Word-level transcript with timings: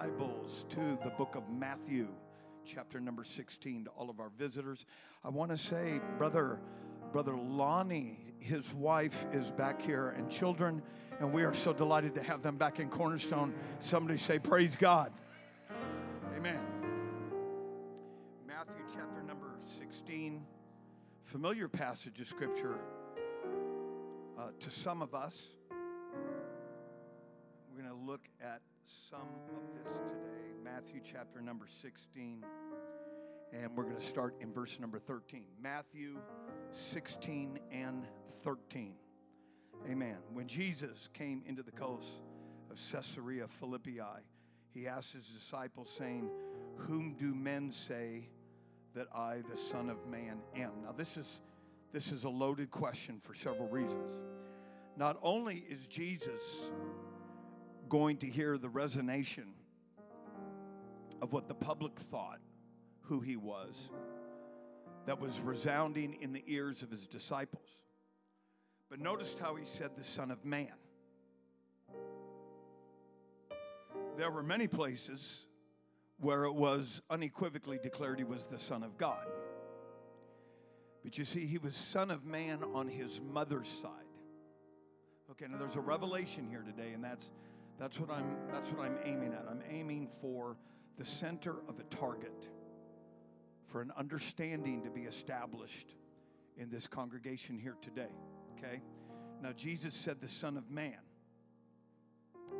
Bibles 0.00 0.64
to 0.70 0.98
the 1.04 1.10
book 1.18 1.34
of 1.34 1.42
Matthew, 1.50 2.08
chapter 2.64 2.98
number 2.98 3.22
16, 3.22 3.84
to 3.84 3.90
all 3.90 4.08
of 4.08 4.18
our 4.18 4.30
visitors. 4.30 4.86
I 5.22 5.28
want 5.28 5.50
to 5.50 5.58
say, 5.58 6.00
brother, 6.16 6.58
brother 7.12 7.36
Lonnie, 7.36 8.18
his 8.38 8.72
wife 8.72 9.26
is 9.30 9.50
back 9.50 9.82
here, 9.82 10.08
and 10.08 10.30
children, 10.30 10.80
and 11.18 11.34
we 11.34 11.44
are 11.44 11.52
so 11.52 11.74
delighted 11.74 12.14
to 12.14 12.22
have 12.22 12.40
them 12.40 12.56
back 12.56 12.80
in 12.80 12.88
Cornerstone. 12.88 13.52
Somebody 13.80 14.16
say, 14.16 14.38
Praise 14.38 14.74
God. 14.74 15.12
Amen. 16.34 16.60
Matthew 18.46 18.82
chapter 18.94 19.22
number 19.26 19.52
16, 19.66 20.40
familiar 21.24 21.68
passage 21.68 22.18
of 22.22 22.26
scripture 22.26 22.78
uh, 24.38 24.44
to 24.60 24.70
some 24.70 25.02
of 25.02 25.14
us. 25.14 25.48
We're 27.70 27.82
going 27.82 27.94
to 27.94 28.10
look 28.10 28.22
at 28.40 28.62
some 29.08 29.20
of 29.54 29.62
this 29.74 29.92
today. 29.92 30.52
Matthew 30.64 31.00
chapter 31.04 31.40
number 31.40 31.66
16, 31.82 32.44
and 33.52 33.76
we're 33.76 33.84
going 33.84 33.96
to 33.96 34.04
start 34.04 34.34
in 34.40 34.52
verse 34.52 34.78
number 34.80 34.98
13. 34.98 35.44
Matthew 35.62 36.16
16 36.72 37.58
and 37.70 38.04
13. 38.42 38.94
Amen. 39.88 40.16
When 40.32 40.46
Jesus 40.48 41.08
came 41.14 41.42
into 41.46 41.62
the 41.62 41.70
coast 41.70 42.08
of 42.70 42.80
Caesarea 42.90 43.46
Philippi, 43.60 44.00
he 44.74 44.88
asked 44.88 45.12
his 45.12 45.26
disciples, 45.26 45.88
saying, 45.96 46.28
Whom 46.76 47.14
do 47.14 47.34
men 47.34 47.72
say 47.72 48.28
that 48.94 49.06
I, 49.14 49.42
the 49.50 49.56
Son 49.56 49.88
of 49.88 50.06
Man, 50.08 50.38
am? 50.56 50.72
Now, 50.84 50.92
this 50.92 51.16
is, 51.16 51.26
this 51.92 52.10
is 52.10 52.24
a 52.24 52.28
loaded 52.28 52.70
question 52.70 53.20
for 53.20 53.34
several 53.34 53.68
reasons. 53.68 54.10
Not 54.96 55.18
only 55.22 55.64
is 55.68 55.86
Jesus 55.86 56.42
going 57.90 58.16
to 58.18 58.26
hear 58.26 58.56
the 58.56 58.68
resonation 58.68 59.48
of 61.20 61.34
what 61.34 61.48
the 61.48 61.54
public 61.54 61.98
thought 61.98 62.40
who 63.02 63.20
he 63.20 63.36
was 63.36 63.90
that 65.06 65.20
was 65.20 65.38
resounding 65.40 66.16
in 66.22 66.32
the 66.32 66.44
ears 66.46 66.82
of 66.82 66.90
his 66.90 67.06
disciples. 67.06 67.66
But 68.88 69.00
notice 69.00 69.34
how 69.38 69.56
he 69.56 69.64
said 69.66 69.90
the 69.96 70.04
Son 70.04 70.30
of 70.30 70.44
Man. 70.44 70.72
There 74.16 74.30
were 74.30 74.42
many 74.42 74.68
places 74.68 75.46
where 76.18 76.44
it 76.44 76.54
was 76.54 77.02
unequivocally 77.10 77.80
declared 77.82 78.18
he 78.18 78.24
was 78.24 78.46
the 78.46 78.58
Son 78.58 78.82
of 78.82 78.96
God. 78.96 79.26
But 81.02 81.18
you 81.18 81.24
see, 81.24 81.46
he 81.46 81.58
was 81.58 81.74
Son 81.74 82.10
of 82.10 82.24
Man 82.24 82.62
on 82.74 82.86
his 82.86 83.20
mother's 83.20 83.68
side. 83.68 83.90
Okay, 85.30 85.46
now 85.50 85.58
there's 85.58 85.76
a 85.76 85.80
revelation 85.80 86.46
here 86.48 86.62
today, 86.62 86.92
and 86.92 87.02
that's 87.02 87.30
that's 87.80 87.98
what 87.98 88.10
I'm 88.10 88.36
that's 88.52 88.68
what 88.68 88.86
I'm 88.86 88.98
aiming 89.04 89.32
at. 89.32 89.46
I'm 89.50 89.62
aiming 89.70 90.08
for 90.20 90.58
the 90.98 91.04
center 91.04 91.54
of 91.66 91.80
a 91.80 91.82
target 91.84 92.48
for 93.68 93.80
an 93.80 93.90
understanding 93.96 94.82
to 94.82 94.90
be 94.90 95.02
established 95.02 95.94
in 96.58 96.68
this 96.68 96.86
congregation 96.86 97.58
here 97.58 97.76
today. 97.80 98.12
Okay? 98.58 98.82
Now 99.42 99.52
Jesus 99.52 99.94
said 99.94 100.20
the 100.20 100.28
son 100.28 100.58
of 100.58 100.70
man. 100.70 100.98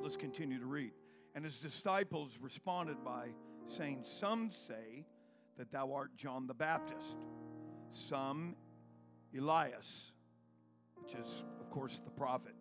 Let's 0.00 0.16
continue 0.16 0.58
to 0.58 0.66
read. 0.66 0.92
And 1.34 1.44
his 1.44 1.56
disciples 1.56 2.38
responded 2.40 3.04
by 3.04 3.28
saying, 3.68 4.04
Some 4.20 4.50
say 4.66 5.04
that 5.58 5.70
thou 5.70 5.92
art 5.92 6.16
John 6.16 6.46
the 6.46 6.54
Baptist, 6.54 7.16
some 7.92 8.56
Elias, 9.36 10.12
which 10.94 11.12
is, 11.12 11.26
of 11.60 11.68
course, 11.68 12.00
the 12.02 12.10
prophet 12.10 12.54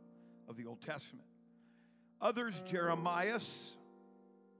of 0.49 0.57
the 0.57 0.65
Old 0.65 0.81
Testament 0.81 1.29
others 2.21 2.61
Jeremiah 2.65 3.39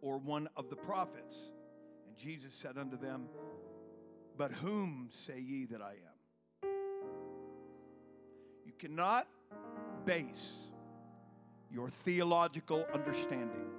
or 0.02 0.18
one 0.18 0.50
of 0.56 0.70
the 0.70 0.76
prophets. 0.76 1.36
And 2.08 2.18
Jesus 2.18 2.54
said 2.62 2.78
unto 2.78 2.98
them, 2.98 3.28
But 4.38 4.52
whom 4.52 5.10
say 5.28 5.40
ye 5.40 5.66
that 5.66 5.82
I 5.82 5.92
am? 5.92 6.70
You 8.66 8.74
cannot 8.78 9.28
base 10.06 10.56
your 11.72 11.90
theological 11.90 12.86
understanding 12.94 13.70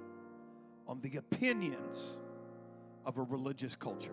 on 0.87 1.01
the 1.01 1.17
opinions 1.17 1.97
of 3.05 3.17
a 3.17 3.21
religious 3.21 3.75
culture. 3.75 4.11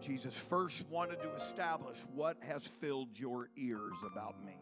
Jesus 0.00 0.34
first 0.34 0.84
wanted 0.90 1.20
to 1.22 1.32
establish 1.34 1.98
what 2.12 2.36
has 2.40 2.66
filled 2.66 3.16
your 3.18 3.50
ears 3.56 3.94
about 4.04 4.44
me. 4.44 4.56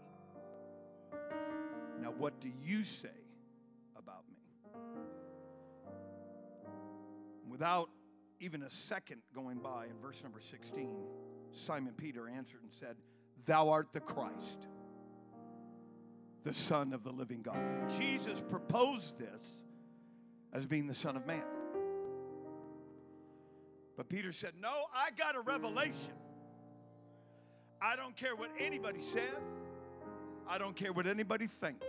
Now, 2.01 2.13
what 2.17 2.41
do 2.41 2.51
you 2.65 2.85
say 2.85 3.09
about 3.97 4.25
me? 4.31 4.37
Without 7.49 7.91
even 8.41 8.63
a 8.63 8.71
second 8.71 9.21
going 9.35 9.59
by, 9.59 9.87
in 9.87 9.99
verse 10.01 10.17
number 10.23 10.41
16, 10.51 10.89
Simon 11.67 11.93
Peter 11.97 12.29
answered 12.29 12.63
and 12.63 12.73
said, 12.79 12.97
Thou 13.45 13.69
art 13.69 13.89
the 13.93 14.01
Christ, 14.01 14.67
the 16.45 16.55
Son 16.55 16.93
of 16.93 17.05
the 17.05 17.11
living 17.11 17.43
God. 17.43 17.59
Jesus 17.99 18.41
proposed 18.41 19.19
this 19.19 19.47
as 20.53 20.65
being 20.65 20.87
the 20.87 20.95
Son 20.95 21.17
of 21.17 21.27
Man. 21.27 21.43
But 23.97 24.09
Peter 24.09 24.33
said, 24.33 24.53
No, 24.59 24.73
I 24.95 25.11
got 25.11 25.37
a 25.37 25.41
revelation. 25.41 26.15
I 27.83 27.97
don't 27.97 28.17
care 28.17 28.35
what 28.37 28.51
anybody 28.59 29.03
says. 29.03 29.60
I 30.51 30.59
don't 30.59 30.75
care 30.75 30.93
what 30.93 31.07
anybody 31.07 31.47
thinks. 31.47 31.87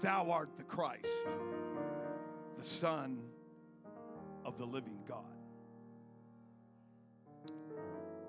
Thou 0.00 0.30
art 0.30 0.50
the 0.56 0.62
Christ, 0.62 1.08
the 2.56 2.64
Son 2.64 3.18
of 4.44 4.56
the 4.58 4.64
living 4.64 5.00
God. 5.08 5.24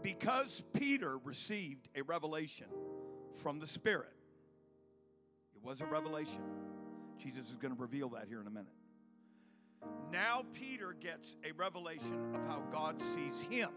Because 0.01 0.63
Peter 0.73 1.19
received 1.19 1.89
a 1.95 2.01
revelation 2.01 2.65
from 3.35 3.59
the 3.59 3.67
Spirit, 3.67 4.15
it 5.55 5.63
was 5.63 5.81
a 5.81 5.85
revelation. 5.85 6.41
Jesus 7.21 7.49
is 7.49 7.57
going 7.57 7.75
to 7.75 7.79
reveal 7.79 8.09
that 8.09 8.25
here 8.27 8.41
in 8.41 8.47
a 8.47 8.49
minute. 8.49 8.73
Now, 10.11 10.43
Peter 10.53 10.95
gets 10.99 11.37
a 11.47 11.51
revelation 11.51 12.33
of 12.33 12.47
how 12.47 12.63
God 12.71 12.99
sees 13.13 13.39
him. 13.47 13.69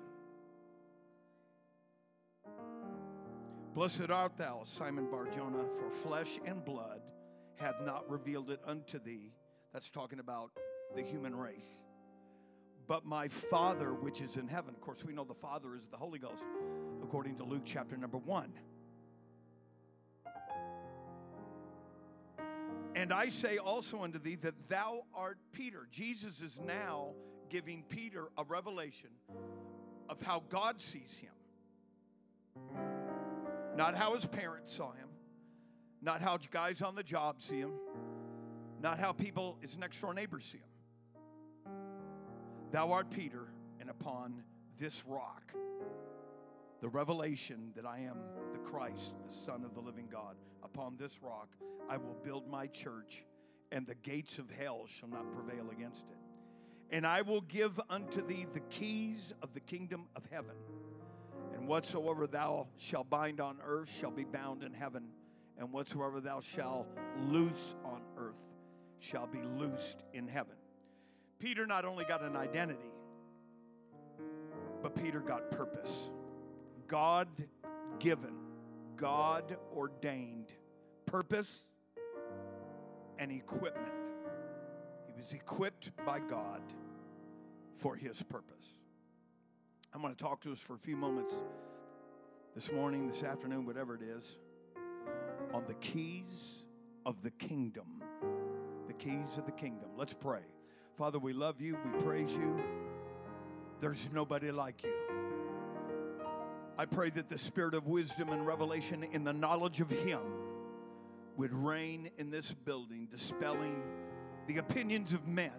Blessed 3.75 4.09
art 4.09 4.39
thou, 4.39 4.63
Simon 4.65 5.09
Barjona, 5.11 5.65
for 5.81 5.91
flesh 5.91 6.39
and 6.47 6.65
blood 6.65 7.01
hath 7.57 7.81
not 7.83 8.09
revealed 8.09 8.51
it 8.51 8.61
unto 8.65 9.01
thee. 9.01 9.33
That's 9.73 9.91
talking 9.91 10.21
about 10.21 10.53
the 10.95 11.03
human 11.03 11.35
race. 11.35 11.67
But 12.87 13.05
my 13.05 13.27
Father 13.27 13.93
which 13.93 14.21
is 14.21 14.37
in 14.37 14.47
heaven. 14.47 14.75
Of 14.77 14.81
course, 14.81 15.05
we 15.05 15.13
know 15.13 15.25
the 15.25 15.35
Father 15.35 15.75
is 15.75 15.89
the 15.89 15.97
Holy 15.97 16.21
Ghost, 16.21 16.45
according 17.03 17.37
to 17.39 17.45
Luke 17.45 17.63
chapter 17.65 17.97
number 17.97 18.19
one. 18.19 18.53
And 22.95 23.13
I 23.13 23.31
say 23.31 23.59
also 23.59 24.05
unto 24.05 24.21
thee 24.21 24.37
that 24.37 24.69
thou 24.69 25.03
art 25.13 25.39
Peter. 25.53 25.89
Jesus 25.91 26.43
is 26.43 26.61
now 26.65 27.09
giving 27.51 27.83
Peter 27.89 28.29
a 28.39 28.45
revelation 28.45 29.11
of 30.09 30.23
how 30.23 30.45
God 30.49 30.81
sees 30.81 31.19
him. 31.19 31.33
Not 33.77 33.97
how 33.97 34.15
his 34.15 34.25
parents 34.25 34.75
saw 34.75 34.93
him, 34.93 35.09
not 36.01 36.21
how 36.21 36.39
guys 36.51 36.81
on 36.81 36.95
the 36.95 37.03
job 37.03 37.43
see 37.43 37.59
him, 37.59 37.73
not 38.81 38.99
how 38.99 39.13
people, 39.13 39.57
his 39.61 39.77
next 39.77 40.01
door 40.01 40.15
neighbors 40.15 40.45
see 40.45 40.59
him. 40.59 41.73
Thou 42.71 42.93
art 42.93 43.11
Peter, 43.11 43.49
and 43.81 43.91
upon 43.91 44.43
this 44.79 45.03
rock, 45.07 45.53
the 46.81 46.89
revelation 46.89 47.73
that 47.77 47.87
I 47.87 48.01
am 48.01 48.19
the 48.53 48.59
Christ, 48.59 49.15
the 49.27 49.35
Son 49.47 49.65
of 49.65 49.75
the 49.75 49.81
living 49.81 50.09
God, 50.11 50.37
upon 50.63 50.97
this 50.97 51.13
rock 51.23 51.49
I 51.89 51.97
will 51.97 52.17
build 52.23 52.49
my 52.49 52.67
church, 52.67 53.25
and 53.73 53.87
the 53.87 53.95
gates 53.95 54.39
of 54.39 54.51
hell 54.51 54.87
shall 54.99 55.09
not 55.09 55.25
prevail 55.33 55.71
against 55.71 56.03
it. 56.11 56.19
And 56.91 57.07
I 57.07 57.23
will 57.23 57.41
give 57.41 57.81
unto 57.89 58.25
thee 58.27 58.47
the 58.53 58.61
keys 58.61 59.33
of 59.43 59.55
the 59.55 59.61
kingdom 59.61 60.07
of 60.15 60.23
heaven. 60.31 60.55
And 61.65 61.71
whatsoever 61.71 62.27
thou 62.27 62.67
shalt 62.77 63.09
bind 63.09 63.41
on 63.41 63.57
earth 63.65 63.89
shall 63.99 64.11
be 64.11 64.25
bound 64.25 64.63
in 64.63 64.75
heaven, 64.75 65.05
and 65.59 65.73
whatsoever 65.73 66.21
thou 66.21 66.41
shalt 66.41 66.87
loose 67.31 67.75
on 67.83 68.03
earth 68.19 68.37
shall 68.99 69.27
be 69.27 69.41
loosed 69.41 70.03
in 70.13 70.29
heaven. 70.29 70.57
Peter 71.39 71.67
not 71.67 71.87
only 71.87 72.05
got 72.05 72.21
an 72.21 72.37
identity, 72.37 72.93
but 74.83 74.95
Peter 74.95 75.21
got 75.21 75.51
purpose. 75.51 76.11
God 76.87 77.29
given, 77.99 78.35
God 78.97 79.57
ordained 79.75 80.53
purpose 81.07 81.65
and 83.19 83.33
equipment. 83.33 83.89
He 85.07 85.15
was 85.19 85.33
equipped 85.33 85.93
by 86.05 86.19
God 86.19 86.61
for 87.79 87.97
his 87.97 88.23
purpose. 88.23 88.67
I'm 89.95 90.03
going 90.03 90.13
to 90.13 90.21
talk 90.21 90.41
to 90.41 90.51
us 90.51 90.59
for 90.59 90.75
a 90.75 90.79
few 90.79 90.97
moments 90.97 91.33
this 92.57 92.73
morning, 92.73 93.07
this 93.07 93.23
afternoon, 93.23 93.65
whatever 93.65 93.95
it 93.95 94.03
is, 94.03 94.25
on 95.53 95.63
the 95.69 95.75
keys 95.75 96.65
of 97.07 97.23
the 97.23 97.31
kingdom. 97.31 98.03
The 98.89 98.93
keys 98.93 99.39
of 99.39 99.47
the 99.47 99.53
kingdom. 99.53 99.91
Let's 99.97 100.13
pray. 100.13 100.41
Father, 100.99 101.21
we 101.21 101.33
love 101.33 101.61
you. 101.61 101.79
We 101.85 102.03
praise 102.03 102.33
you. 102.33 102.61
There's 103.81 104.11
nobody 104.13 104.51
like 104.51 104.83
you. 104.83 104.93
I 106.77 106.87
pray 106.87 107.11
that 107.11 107.29
the 107.29 107.39
spirit 107.39 107.75
of 107.75 107.87
wisdom 107.87 108.31
and 108.31 108.45
revelation 108.45 109.05
in 109.13 109.23
the 109.23 109.33
knowledge 109.33 109.81
of 109.81 109.91
Him 109.91 110.23
would 111.37 111.53
reign 111.53 112.11
in 112.19 112.33
this 112.33 112.53
building, 112.53 113.07
dispelling 113.13 113.81
the 114.49 114.59
opinions 114.59 115.13
of 115.13 115.29
men 115.29 115.53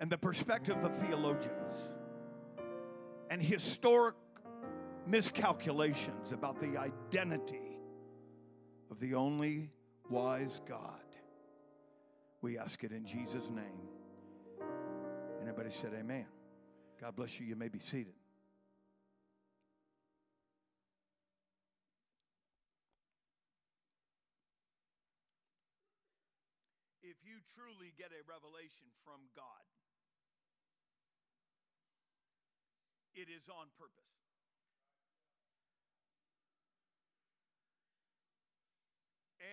and 0.00 0.10
the 0.10 0.16
perspective 0.16 0.82
of 0.82 0.96
theologians 0.96 1.76
and 3.30 3.40
historic 3.40 4.16
miscalculations 5.06 6.32
about 6.32 6.60
the 6.60 6.76
identity 6.76 7.78
of 8.90 8.98
the 8.98 9.14
only 9.14 9.70
wise 10.10 10.60
God. 10.68 10.98
We 12.42 12.58
ask 12.58 12.82
it 12.82 12.90
in 12.90 13.06
Jesus' 13.06 13.48
name. 13.48 13.88
And 15.38 15.48
everybody 15.48 15.70
said, 15.70 15.92
Amen. 15.98 16.26
God 17.00 17.14
bless 17.14 17.38
you. 17.38 17.46
You 17.46 17.56
may 17.56 17.68
be 17.68 17.78
seated. 17.78 18.14
If 27.02 27.16
you 27.24 27.38
truly 27.54 27.92
get 27.96 28.10
a 28.10 28.22
revelation 28.28 28.88
from 29.04 29.20
God, 29.36 29.69
it 33.20 33.28
is 33.28 33.44
on 33.52 33.68
purpose. 33.76 34.16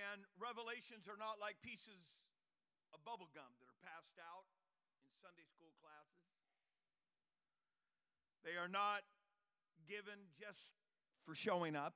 And 0.08 0.24
revelations 0.40 1.12
are 1.12 1.20
not 1.20 1.36
like 1.44 1.60
pieces 1.60 2.00
of 2.96 3.04
bubble 3.04 3.28
gum 3.36 3.52
that 3.60 3.68
are 3.68 3.82
passed 3.84 4.16
out 4.24 4.48
in 5.04 5.12
Sunday 5.20 5.44
school 5.52 5.76
classes. 5.84 6.32
They 8.48 8.56
are 8.56 8.72
not 8.72 9.04
given 9.84 10.32
just 10.40 10.72
for 11.28 11.36
showing 11.36 11.76
up. 11.76 11.94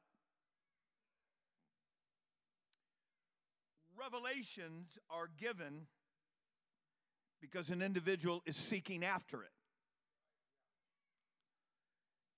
Revelations 3.96 5.00
are 5.10 5.30
given 5.40 5.88
because 7.40 7.70
an 7.70 7.82
individual 7.82 8.44
is 8.46 8.58
seeking 8.58 9.06
after 9.06 9.44
it. 9.44 9.61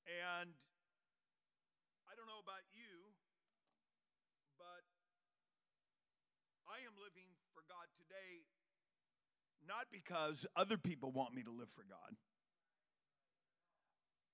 And 0.07 0.51
I 2.07 2.11
don't 2.15 2.27
know 2.27 2.43
about 2.43 2.63
you, 2.75 3.11
but 4.59 4.83
I 6.67 6.83
am 6.83 6.95
living 6.99 7.31
for 7.55 7.63
God 7.67 7.87
today 7.95 8.43
not 9.67 9.87
because 9.91 10.45
other 10.55 10.77
people 10.77 11.11
want 11.11 11.33
me 11.33 11.43
to 11.43 11.51
live 11.51 11.69
for 11.75 11.83
God. 11.87 12.15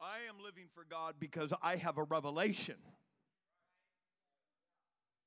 I 0.02 0.28
am 0.30 0.44
living 0.44 0.68
for 0.74 0.86
God 0.90 1.16
because 1.20 1.54
I 1.62 1.76
have 1.76 1.98
a 1.98 2.04
revelation 2.04 2.78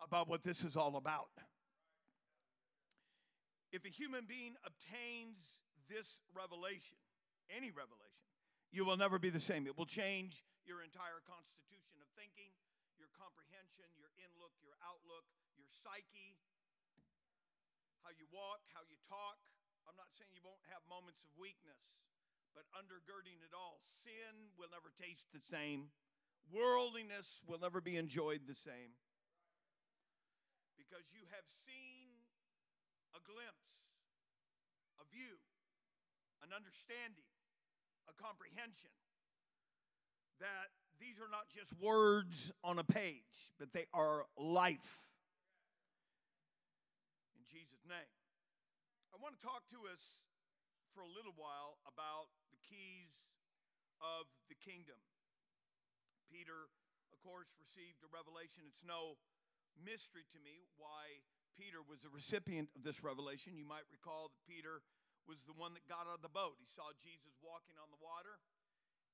about 0.02 0.28
what 0.28 0.42
this 0.42 0.64
is 0.64 0.76
all 0.76 0.96
about. 0.96 1.28
If 3.70 3.84
a 3.84 3.88
human 3.88 4.24
being 4.26 4.54
obtains 4.64 5.36
this 5.88 6.16
revelation, 6.34 6.98
any 7.54 7.70
revelation, 7.70 8.11
you 8.72 8.88
will 8.88 8.96
never 8.96 9.20
be 9.20 9.28
the 9.28 9.42
same. 9.42 9.68
It 9.68 9.76
will 9.76 9.86
change 9.86 10.40
your 10.64 10.80
entire 10.80 11.20
constitution 11.28 12.00
of 12.00 12.08
thinking, 12.16 12.48
your 12.96 13.12
comprehension, 13.12 13.84
your 14.00 14.08
inlook, 14.16 14.56
your 14.64 14.74
outlook, 14.80 15.28
your 15.60 15.68
psyche, 15.68 16.40
how 18.00 18.16
you 18.16 18.24
walk, 18.32 18.64
how 18.72 18.80
you 18.88 18.96
talk. 19.04 19.36
I'm 19.84 19.94
not 20.00 20.08
saying 20.16 20.32
you 20.32 20.40
won't 20.40 20.64
have 20.72 20.80
moments 20.88 21.20
of 21.20 21.30
weakness, 21.36 21.78
but 22.56 22.64
undergirding 22.72 23.44
it 23.44 23.52
all, 23.52 23.84
sin 24.00 24.56
will 24.56 24.72
never 24.72 24.88
taste 24.96 25.28
the 25.36 25.44
same. 25.52 25.92
Worldliness 26.48 27.44
will 27.44 27.60
never 27.60 27.84
be 27.84 28.00
enjoyed 28.00 28.48
the 28.48 28.56
same. 28.56 28.96
Because 30.80 31.04
you 31.12 31.28
have 31.28 31.46
seen 31.68 32.08
a 33.12 33.20
glimpse, 33.20 33.68
a 34.96 35.04
view, 35.12 35.36
an 36.40 36.56
understanding 36.56 37.31
a 38.12 38.16
comprehension 38.20 38.92
that 40.40 40.68
these 41.00 41.16
are 41.18 41.30
not 41.32 41.48
just 41.48 41.72
words 41.80 42.52
on 42.62 42.78
a 42.78 42.84
page, 42.84 43.50
but 43.58 43.72
they 43.72 43.88
are 43.96 44.28
life. 44.36 45.08
In 47.34 47.42
Jesus' 47.48 47.82
name. 47.88 48.12
I 49.10 49.16
want 49.18 49.34
to 49.38 49.42
talk 49.42 49.64
to 49.72 49.88
us 49.88 50.02
for 50.92 51.02
a 51.02 51.10
little 51.10 51.32
while 51.34 51.80
about 51.88 52.28
the 52.52 52.60
keys 52.60 53.10
of 54.02 54.28
the 54.52 54.58
kingdom. 54.58 54.98
Peter, 56.28 56.68
of 57.10 57.18
course, 57.22 57.50
received 57.58 58.02
a 58.02 58.10
revelation. 58.10 58.66
It's 58.66 58.82
no 58.84 59.16
mystery 59.78 60.26
to 60.34 60.40
me 60.42 60.68
why 60.76 61.22
Peter 61.54 61.80
was 61.84 62.02
the 62.02 62.12
recipient 62.12 62.72
of 62.74 62.82
this 62.82 63.04
revelation. 63.04 63.54
You 63.56 63.68
might 63.68 63.86
recall 63.92 64.32
that 64.32 64.42
Peter 64.48 64.82
was 65.26 65.42
the 65.46 65.54
one 65.54 65.74
that 65.74 65.86
got 65.86 66.10
out 66.10 66.18
of 66.18 66.24
the 66.24 66.32
boat. 66.32 66.58
He 66.58 66.66
saw 66.66 66.90
Jesus 66.98 67.34
walking 67.42 67.78
on 67.78 67.90
the 67.90 68.00
water, 68.02 68.38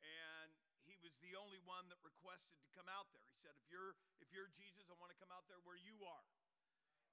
and 0.01 0.51
he 0.89 0.97
was 1.01 1.13
the 1.21 1.37
only 1.37 1.61
one 1.63 1.89
that 1.93 2.01
requested 2.01 2.57
to 2.65 2.69
come 2.73 2.89
out 2.89 3.13
there. 3.13 3.25
He 3.29 3.37
said, 3.41 3.57
"If 3.57 3.69
you're 3.69 3.97
if 4.21 4.33
you're 4.33 4.49
Jesus, 4.57 4.89
I 4.89 4.97
want 4.97 5.13
to 5.13 5.19
come 5.21 5.33
out 5.33 5.49
there 5.49 5.61
where 5.63 5.79
you 5.79 6.05
are." 6.05 6.27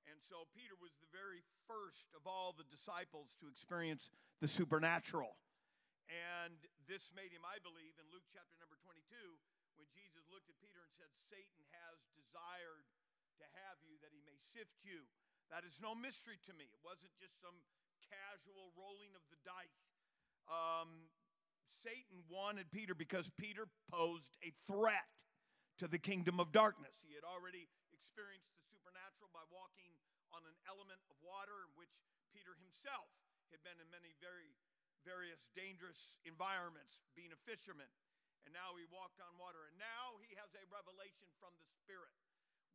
And 0.06 0.22
so 0.22 0.46
Peter 0.54 0.78
was 0.78 0.94
the 1.02 1.10
very 1.10 1.42
first 1.66 2.14
of 2.14 2.30
all 2.30 2.54
the 2.54 2.68
disciples 2.70 3.34
to 3.42 3.50
experience 3.50 4.14
the 4.40 4.48
supernatural. 4.48 5.38
And 6.06 6.62
this 6.86 7.10
made 7.18 7.34
him, 7.34 7.42
I 7.42 7.58
believe, 7.58 7.98
in 7.98 8.06
Luke 8.14 8.30
chapter 8.30 8.54
number 8.62 8.78
22, 8.86 9.42
when 9.76 9.90
Jesus 9.90 10.30
looked 10.30 10.46
at 10.46 10.62
Peter 10.62 10.78
and 10.86 10.94
said, 10.94 11.10
Satan 11.26 11.66
has 11.82 11.98
desired 12.14 12.86
to 13.42 13.46
have 13.66 13.82
you 13.82 13.98
that 14.06 14.14
he 14.14 14.22
may 14.22 14.38
sift 14.54 14.86
you. 14.86 15.10
That 15.50 15.66
is 15.66 15.82
no 15.82 15.98
mystery 15.98 16.38
to 16.46 16.54
me. 16.54 16.70
It 16.70 16.82
wasn't 16.86 17.18
just 17.18 17.42
some 17.42 17.66
casual 18.08 18.72
rolling 18.76 19.14
of 19.16 19.24
the 19.32 19.40
dice. 19.44 19.82
Um, 20.50 21.10
Satan 21.82 22.26
wanted 22.30 22.70
Peter 22.74 22.98
because 22.98 23.30
Peter 23.38 23.70
posed 23.90 24.38
a 24.42 24.50
threat 24.66 25.14
to 25.82 25.86
the 25.86 26.00
kingdom 26.00 26.40
of 26.40 26.50
darkness. 26.56 26.96
He 27.06 27.14
had 27.14 27.26
already 27.28 27.70
experienced 27.94 28.50
the 28.56 28.64
supernatural 28.72 29.30
by 29.36 29.44
walking 29.54 29.94
on 30.34 30.42
an 30.48 30.58
element 30.66 31.02
of 31.12 31.16
water 31.22 31.66
in 31.68 31.72
which 31.78 31.94
Peter 32.34 32.56
himself 32.58 33.12
had 33.54 33.62
been 33.62 33.78
in 33.80 33.88
many 33.94 34.12
very 34.20 34.56
various 35.06 35.46
dangerous 35.54 36.18
environments 36.25 37.06
being 37.14 37.30
a 37.30 37.38
fisherman 37.46 37.86
and 38.44 38.52
now 38.58 38.74
he 38.74 38.90
walked 38.90 39.22
on 39.22 39.30
water 39.38 39.70
and 39.70 39.78
now 39.78 40.18
he 40.25 40.34
has 40.34 40.50
a 40.58 40.66
revelation 40.74 41.30
from 41.38 41.54
the 41.62 41.68
spirit 41.78 42.14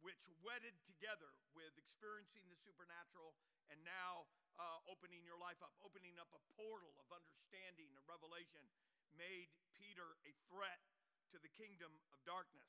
which 0.00 0.21
wedded 0.40 0.76
together 0.85 1.30
with 1.52 1.73
experiencing 1.76 2.45
the 2.49 2.59
supernatural 2.61 3.37
and 3.69 3.80
now 3.85 4.28
uh, 4.61 4.80
opening 4.88 5.25
your 5.25 5.40
life 5.40 5.61
up, 5.64 5.73
opening 5.80 6.16
up 6.21 6.28
a 6.37 6.42
portal 6.57 6.92
of 7.00 7.09
understanding, 7.12 7.88
a 7.97 8.02
revelation, 8.04 8.61
made 9.16 9.49
Peter 9.76 10.16
a 10.25 10.33
threat 10.49 10.80
to 11.33 11.40
the 11.40 11.52
kingdom 11.57 11.92
of 12.12 12.19
darkness. 12.28 12.69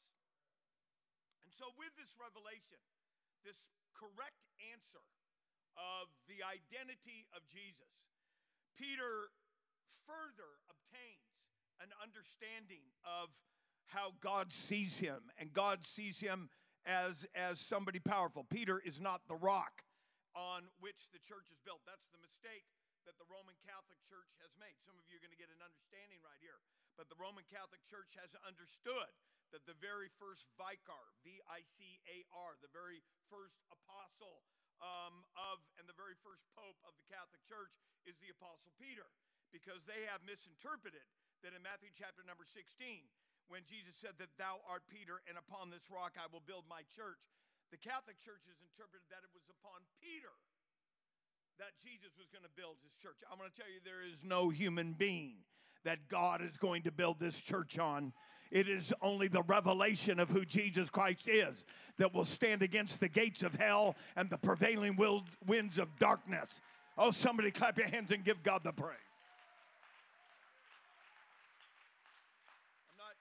And 1.43 1.51
so, 1.51 1.73
with 1.75 1.91
this 1.97 2.13
revelation, 2.15 2.79
this 3.43 3.57
correct 3.97 4.45
answer 4.71 5.03
of 5.75 6.07
the 6.29 6.45
identity 6.45 7.27
of 7.35 7.43
Jesus, 7.49 7.91
Peter 8.77 9.33
further 10.05 10.61
obtains 10.69 11.31
an 11.81 11.89
understanding 11.97 12.85
of 13.03 13.33
how 13.89 14.15
God 14.21 14.53
sees 14.53 14.99
him, 14.99 15.33
and 15.35 15.51
God 15.51 15.83
sees 15.83 16.19
him 16.19 16.49
as, 16.85 17.25
as 17.35 17.61
somebody 17.61 17.99
powerful. 17.99 18.45
Peter 18.47 18.81
is 18.81 18.99
not 18.99 19.21
the 19.27 19.37
rock 19.37 19.85
on 20.33 20.67
which 20.79 21.11
the 21.11 21.21
church 21.21 21.51
is 21.51 21.59
built. 21.61 21.83
That's 21.83 22.07
the 22.11 22.21
mistake 22.21 22.65
that 23.03 23.17
the 23.17 23.27
Roman 23.27 23.57
Catholic 23.65 23.97
Church 24.05 24.29
has 24.41 24.53
made. 24.61 24.77
Some 24.85 24.95
of 24.97 25.05
you 25.09 25.17
are 25.17 25.23
going 25.23 25.33
to 25.33 25.39
get 25.39 25.49
an 25.51 25.61
understanding 25.61 26.21
right 26.21 26.37
here. 26.39 26.61
But 26.95 27.09
the 27.09 27.17
Roman 27.17 27.43
Catholic 27.49 27.81
Church 27.89 28.13
has 28.21 28.29
understood 28.45 29.09
that 29.51 29.65
the 29.67 29.75
very 29.81 30.07
first 30.21 30.47
vicar, 30.55 31.11
V 31.27 31.41
I 31.49 31.65
C 31.75 31.99
A 32.07 32.23
R, 32.31 32.55
the 32.61 32.71
very 32.71 33.03
first 33.27 33.59
apostle 33.67 34.45
um, 34.79 35.27
of, 35.35 35.59
and 35.75 35.85
the 35.85 35.97
very 35.97 36.15
first 36.23 36.45
pope 36.55 36.79
of 36.87 36.95
the 36.95 37.05
Catholic 37.09 37.43
Church 37.45 37.73
is 38.07 38.17
the 38.17 38.33
Apostle 38.33 38.73
Peter, 38.81 39.05
because 39.53 39.85
they 39.85 40.07
have 40.09 40.25
misinterpreted 40.25 41.05
that 41.45 41.53
in 41.53 41.61
Matthew 41.61 41.93
chapter 41.93 42.25
number 42.25 42.45
16, 42.45 43.05
when 43.51 43.67
Jesus 43.67 43.99
said 43.99 44.15
that 44.23 44.31
thou 44.39 44.63
art 44.63 44.87
Peter, 44.87 45.19
and 45.27 45.35
upon 45.35 45.67
this 45.67 45.83
rock 45.91 46.15
I 46.15 46.31
will 46.31 46.41
build 46.47 46.63
my 46.71 46.87
church, 46.95 47.19
the 47.67 47.79
Catholic 47.79 48.15
Church 48.23 48.47
has 48.47 48.55
interpreted 48.63 49.11
that 49.11 49.27
it 49.27 49.31
was 49.35 49.43
upon 49.51 49.83
Peter 49.99 50.31
that 51.59 51.75
Jesus 51.83 52.15
was 52.17 52.31
going 52.31 52.47
to 52.47 52.55
build 52.55 52.79
his 52.81 52.95
church. 53.03 53.19
I'm 53.27 53.37
going 53.37 53.51
to 53.51 53.55
tell 53.55 53.69
you, 53.69 53.83
there 53.83 54.01
is 54.01 54.23
no 54.23 54.49
human 54.49 54.95
being 54.95 55.43
that 55.83 56.07
God 56.07 56.41
is 56.41 56.57
going 56.57 56.83
to 56.83 56.91
build 56.91 57.19
this 57.19 57.39
church 57.39 57.77
on. 57.77 58.13
It 58.51 58.67
is 58.67 58.93
only 59.01 59.27
the 59.27 59.43
revelation 59.43 60.19
of 60.19 60.29
who 60.29 60.43
Jesus 60.43 60.89
Christ 60.89 61.27
is 61.27 61.65
that 61.97 62.13
will 62.13 62.25
stand 62.25 62.61
against 62.61 62.99
the 62.99 63.09
gates 63.09 63.43
of 63.43 63.55
hell 63.55 63.95
and 64.15 64.29
the 64.29 64.37
prevailing 64.37 64.97
winds 65.45 65.77
of 65.77 65.87
darkness. 65.99 66.49
Oh, 66.97 67.11
somebody 67.11 67.51
clap 67.51 67.77
your 67.77 67.87
hands 67.87 68.11
and 68.11 68.23
give 68.23 68.43
God 68.43 68.61
the 68.63 68.73
praise. 68.73 68.97
I'm 72.91 72.97
not, 72.97 73.15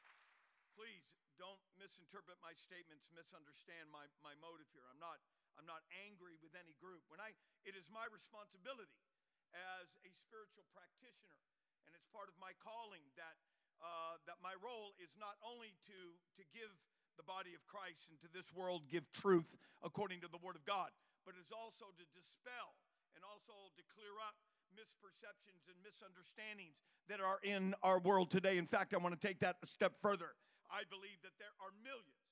please 0.77 1.05
don't 1.39 1.61
misinterpret 1.79 2.37
my 2.51 2.59
statements, 2.67 3.07
misunderstand 3.15 3.87
my, 3.95 4.11
my 4.27 4.35
motive 4.43 4.67
here. 4.75 4.83
I'm 4.91 4.99
not, 4.99 5.23
I'm 5.55 5.71
not 5.71 5.87
angry 6.03 6.35
with 6.43 6.51
any 6.59 6.75
group. 6.83 6.99
When 7.07 7.23
I, 7.23 7.31
it 7.63 7.79
is 7.79 7.87
my 7.95 8.11
responsibility 8.11 9.07
as 9.55 9.87
a 10.03 10.11
spiritual 10.19 10.67
practitioner, 10.75 11.39
and 11.87 11.95
it's 11.95 12.11
part 12.11 12.27
of 12.27 12.35
my 12.43 12.51
calling 12.59 13.07
that, 13.15 13.39
uh, 13.79 14.19
that 14.27 14.43
my 14.43 14.59
role 14.59 14.99
is 14.99 15.15
not 15.15 15.39
only 15.47 15.79
to, 15.95 16.19
to 16.35 16.43
give 16.51 16.75
the 17.15 17.23
body 17.23 17.55
of 17.55 17.63
Christ 17.71 18.11
and 18.11 18.19
to 18.19 18.29
this 18.35 18.51
world 18.51 18.91
give 18.91 19.07
truth 19.15 19.55
according 19.87 20.19
to 20.27 20.29
the 20.35 20.43
Word 20.43 20.59
of 20.59 20.67
God, 20.67 20.91
but 21.23 21.39
it's 21.39 21.55
also 21.55 21.95
to 21.95 22.05
dispel 22.19 22.75
and 23.15 23.23
also 23.23 23.71
to 23.79 23.83
clear 23.95 24.19
up 24.27 24.35
misperceptions 24.75 25.71
and 25.71 25.79
misunderstandings 25.87 26.83
that 27.07 27.23
are 27.23 27.39
in 27.47 27.79
our 27.87 28.03
world 28.03 28.27
today. 28.27 28.59
In 28.59 28.67
fact, 28.67 28.91
I 28.91 28.99
want 28.99 29.15
to 29.15 29.23
take 29.23 29.39
that 29.39 29.63
a 29.63 29.71
step 29.71 29.95
further. 30.03 30.35
I 30.71 30.87
believe 30.87 31.19
that 31.27 31.35
there 31.43 31.51
are 31.59 31.75
millions, 31.83 32.30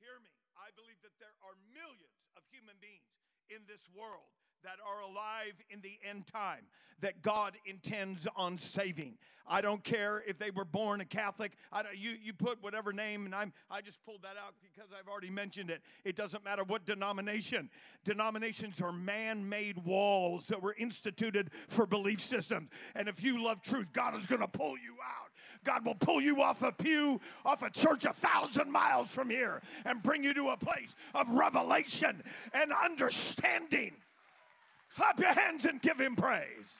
hear 0.00 0.16
me, 0.22 0.32
I 0.56 0.72
believe 0.74 1.00
that 1.02 1.16
there 1.20 1.34
are 1.44 1.56
millions 1.72 2.24
of 2.36 2.42
human 2.50 2.76
beings 2.80 3.08
in 3.48 3.64
this 3.68 3.84
world 3.94 4.30
that 4.64 4.76
are 4.84 5.00
alive 5.02 5.54
in 5.70 5.80
the 5.80 5.98
end 6.08 6.26
time 6.26 6.66
that 7.00 7.22
God 7.22 7.56
intends 7.66 8.26
on 8.36 8.58
saving. 8.58 9.18
I 9.46 9.60
don't 9.60 9.84
care 9.84 10.24
if 10.26 10.38
they 10.38 10.50
were 10.50 10.64
born 10.64 11.00
a 11.00 11.04
Catholic. 11.04 11.52
You, 11.96 12.16
you 12.20 12.32
put 12.32 12.62
whatever 12.62 12.92
name, 12.92 13.26
and 13.26 13.34
I'm, 13.34 13.52
I 13.70 13.80
just 13.80 14.02
pulled 14.04 14.22
that 14.22 14.36
out 14.36 14.54
because 14.60 14.90
I've 14.98 15.06
already 15.06 15.30
mentioned 15.30 15.70
it. 15.70 15.82
It 16.04 16.16
doesn't 16.16 16.42
matter 16.42 16.64
what 16.64 16.84
denomination. 16.84 17.70
Denominations 18.04 18.80
are 18.80 18.92
man 18.92 19.48
made 19.48 19.84
walls 19.84 20.46
that 20.46 20.62
were 20.62 20.74
instituted 20.76 21.50
for 21.68 21.86
belief 21.86 22.20
systems. 22.20 22.70
And 22.96 23.08
if 23.08 23.22
you 23.22 23.42
love 23.44 23.62
truth, 23.62 23.92
God 23.92 24.18
is 24.18 24.26
going 24.26 24.40
to 24.40 24.48
pull 24.48 24.76
you 24.78 24.96
out. 25.04 25.25
God 25.66 25.82
will 25.84 25.98
pull 25.98 26.22
you 26.22 26.40
off 26.40 26.62
a 26.62 26.70
pew, 26.70 27.18
off 27.42 27.66
a 27.66 27.70
church 27.74 28.06
a 28.06 28.14
thousand 28.14 28.70
miles 28.70 29.10
from 29.10 29.28
here, 29.28 29.60
and 29.82 29.98
bring 29.98 30.22
you 30.22 30.32
to 30.38 30.54
a 30.54 30.56
place 30.56 30.94
of 31.10 31.26
revelation 31.28 32.22
and 32.54 32.70
understanding. 32.70 33.90
Clap 34.94 35.18
your 35.18 35.34
hands 35.34 35.66
and 35.66 35.82
give 35.82 35.98
him 35.98 36.14
praise. 36.14 36.70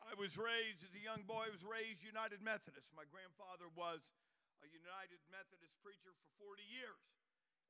I 0.00 0.16
was 0.16 0.40
raised 0.40 0.80
as 0.80 0.96
a 0.96 1.02
young 1.04 1.28
boy, 1.28 1.44
I 1.44 1.52
was 1.52 1.60
raised 1.60 2.00
United 2.00 2.40
Methodist. 2.40 2.88
My 2.96 3.04
grandfather 3.12 3.68
was 3.76 4.00
a 4.64 4.68
United 4.72 5.20
Methodist 5.28 5.76
preacher 5.84 6.16
for 6.16 6.56
40 6.56 6.64
years, 6.72 7.04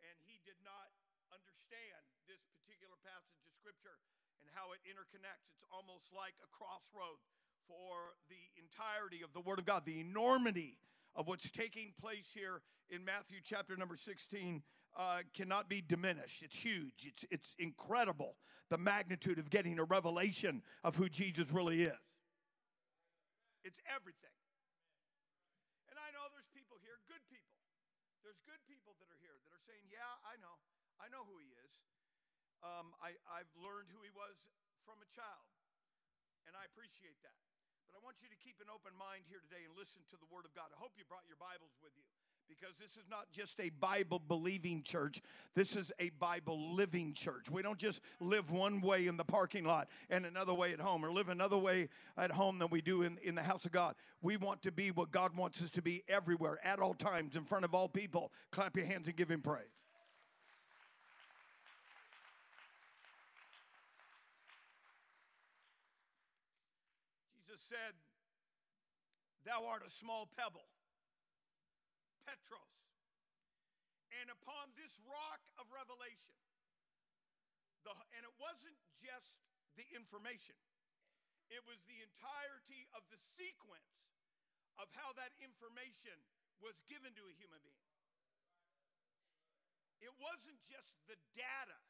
and 0.06 0.14
he 0.30 0.38
did 0.46 0.62
not 0.62 0.94
understand 1.34 2.06
this 2.30 2.46
particular 2.54 2.94
passage 3.02 3.42
of 3.42 3.52
Scripture 3.58 3.98
and 4.42 4.50
how 4.54 4.74
it 4.74 4.80
interconnects. 4.84 5.46
It's 5.54 5.64
almost 5.70 6.10
like 6.10 6.34
a 6.42 6.48
crossroad 6.50 7.22
for 7.70 8.18
the 8.28 8.42
entirety 8.58 9.22
of 9.22 9.32
the 9.32 9.40
Word 9.40 9.58
of 9.58 9.64
God, 9.64 9.86
the 9.86 10.00
enormity 10.00 10.78
of 11.14 11.28
what's 11.28 11.50
taking 11.50 11.94
place 12.00 12.26
here 12.34 12.62
in 12.90 13.04
Matthew 13.04 13.38
chapter 13.42 13.76
number 13.76 13.96
16 13.96 14.62
uh, 14.96 15.24
cannot 15.34 15.68
be 15.68 15.80
diminished. 15.80 16.42
It's 16.42 16.56
huge, 16.56 17.06
it's, 17.06 17.24
it's 17.30 17.54
incredible 17.58 18.36
the 18.72 18.80
magnitude 18.80 19.36
of 19.36 19.52
getting 19.52 19.76
a 19.76 19.84
revelation 19.84 20.64
of 20.80 20.96
who 20.96 21.04
Jesus 21.12 21.52
really 21.52 21.84
is. 21.84 22.04
It's 23.60 23.76
everything. 23.84 24.32
And 25.92 26.00
I 26.00 26.08
know 26.16 26.24
there's 26.32 26.48
people 26.56 26.80
here, 26.80 26.96
good 27.04 27.20
people. 27.28 27.52
There's 28.24 28.40
good 28.48 28.64
people 28.64 28.96
that 28.96 29.12
are 29.12 29.20
here 29.20 29.36
that 29.44 29.52
are 29.52 29.60
saying, 29.68 29.84
Yeah, 29.92 30.08
I 30.24 30.40
know. 30.40 30.56
I 30.96 31.12
know 31.12 31.20
who 31.28 31.36
he 31.36 31.52
is. 31.52 31.61
Um, 32.62 32.94
I, 33.02 33.18
I've 33.26 33.50
learned 33.58 33.90
who 33.90 34.00
he 34.06 34.12
was 34.14 34.38
from 34.86 35.02
a 35.02 35.08
child, 35.10 35.46
and 36.46 36.54
I 36.54 36.62
appreciate 36.70 37.18
that. 37.26 37.38
But 37.90 37.98
I 37.98 38.00
want 38.06 38.22
you 38.22 38.30
to 38.30 38.38
keep 38.38 38.62
an 38.62 38.70
open 38.70 38.94
mind 38.94 39.26
here 39.26 39.42
today 39.42 39.66
and 39.66 39.74
listen 39.74 40.06
to 40.14 40.16
the 40.16 40.30
Word 40.30 40.46
of 40.46 40.54
God. 40.54 40.70
I 40.70 40.78
hope 40.78 40.94
you 40.94 41.02
brought 41.04 41.26
your 41.26 41.42
Bibles 41.42 41.74
with 41.82 41.90
you 41.98 42.06
because 42.48 42.76
this 42.78 42.90
is 42.96 43.08
not 43.10 43.26
just 43.32 43.58
a 43.60 43.70
Bible 43.82 44.18
believing 44.18 44.82
church. 44.82 45.20
This 45.54 45.74
is 45.74 45.90
a 45.98 46.10
Bible 46.10 46.74
living 46.74 47.14
church. 47.14 47.50
We 47.50 47.62
don't 47.62 47.78
just 47.78 48.00
live 48.20 48.50
one 48.50 48.80
way 48.80 49.06
in 49.06 49.16
the 49.16 49.24
parking 49.24 49.64
lot 49.64 49.88
and 50.10 50.24
another 50.24 50.54
way 50.54 50.72
at 50.72 50.80
home 50.80 51.04
or 51.04 51.10
live 51.10 51.28
another 51.28 51.58
way 51.58 51.88
at 52.16 52.30
home 52.30 52.58
than 52.58 52.68
we 52.70 52.80
do 52.80 53.02
in, 53.02 53.18
in 53.22 53.34
the 53.34 53.42
house 53.42 53.64
of 53.64 53.72
God. 53.72 53.94
We 54.20 54.36
want 54.36 54.62
to 54.62 54.72
be 54.72 54.90
what 54.90 55.10
God 55.10 55.36
wants 55.36 55.62
us 55.62 55.70
to 55.72 55.82
be 55.82 56.04
everywhere, 56.08 56.58
at 56.64 56.78
all 56.78 56.94
times, 56.94 57.36
in 57.36 57.44
front 57.44 57.64
of 57.64 57.74
all 57.74 57.88
people. 57.88 58.32
Clap 58.52 58.76
your 58.76 58.86
hands 58.86 59.08
and 59.08 59.16
give 59.16 59.30
Him 59.30 59.42
praise. 59.42 59.81
Said, 67.72 67.96
Thou 69.48 69.64
art 69.64 69.80
a 69.80 69.88
small 69.88 70.28
pebble, 70.36 70.68
Petros. 72.28 72.76
And 74.20 74.28
upon 74.28 74.76
this 74.76 74.92
rock 75.08 75.40
of 75.56 75.64
revelation, 75.72 76.36
the, 77.88 77.96
and 78.12 78.28
it 78.28 78.36
wasn't 78.36 78.76
just 79.00 79.32
the 79.80 79.88
information, 79.96 80.54
it 81.48 81.64
was 81.64 81.80
the 81.88 81.96
entirety 82.04 82.84
of 82.92 83.08
the 83.08 83.16
sequence 83.40 84.04
of 84.76 84.92
how 84.92 85.16
that 85.16 85.32
information 85.40 86.20
was 86.60 86.76
given 86.92 87.16
to 87.16 87.24
a 87.24 87.34
human 87.40 87.58
being. 87.64 87.88
It 90.04 90.12
wasn't 90.20 90.60
just 90.68 90.92
the 91.08 91.16
data 91.32 91.80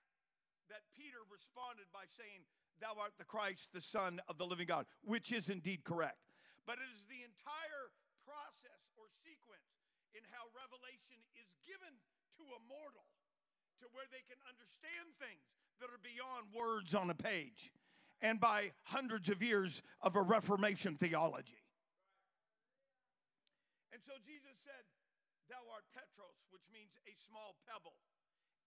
that 0.70 0.86
Peter 0.94 1.20
responded 1.26 1.90
by 1.90 2.06
saying, 2.14 2.46
Thou 2.80 2.96
art 3.00 3.14
the 3.18 3.28
Christ, 3.28 3.68
the 3.72 3.80
Son 3.80 4.20
of 4.28 4.38
the 4.38 4.46
living 4.46 4.66
God, 4.66 4.86
which 5.02 5.32
is 5.32 5.48
indeed 5.48 5.84
correct. 5.84 6.18
But 6.66 6.78
it 6.78 6.90
is 6.94 7.04
the 7.10 7.22
entire 7.26 7.90
process 8.22 8.82
or 8.94 9.10
sequence 9.22 9.66
in 10.14 10.22
how 10.30 10.46
revelation 10.54 11.18
is 11.34 11.50
given 11.66 11.92
to 12.38 12.44
a 12.54 12.60
mortal 12.70 13.06
to 13.82 13.90
where 13.90 14.06
they 14.14 14.22
can 14.24 14.38
understand 14.46 15.10
things 15.18 15.42
that 15.82 15.90
are 15.90 15.98
beyond 15.98 16.54
words 16.54 16.94
on 16.94 17.10
a 17.10 17.18
page 17.18 17.74
and 18.22 18.38
by 18.38 18.70
hundreds 18.86 19.28
of 19.28 19.42
years 19.42 19.82
of 20.00 20.14
a 20.14 20.22
Reformation 20.22 20.94
theology. 20.94 21.66
And 23.90 24.00
so 24.06 24.14
Jesus 24.22 24.54
said, 24.62 24.86
Thou 25.50 25.60
art 25.74 25.84
Petros, 25.90 26.38
which 26.54 26.64
means 26.70 26.94
a 27.04 27.12
small 27.26 27.58
pebble. 27.66 27.98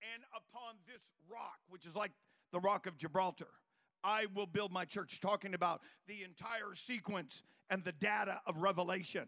And 0.03 0.21
upon 0.35 0.75
this 0.85 1.01
rock, 1.31 1.63
which 1.71 1.88
is 1.88 1.95
like 1.95 2.12
the 2.51 2.59
rock 2.59 2.85
of 2.85 3.00
Gibraltar, 3.00 3.50
I 4.05 4.27
will 4.35 4.45
build 4.45 4.71
my 4.71 4.85
church, 4.85 5.19
talking 5.19 5.55
about 5.55 5.81
the 6.07 6.21
entire 6.24 6.75
sequence 6.75 7.41
and 7.71 7.83
the 7.83 7.91
data 7.91 8.39
of 8.45 8.57
Revelation. 8.57 9.27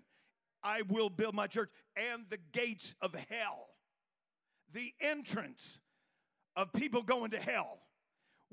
I 0.64 0.84
will 0.84 1.10
build 1.10 1.34
my 1.34 1.48
church 1.48 1.70
and 1.96 2.26
the 2.30 2.38
gates 2.52 2.94
of 3.02 3.16
hell, 3.30 3.70
the 4.72 4.94
entrance 5.02 5.80
of 6.56 6.72
people 6.74 7.02
going 7.02 7.32
to 7.32 7.40
hell, 7.40 7.80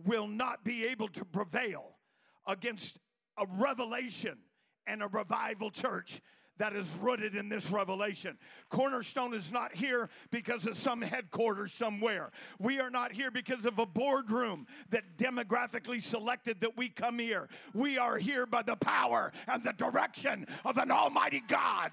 will 0.02 0.26
not 0.26 0.64
be 0.64 0.86
able 0.86 1.08
to 1.08 1.24
prevail 1.26 1.98
against 2.46 2.98
a 3.36 3.46
revelation 3.58 4.38
and 4.86 5.02
a 5.02 5.08
revival 5.08 5.70
church 5.70 6.22
that 6.58 6.74
is 6.74 6.94
rooted 7.00 7.34
in 7.34 7.48
this 7.48 7.70
revelation. 7.70 8.38
Cornerstone 8.68 9.34
is 9.34 9.50
not 9.50 9.74
here 9.74 10.08
because 10.30 10.66
of 10.66 10.76
some 10.76 11.02
headquarters 11.02 11.72
somewhere. 11.72 12.30
We 12.58 12.80
are 12.80 12.90
not 12.90 13.12
here 13.12 13.30
because 13.30 13.64
of 13.64 13.78
a 13.78 13.86
boardroom 13.86 14.66
that 14.90 15.16
demographically 15.16 16.02
selected 16.02 16.60
that 16.60 16.76
we 16.76 16.88
come 16.88 17.18
here. 17.18 17.48
We 17.72 17.98
are 17.98 18.18
here 18.18 18.46
by 18.46 18.62
the 18.62 18.76
power 18.76 19.32
and 19.48 19.62
the 19.62 19.72
direction 19.72 20.46
of 20.64 20.78
an 20.78 20.90
almighty 20.90 21.42
God. 21.48 21.90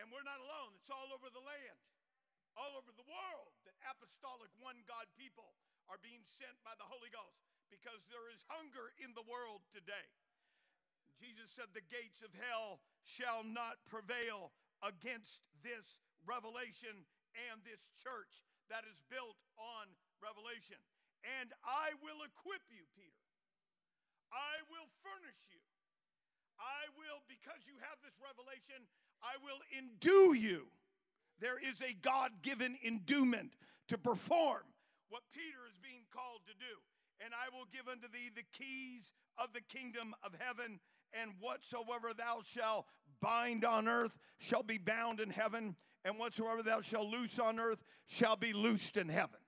And 0.00 0.08
we're 0.08 0.24
not 0.24 0.40
alone. 0.40 0.72
It's 0.80 0.90
all 0.90 1.12
over 1.12 1.28
the 1.28 1.44
land, 1.44 1.76
all 2.56 2.72
over 2.78 2.88
the 2.96 3.04
world 3.04 3.52
that 3.68 3.76
apostolic 3.84 4.48
one 4.60 4.76
God 4.88 5.04
people 5.18 5.52
are 5.86 6.00
being 6.02 6.22
sent 6.38 6.56
by 6.66 6.74
the 6.78 6.86
Holy 6.86 7.10
Ghost 7.10 7.42
because 7.70 8.02
there 8.10 8.26
is 8.30 8.42
hunger 8.50 8.94
in 9.02 9.14
the 9.14 9.26
world 9.26 9.62
today. 9.70 10.06
Jesus 11.16 11.48
said, 11.54 11.72
The 11.72 11.86
gates 11.88 12.20
of 12.20 12.34
hell 12.36 12.82
shall 13.02 13.42
not 13.46 13.80
prevail 13.88 14.52
against 14.84 15.40
this 15.64 16.04
revelation 16.28 17.06
and 17.50 17.62
this 17.64 17.80
church 18.02 18.44
that 18.68 18.84
is 18.84 18.98
built 19.08 19.38
on 19.56 19.88
revelation. 20.18 20.78
And 21.40 21.50
I 21.64 21.94
will 22.02 22.22
equip 22.22 22.62
you, 22.70 22.84
Peter. 22.94 23.24
I 24.30 24.62
will 24.68 24.86
furnish 25.02 25.42
you. 25.48 25.62
I 26.58 26.88
will, 26.96 27.20
because 27.28 27.62
you 27.68 27.76
have 27.84 28.00
this 28.00 28.16
revelation, 28.18 28.84
I 29.22 29.36
will 29.44 29.60
endue 29.76 30.34
you. 30.36 30.68
there 31.38 31.58
is 31.60 31.82
a 31.82 31.92
God 32.00 32.32
given 32.42 32.78
endowment 32.84 33.52
to 33.88 33.98
perform 33.98 34.64
what 35.08 35.22
Peter 35.32 35.66
is 35.70 35.78
being 35.78 36.06
called 36.10 36.42
to 36.46 36.54
do. 36.58 36.74
And 37.24 37.32
I 37.32 37.48
will 37.54 37.64
give 37.72 37.88
unto 37.88 38.08
thee 38.08 38.28
the 38.28 38.44
keys 38.52 39.14
of 39.38 39.52
the 39.52 39.64
kingdom 39.64 40.14
of 40.20 40.36
heaven, 40.36 40.80
and 41.16 41.32
whatsoever 41.40 42.12
thou 42.12 42.42
shalt 42.44 42.86
bind 43.20 43.64
on 43.64 43.88
earth 43.88 44.18
shall 44.38 44.62
be 44.62 44.76
bound 44.76 45.20
in 45.20 45.30
heaven, 45.30 45.76
and 46.04 46.18
whatsoever 46.18 46.62
thou 46.62 46.80
shalt 46.80 47.08
loose 47.08 47.38
on 47.38 47.58
earth 47.58 47.80
shall 48.04 48.36
be 48.36 48.52
loosed 48.52 48.96
in 48.96 49.08
heaven. 49.08 49.40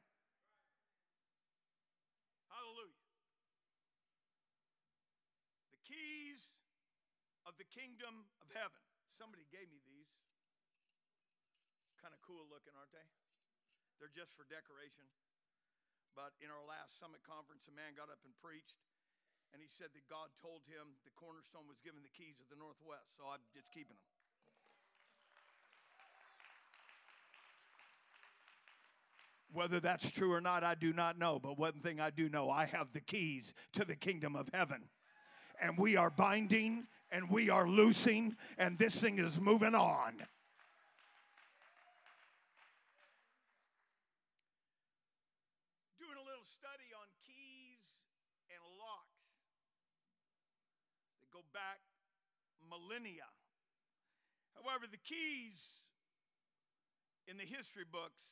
Hallelujah. 2.49 3.05
The 5.77 5.83
keys 5.85 6.41
of 7.45 7.53
the 7.61 7.69
kingdom 7.69 8.33
of 8.41 8.49
heaven. 8.57 8.81
Somebody 9.21 9.45
gave 9.53 9.69
me 9.69 9.81
these. 9.85 10.09
Kind 12.01 12.17
of 12.17 12.21
cool 12.25 12.49
looking, 12.49 12.73
aren't 12.79 12.97
they? 12.97 13.09
They're 14.01 14.15
just 14.15 14.33
for 14.39 14.49
decoration. 14.49 15.05
But 16.19 16.35
in 16.43 16.51
our 16.51 16.67
last 16.67 16.99
summit 16.99 17.23
conference, 17.23 17.63
a 17.71 17.75
man 17.79 17.95
got 17.95 18.11
up 18.11 18.19
and 18.27 18.35
preached, 18.43 18.75
and 19.55 19.63
he 19.63 19.71
said 19.71 19.95
that 19.95 20.03
God 20.11 20.35
told 20.43 20.67
him 20.67 20.99
the 21.07 21.15
cornerstone 21.15 21.71
was 21.71 21.79
given 21.87 22.03
the 22.03 22.11
keys 22.11 22.43
of 22.43 22.51
the 22.51 22.59
Northwest. 22.59 23.15
So 23.15 23.31
I'm 23.31 23.39
just 23.55 23.71
keeping 23.71 23.95
them. 23.95 24.11
Whether 29.55 29.79
that's 29.79 30.11
true 30.11 30.33
or 30.35 30.41
not, 30.41 30.65
I 30.65 30.75
do 30.75 30.93
not 30.93 31.19
know. 31.19 31.39
But 31.39 31.57
one 31.57 31.81
thing 31.87 32.01
I 32.01 32.11
do 32.11 32.29
know 32.29 32.51
I 32.51 32.67
have 32.67 32.93
the 32.93 33.01
keys 33.01 33.55
to 33.79 33.85
the 33.85 33.95
kingdom 33.95 34.35
of 34.35 34.51
heaven. 34.53 34.91
And 35.63 35.79
we 35.79 35.97
are 35.97 36.11
binding 36.11 36.87
and 37.11 37.31
we 37.31 37.49
are 37.49 37.67
loosing, 37.67 38.37
and 38.59 38.77
this 38.77 38.95
thing 38.95 39.19
is 39.19 39.41
moving 39.41 39.75
on. 39.75 40.21
Doing 45.97 46.21
a 46.21 46.27
little 46.29 46.45
study 46.53 46.93
on 46.93 47.09
keys 47.25 47.81
and 48.53 48.61
locks 48.77 49.25
that 51.25 51.33
go 51.33 51.41
back 51.57 51.81
millennia. 52.79 53.27
However, 54.55 54.87
the 54.87 55.03
keys 55.03 55.59
in 57.27 57.35
the 57.35 57.47
history 57.47 57.87
books 57.87 58.23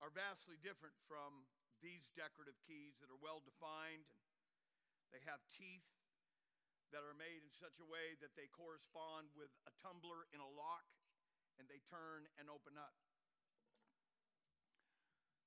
are 0.00 0.08
vastly 0.08 0.56
different 0.64 0.96
from 1.04 1.44
these 1.84 2.08
decorative 2.16 2.56
keys 2.64 2.96
that 3.04 3.12
are 3.12 3.20
well 3.20 3.44
defined 3.44 4.08
and 5.04 5.12
they 5.12 5.20
have 5.28 5.44
teeth 5.52 5.84
that 6.92 7.04
are 7.04 7.16
made 7.16 7.44
in 7.44 7.52
such 7.52 7.76
a 7.76 7.86
way 7.86 8.16
that 8.24 8.32
they 8.38 8.48
correspond 8.48 9.28
with 9.36 9.52
a 9.68 9.72
tumbler 9.84 10.24
in 10.32 10.40
a 10.40 10.50
lock 10.56 10.88
and 11.60 11.68
they 11.68 11.80
turn 11.86 12.24
and 12.40 12.48
open 12.48 12.74
up. 12.80 12.96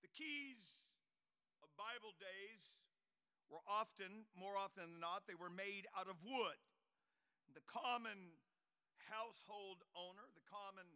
The 0.06 0.12
keys 0.14 0.62
of 1.60 1.68
Bible 1.76 2.14
days 2.22 2.64
were 3.48 3.64
often, 3.68 4.28
more 4.36 4.56
often 4.60 4.88
than 4.88 5.04
not, 5.04 5.28
they 5.28 5.36
were 5.36 5.52
made 5.52 5.88
out 5.96 6.08
of 6.08 6.20
wood. 6.24 6.60
The 7.56 7.64
common 7.68 8.36
household 9.08 9.84
owner, 9.96 10.28
the 10.36 10.46
common 10.48 10.88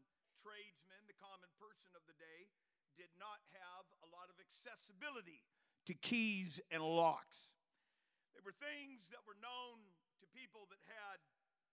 tradesman, 0.44 1.04
the 1.08 1.18
common 1.18 1.52
person 1.62 1.96
of 1.96 2.04
the 2.10 2.18
day 2.18 2.52
did 3.00 3.12
not 3.16 3.40
have 3.56 3.86
a 4.04 4.08
lot 4.12 4.28
of 4.28 4.38
accessibility 4.42 5.46
to 5.88 5.94
keys 5.96 6.60
and 6.70 6.84
locks. 6.84 7.52
They 8.36 8.44
were 8.44 8.56
things 8.56 9.10
that 9.12 9.24
were 9.26 9.38
known 9.40 9.82
to 10.22 10.26
people 10.36 10.68
that 10.70 10.82
had 10.86 11.20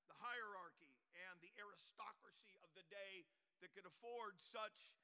the 0.08 0.16
hierarchy 0.18 0.94
and 1.28 1.36
the 1.44 1.52
aristocracy 1.60 2.56
of 2.64 2.70
the 2.72 2.86
day 2.88 3.28
that 3.60 3.74
could 3.74 3.86
afford 3.86 4.38
such, 4.38 4.94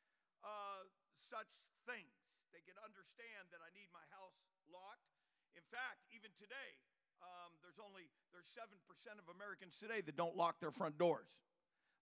uh, 0.42 0.86
such 1.18 1.50
things. 1.84 2.14
They 2.54 2.62
could 2.62 2.78
understand 2.80 3.50
that 3.50 3.60
I 3.60 3.70
need 3.74 3.90
my 3.90 4.04
house 4.14 4.38
locked. 4.70 5.10
In 5.58 5.66
fact, 5.70 6.06
even 6.10 6.30
today, 6.38 6.78
um, 7.22 7.54
there's 7.62 7.78
only 7.78 8.10
there's 8.34 8.48
seven 8.50 8.80
percent 8.88 9.22
of 9.22 9.26
Americans 9.30 9.78
today 9.78 10.02
that 10.02 10.18
don't 10.18 10.34
lock 10.34 10.58
their 10.58 10.74
front 10.74 10.98
doors, 10.98 11.30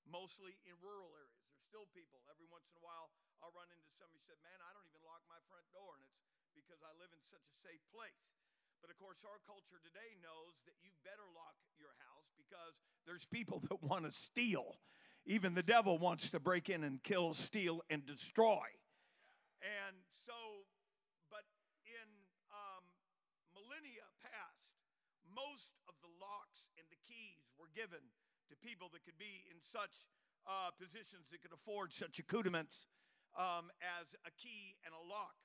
mostly 0.08 0.56
in 0.64 0.76
rural 0.80 1.12
areas. 1.18 1.44
There's 1.50 1.66
still 1.68 1.86
people 1.92 2.24
every 2.30 2.48
once 2.48 2.68
in 2.72 2.80
a 2.80 2.84
while 2.84 3.12
I'll 3.42 3.50
run 3.58 3.66
into 3.74 3.90
somebody 3.98 4.22
who 4.22 4.26
said, 4.30 4.38
Man, 4.46 4.54
I 4.62 4.70
don't 4.70 4.86
even 4.86 5.02
lock 5.02 5.26
my 5.26 5.38
front 5.50 5.66
door, 5.74 5.98
and 5.98 6.06
it's 6.06 6.54
because 6.54 6.78
I 6.78 6.94
live 7.02 7.10
in 7.10 7.18
such 7.26 7.42
a 7.42 7.56
safe 7.58 7.82
place. 7.90 8.22
But 8.78 8.94
of 8.94 8.96
course, 9.02 9.26
our 9.26 9.42
culture 9.42 9.82
today 9.82 10.14
knows 10.22 10.62
that 10.66 10.78
you 10.78 10.94
better 11.02 11.26
lock 11.34 11.58
your 11.74 11.90
house 12.06 12.30
because 12.38 12.78
there's 13.02 13.26
people 13.26 13.58
that 13.66 13.82
want 13.82 14.06
to 14.06 14.14
steal. 14.14 14.78
Even 15.26 15.54
the 15.58 15.66
devil 15.66 15.98
wants 15.98 16.30
to 16.30 16.38
break 16.38 16.70
in 16.70 16.86
and 16.86 17.02
kill, 17.02 17.34
steal, 17.34 17.82
and 17.90 18.06
destroy. 18.06 18.62
And 19.62 19.94
so, 20.26 20.66
but 21.30 21.46
in 21.86 22.08
um, 22.50 22.82
millennia 23.54 24.06
past, 24.22 24.66
most 25.32 25.72
of 25.88 25.96
the 26.04 26.12
locks 26.20 26.68
and 26.76 26.86
the 26.88 27.00
keys 27.00 27.50
were 27.56 27.72
given 27.72 28.00
to 28.48 28.54
people 28.60 28.92
that 28.92 29.04
could 29.04 29.18
be 29.18 29.44
in 29.48 29.58
such 29.60 30.06
uh, 30.44 30.70
positions 30.76 31.30
that 31.32 31.40
could 31.40 31.54
afford 31.54 31.92
such 31.92 32.18
accoutrements 32.20 32.90
um, 33.36 33.72
as 33.80 34.12
a 34.28 34.32
key 34.36 34.76
and 34.84 34.92
a 34.92 35.02
lock. 35.02 35.36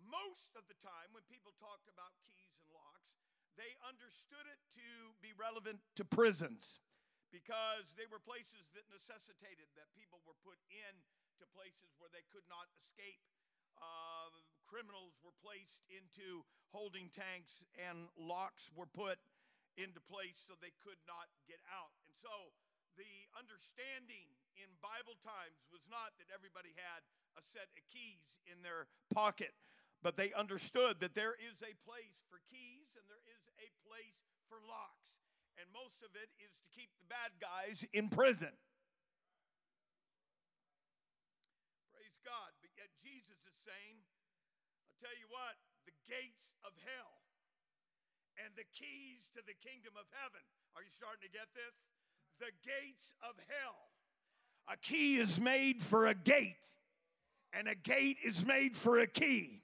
Most 0.00 0.50
of 0.56 0.64
the 0.66 0.78
time, 0.80 1.12
when 1.12 1.22
people 1.28 1.52
talked 1.60 1.86
about 1.86 2.16
keys 2.24 2.50
and 2.56 2.66
locks, 2.72 3.20
they 3.54 3.76
understood 3.84 4.48
it 4.48 4.60
to 4.74 5.12
be 5.20 5.36
relevant 5.36 5.84
to 6.00 6.02
prisons 6.08 6.80
because 7.28 7.92
they 7.94 8.08
were 8.08 8.18
places 8.18 8.72
that 8.74 8.88
necessitated 8.90 9.68
that 9.76 9.92
people 9.94 10.24
were 10.24 10.38
put 10.42 10.58
in 10.72 10.94
to 11.38 11.44
places 11.54 11.92
where 12.00 12.10
they 12.10 12.24
could 12.32 12.44
not 12.50 12.66
escape. 12.74 13.22
Uh, 13.80 14.30
criminals 14.68 15.18
were 15.24 15.34
placed 15.42 15.82
into 15.90 16.46
holding 16.70 17.10
tanks, 17.10 17.64
and 17.74 18.06
locks 18.14 18.70
were 18.72 18.86
put 18.86 19.18
into 19.74 19.98
place 19.98 20.38
so 20.46 20.54
they 20.60 20.74
could 20.84 21.00
not 21.08 21.32
get 21.48 21.58
out. 21.72 21.90
And 22.06 22.14
so 22.14 22.54
the 23.00 23.26
understanding 23.32 24.28
in 24.58 24.68
Bible 24.84 25.16
times 25.24 25.64
was 25.72 25.82
not 25.88 26.14
that 26.20 26.28
everybody 26.30 26.76
had 26.76 27.00
a 27.38 27.42
set 27.42 27.70
of 27.72 27.82
keys 27.88 28.28
in 28.44 28.60
their 28.60 28.90
pocket, 29.08 29.56
but 30.04 30.20
they 30.20 30.34
understood 30.36 31.00
that 31.00 31.16
there 31.16 31.32
is 31.38 31.64
a 31.64 31.72
place 31.86 32.20
for 32.28 32.42
keys 32.50 32.92
and 32.98 33.06
there 33.08 33.24
is 33.30 33.42
a 33.56 33.68
place 33.86 34.20
for 34.52 34.60
locks. 34.66 35.16
And 35.56 35.68
most 35.72 36.04
of 36.04 36.12
it 36.16 36.30
is 36.40 36.52
to 36.60 36.66
keep 36.72 36.92
the 37.00 37.08
bad 37.08 37.36
guys 37.40 37.84
in 37.92 38.08
prison. 38.08 38.52
Praise 41.92 42.16
God. 42.24 42.59
Saying, 43.70 44.02
I'll 44.90 44.98
tell 44.98 45.14
you 45.14 45.30
what, 45.30 45.54
the 45.86 45.94
gates 46.10 46.50
of 46.66 46.74
hell 46.82 47.22
and 48.42 48.50
the 48.58 48.66
keys 48.74 49.30
to 49.38 49.46
the 49.46 49.54
kingdom 49.62 49.94
of 49.94 50.10
heaven. 50.10 50.42
Are 50.74 50.82
you 50.82 50.90
starting 50.90 51.22
to 51.22 51.30
get 51.30 51.46
this? 51.54 51.78
The 52.42 52.50
gates 52.66 53.14
of 53.22 53.38
hell. 53.46 53.94
A 54.66 54.76
key 54.76 55.22
is 55.22 55.38
made 55.38 55.82
for 55.82 56.10
a 56.10 56.14
gate 56.14 56.66
and 57.52 57.68
a 57.68 57.74
gate 57.74 58.18
is 58.24 58.44
made 58.44 58.76
for 58.76 58.98
a 58.98 59.06
key. 59.06 59.62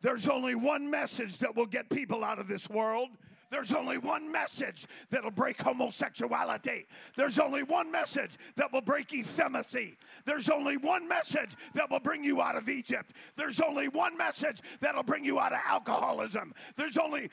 There's 0.00 0.28
only 0.28 0.54
one 0.54 0.90
message 0.90 1.38
that 1.38 1.56
will 1.56 1.66
get 1.66 1.90
people 1.90 2.22
out 2.22 2.38
of 2.38 2.46
this 2.46 2.70
world. 2.70 3.10
There's 3.50 3.72
only 3.72 3.98
one 3.98 4.30
message 4.30 4.86
that'll 5.10 5.32
break 5.32 5.60
homosexuality. 5.60 6.86
There's 7.16 7.38
only 7.38 7.64
one 7.64 7.90
message 7.90 8.30
that 8.56 8.72
will 8.72 8.80
break 8.80 9.12
effeminacy. 9.12 9.96
There's 10.24 10.48
only 10.48 10.76
one 10.76 11.08
message 11.08 11.56
that 11.74 11.90
will 11.90 12.00
bring 12.00 12.22
you 12.22 12.40
out 12.40 12.56
of 12.56 12.68
Egypt. 12.68 13.12
There's 13.36 13.60
only 13.60 13.88
one 13.88 14.16
message 14.16 14.60
that'll 14.80 15.02
bring 15.02 15.24
you 15.24 15.40
out 15.40 15.52
of 15.52 15.58
alcoholism. 15.66 16.54
There's 16.76 16.96
only 16.96 17.30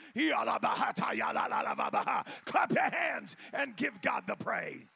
clap 2.46 2.72
your 2.72 2.90
hands 2.90 3.36
and 3.54 3.76
give 3.76 4.02
God 4.02 4.24
the 4.28 4.36
praise. 4.36 4.88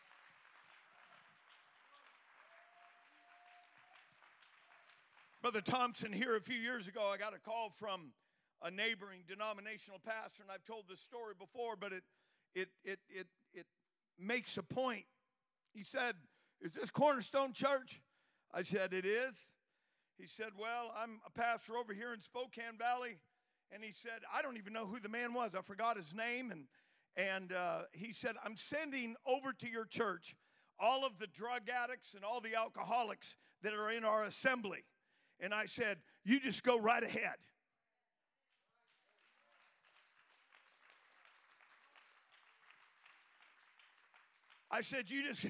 Brother 5.42 5.62
Thompson, 5.62 6.14
here 6.14 6.36
a 6.36 6.42
few 6.42 6.60
years 6.60 6.88
ago, 6.88 7.02
I 7.12 7.18
got 7.18 7.34
a 7.34 7.40
call 7.40 7.72
from 7.76 8.12
a 8.64 8.72
neighboring 8.72 9.24
denominational 9.28 10.00
pastor, 10.06 10.44
and 10.44 10.52
I've 10.52 10.66
told 10.66 10.86
this 10.90 11.00
story 11.00 11.34
before, 11.38 11.76
but 11.76 11.94
it 11.94 12.04
it 12.54 12.70
it 12.84 13.00
it 13.10 13.28
it 13.54 13.66
makes 14.20 14.58
a 14.58 14.64
point. 14.64 15.06
He 15.74 15.84
said, 15.84 16.16
Is 16.62 16.74
this 16.74 16.90
Cornerstone 16.90 17.54
Church? 17.54 18.02
I 18.54 18.64
said, 18.64 18.94
It 18.94 19.06
is. 19.06 19.36
He 20.18 20.28
said, 20.28 20.50
Well, 20.60 20.94
I'm 20.96 21.20
a 21.26 21.32
pastor 21.32 21.78
over 21.78 21.94
here 21.94 22.14
in 22.14 22.22
Spokane 22.22 22.78
Valley. 22.78 23.18
And 23.74 23.84
he 23.84 23.94
said, 23.94 24.22
I 24.34 24.42
don't 24.42 24.58
even 24.58 24.74
know 24.74 24.86
who 24.86 25.00
the 25.00 25.10
man 25.10 25.34
was. 25.34 25.52
I 25.58 25.62
forgot 25.62 25.96
his 25.96 26.14
name. 26.14 26.52
And, 26.52 26.66
and 27.16 27.54
uh, 27.54 27.84
he 27.94 28.12
said, 28.12 28.36
I'm 28.44 28.58
sending 28.58 29.16
over 29.26 29.54
to 29.54 29.70
your 29.70 29.86
church 29.86 30.36
all 30.78 31.06
of 31.06 31.20
the 31.20 31.28
drug 31.28 31.70
addicts 31.70 32.14
and 32.14 32.26
all 32.26 32.42
the 32.42 32.56
alcoholics 32.56 33.36
that 33.64 33.74
are 33.74 33.92
in 33.92 34.04
our 34.04 34.24
assembly. 34.24 34.84
And 35.40 35.54
I 35.54 35.66
said, 35.68 36.00
You 36.24 36.40
just 36.40 36.64
go 36.64 36.78
right 36.78 37.04
ahead. 37.04 37.38
I 44.72 44.82
said, 44.82 45.10
You 45.10 45.24
just, 45.24 45.46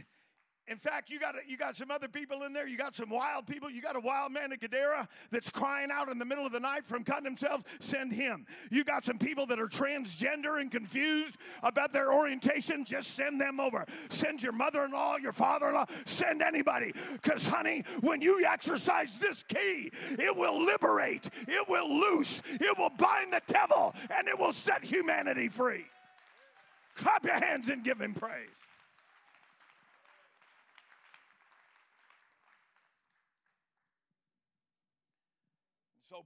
In 0.68 0.78
fact, 0.78 1.10
you 1.10 1.20
got 1.20 1.36
you 1.48 1.58
got 1.58 1.76
some 1.76 1.92
other 1.92 2.08
people 2.08 2.44
in 2.44 2.54
there. 2.54 2.68
You 2.68 2.78
got 2.78 2.96
some 2.96 3.10
wild 3.10 3.46
people. 3.46 3.70
You 3.70 3.82
got 3.82 3.96
a 3.96 4.00
wild 4.00 4.32
man 4.32 4.52
in 4.54 4.60
Gadara 4.60 5.08
that's 5.30 5.50
crying 5.50 5.90
out 5.92 6.08
in 6.10 6.18
the 6.18 6.24
middle 6.26 6.46
of 6.46 6.52
the 6.52 6.60
night 6.60 6.86
from 6.86 7.04
cutting 7.04 7.26
himself. 7.26 7.64
Send 7.80 8.14
him. 8.14 8.46
You 8.70 8.84
got 8.84 9.04
some 9.04 9.18
people 9.18 9.46
that 9.48 9.60
are 9.60 9.68
transgender 9.68 10.62
and 10.62 10.72
confused 10.72 11.36
about 11.62 11.92
their 11.92 12.14
orientation. 12.14 12.86
Just 12.86 13.16
send 13.16 13.42
them 13.42 13.60
over. 13.60 13.86
Send 14.10 14.42
your 14.42 14.54
mother-in-law, 14.54 15.18
your 15.18 15.34
father-in-law. 15.34 15.88
Send 16.06 16.42
anybody. 16.42 16.94
Because, 17.14 17.46
honey, 17.46 17.84
when 18.02 18.22
you 18.22 18.46
exercise 18.46 19.18
this 19.18 19.44
key, 19.44 19.92
it 20.12 20.36
will 20.36 20.64
liberate. 20.64 21.30
It 21.48 21.68
will 21.68 21.90
loose. 21.90 22.42
It 22.50 22.78
will 22.78 22.92
bind 22.92 23.34
the 23.34 23.42
devil, 23.48 23.94
and 24.10 24.28
it 24.28 24.40
will 24.40 24.54
set 24.54 24.84
humanity 24.84 25.50
free. 25.50 25.86
Clap 26.96 27.26
your 27.26 27.40
hands 27.40 27.70
and 27.70 27.84
give 27.84 28.00
him 28.00 28.14
praise. 28.14 28.48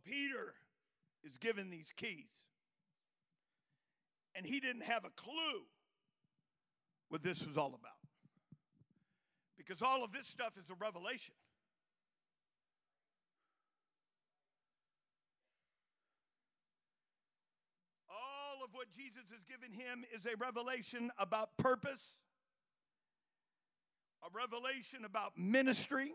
Peter 0.03 0.53
is 1.23 1.38
given 1.38 1.69
these 1.69 1.91
keys. 1.95 2.29
And 4.36 4.45
he 4.45 4.60
didn't 4.60 4.84
have 4.84 5.05
a 5.05 5.10
clue 5.10 5.63
what 7.10 7.23
this 7.23 7.45
was 7.45 7.58
all 7.58 7.67
about. 7.67 7.91
Because 9.58 9.81
all 9.81 10.03
of 10.03 10.12
this 10.12 10.27
stuff 10.27 10.53
is 10.58 10.69
a 10.69 10.75
revelation. 10.75 11.34
All 18.10 18.63
of 18.63 18.71
what 18.73 18.88
Jesus 18.95 19.23
has 19.31 19.43
given 19.45 19.71
him 19.71 20.03
is 20.13 20.25
a 20.25 20.36
revelation 20.38 21.12
about 21.17 21.55
purpose, 21.58 22.01
a 24.23 24.27
revelation 24.36 25.05
about 25.05 25.38
ministry 25.38 26.13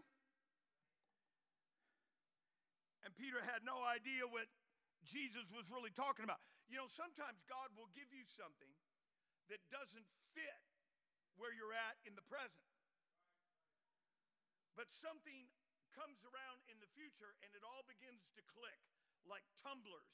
and 3.05 3.17
Peter 3.17 3.41
had 3.41 3.65
no 3.65 3.81
idea 3.85 4.29
what 4.29 4.49
Jesus 5.05 5.49
was 5.51 5.69
really 5.73 5.93
talking 5.93 6.25
about. 6.25 6.43
You 6.69 6.79
know, 6.79 6.89
sometimes 6.89 7.41
God 7.49 7.73
will 7.75 7.91
give 7.97 8.13
you 8.13 8.23
something 8.37 8.71
that 9.51 9.59
doesn't 9.73 10.07
fit 10.37 10.61
where 11.41 11.51
you're 11.51 11.75
at 11.75 11.97
in 12.05 12.15
the 12.15 12.25
present. 12.29 12.69
But 14.77 14.93
something 14.93 15.51
comes 15.97 16.23
around 16.23 16.63
in 16.71 16.79
the 16.79 16.91
future 16.95 17.35
and 17.43 17.51
it 17.57 17.65
all 17.67 17.83
begins 17.89 18.23
to 18.39 18.43
click 18.55 18.79
like 19.27 19.45
tumblers. 19.65 20.09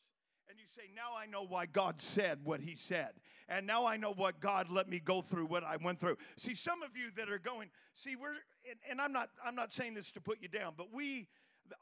And 0.49 0.59
you 0.59 0.67
say, 0.71 0.89
Now 0.95 1.19
I 1.19 1.27
know 1.27 1.45
why 1.45 1.67
God 1.67 2.01
said 2.01 2.41
what 2.45 2.61
He 2.61 2.77
said. 2.77 3.11
And 3.49 3.67
now 3.67 3.87
I 3.87 3.97
know 3.97 4.13
what 4.13 4.41
God 4.41 4.71
let 4.71 4.89
me 4.89 5.01
go 5.01 5.23
through, 5.23 5.47
what 5.47 5.65
I 5.65 5.77
went 5.77 6.01
through. 6.01 6.17
See, 6.37 6.55
some 6.55 6.83
of 6.83 6.97
you 6.97 7.11
that 7.17 7.29
are 7.31 7.39
going, 7.39 7.69
see, 7.95 8.17
we're, 8.17 8.35
and, 8.69 8.79
and 8.91 9.01
I'm 9.01 9.13
not, 9.13 9.31
I'm 9.45 9.55
not 9.55 9.73
saying 9.73 9.95
this 9.95 10.11
to 10.13 10.21
put 10.21 10.39
you 10.41 10.49
down, 10.49 10.75
but 10.77 10.93
we, 10.93 11.29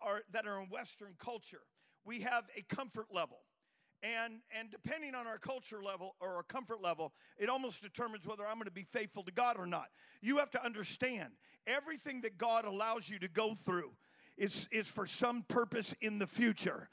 are, 0.00 0.22
that 0.32 0.46
are 0.46 0.60
in 0.60 0.68
Western 0.68 1.14
culture. 1.18 1.62
We 2.04 2.20
have 2.20 2.44
a 2.56 2.62
comfort 2.74 3.06
level. 3.12 3.38
And, 4.02 4.40
and 4.58 4.70
depending 4.70 5.14
on 5.14 5.26
our 5.26 5.38
culture 5.38 5.82
level 5.82 6.14
or 6.20 6.34
our 6.34 6.42
comfort 6.42 6.82
level, 6.82 7.14
it 7.38 7.48
almost 7.48 7.82
determines 7.82 8.26
whether 8.26 8.46
I'm 8.46 8.56
going 8.56 8.66
to 8.66 8.70
be 8.70 8.84
faithful 8.84 9.22
to 9.22 9.32
God 9.32 9.56
or 9.58 9.66
not. 9.66 9.86
You 10.20 10.36
have 10.38 10.50
to 10.50 10.62
understand 10.62 11.30
everything 11.66 12.20
that 12.20 12.36
God 12.36 12.66
allows 12.66 13.08
you 13.08 13.18
to 13.20 13.28
go 13.28 13.54
through 13.54 13.92
is, 14.36 14.68
is 14.70 14.88
for 14.88 15.06
some 15.06 15.42
purpose 15.48 15.94
in 16.02 16.18
the 16.18 16.26
future 16.26 16.90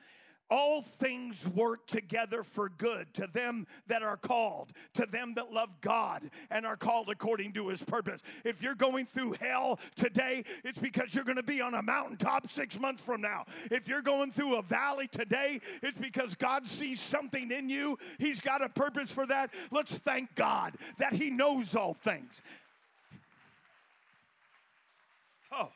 all 0.51 0.81
things 0.81 1.47
work 1.47 1.87
together 1.87 2.43
for 2.43 2.69
good 2.69 3.11
to 3.13 3.27
them 3.27 3.65
that 3.87 4.03
are 4.03 4.17
called, 4.17 4.73
to 4.93 5.05
them 5.05 5.33
that 5.35 5.51
love 5.51 5.69
God 5.79 6.29
and 6.51 6.65
are 6.65 6.75
called 6.75 7.09
according 7.09 7.53
to 7.53 7.69
his 7.69 7.81
purpose. 7.81 8.21
If 8.43 8.61
you're 8.61 8.75
going 8.75 9.05
through 9.05 9.35
hell 9.39 9.79
today, 9.95 10.43
it's 10.65 10.77
because 10.77 11.15
you're 11.15 11.23
going 11.23 11.37
to 11.37 11.43
be 11.43 11.61
on 11.61 11.73
a 11.73 11.81
mountaintop 11.81 12.49
six 12.51 12.77
months 12.79 13.01
from 13.01 13.21
now. 13.21 13.45
If 13.71 13.87
you're 13.87 14.01
going 14.01 14.31
through 14.31 14.55
a 14.55 14.61
valley 14.61 15.07
today, 15.07 15.61
it's 15.81 15.97
because 15.97 16.35
God 16.35 16.67
sees 16.67 16.99
something 16.99 17.49
in 17.49 17.69
you. 17.69 17.97
He's 18.19 18.41
got 18.41 18.61
a 18.61 18.69
purpose 18.69 19.11
for 19.11 19.25
that. 19.27 19.53
Let's 19.71 19.97
thank 19.97 20.35
God 20.35 20.75
that 20.97 21.13
he 21.13 21.29
knows 21.29 21.75
all 21.75 21.93
things. 21.93 22.41
Oh. 25.51 25.71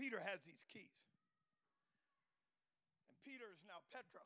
Peter 0.00 0.16
has 0.24 0.40
these 0.48 0.64
keys. 0.72 0.96
And 3.12 3.20
Peter 3.20 3.44
is 3.52 3.60
now 3.68 3.84
Petros. 3.92 4.24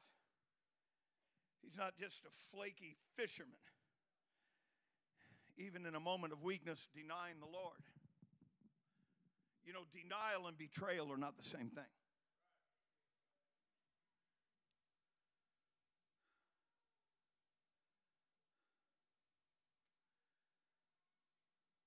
He's 1.61 1.77
not 1.77 1.99
just 1.99 2.23
a 2.23 2.31
flaky 2.55 2.95
fisherman, 3.17 3.59
even 5.59 5.85
in 5.85 5.97
a 5.97 6.01
moment 6.01 6.33
of 6.33 6.45
weakness, 6.45 6.87
denying 6.95 7.41
the 7.41 7.51
Lord. 7.51 7.83
You 9.67 9.73
know, 9.73 9.83
denial 9.91 10.47
and 10.47 10.57
betrayal 10.57 11.11
are 11.11 11.17
not 11.17 11.37
the 11.37 11.49
same 11.49 11.71
thing. 11.71 11.91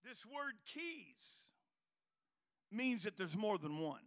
This 0.03 0.25
word 0.25 0.55
keys 0.65 1.36
means 2.71 3.03
that 3.03 3.17
there's 3.17 3.37
more 3.37 3.57
than 3.57 3.79
one. 3.79 4.03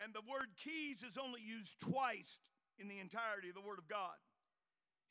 And 0.00 0.16
the 0.16 0.24
word 0.24 0.56
keys 0.56 1.04
is 1.04 1.20
only 1.20 1.44
used 1.44 1.76
twice 1.78 2.40
in 2.80 2.88
the 2.88 2.96
entirety 2.96 3.52
of 3.52 3.56
the 3.56 3.62
Word 3.62 3.76
of 3.76 3.84
God. 3.84 4.16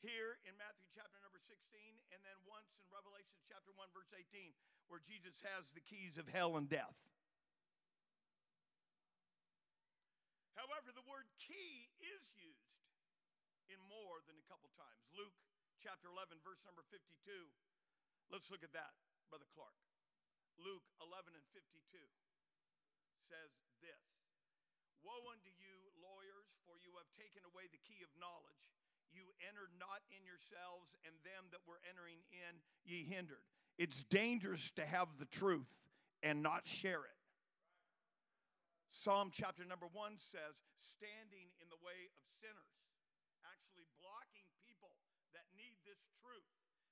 Here 0.02 0.42
in 0.42 0.58
Matthew 0.58 0.90
chapter 0.90 1.22
number 1.22 1.38
16, 1.38 1.54
and 2.10 2.18
then 2.26 2.34
once 2.50 2.74
in 2.74 2.82
Revelation 2.90 3.38
chapter 3.46 3.70
1, 3.78 3.94
verse 3.94 4.10
18, 4.10 4.50
where 4.90 4.98
Jesus 4.98 5.38
has 5.46 5.70
the 5.70 5.84
keys 5.84 6.18
of 6.18 6.26
hell 6.26 6.58
and 6.58 6.66
death. 6.66 6.98
However, 10.58 10.90
the 10.90 11.06
word 11.06 11.30
key 11.38 11.88
is 12.02 12.20
used 12.34 12.84
in 13.70 13.78
more 13.86 14.18
than 14.26 14.34
a 14.36 14.48
couple 14.50 14.68
times. 14.74 15.06
Luke 15.14 15.36
chapter 15.78 16.10
11, 16.10 16.42
verse 16.42 16.60
number 16.66 16.82
52. 16.90 17.06
Let's 18.28 18.50
look 18.50 18.66
at 18.66 18.74
that. 18.74 18.92
Brother 19.30 19.46
Clark. 19.54 19.78
Luke 20.58 20.82
11 20.98 21.38
and 21.38 21.46
52 21.54 21.78
says 23.30 23.54
this 23.78 24.02
Woe 25.06 25.30
unto 25.30 25.54
you, 25.54 25.94
lawyers, 26.02 26.50
for 26.66 26.74
you 26.82 26.98
have 26.98 27.06
taken 27.14 27.46
away 27.46 27.70
the 27.70 27.78
key 27.86 28.02
of 28.02 28.10
knowledge. 28.18 28.58
You 29.14 29.30
entered 29.38 29.70
not 29.78 30.02
in 30.10 30.26
yourselves, 30.26 30.98
and 31.06 31.14
them 31.22 31.46
that 31.54 31.62
were 31.62 31.78
entering 31.86 32.26
in 32.34 32.58
ye 32.82 33.06
hindered. 33.06 33.46
It's 33.78 34.02
dangerous 34.10 34.74
to 34.74 34.82
have 34.82 35.14
the 35.22 35.30
truth 35.30 35.70
and 36.26 36.42
not 36.42 36.66
share 36.66 37.06
it. 37.06 37.18
Psalm 38.90 39.30
chapter 39.30 39.62
number 39.62 39.88
one 39.94 40.18
says, 40.18 40.58
standing 40.82 41.54
in 41.62 41.70
the 41.70 41.80
way 41.80 42.10
of 42.18 42.22
sinners, 42.42 42.76
actually 43.46 43.86
blocking 44.02 44.50
people 44.66 44.92
that 45.32 45.48
need 45.54 45.78
this 45.86 46.02
truth 46.20 46.50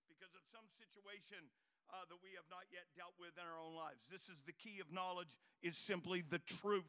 because 0.09 0.33
of 0.33 0.47
some 0.49 0.65
situation 0.81 1.51
uh, 1.93 2.05
that 2.09 2.21
we 2.21 2.37
have 2.37 2.49
not 2.53 2.69
yet 2.69 2.89
dealt 2.97 3.17
with 3.17 3.37
in 3.37 3.45
our 3.45 3.59
own 3.59 3.77
lives. 3.77 4.05
This 4.13 4.29
is 4.29 4.41
the 4.45 4.57
key 4.57 4.81
of 4.81 4.93
knowledge 4.93 5.33
is 5.65 5.77
simply 5.77 6.21
the 6.23 6.41
truth 6.41 6.89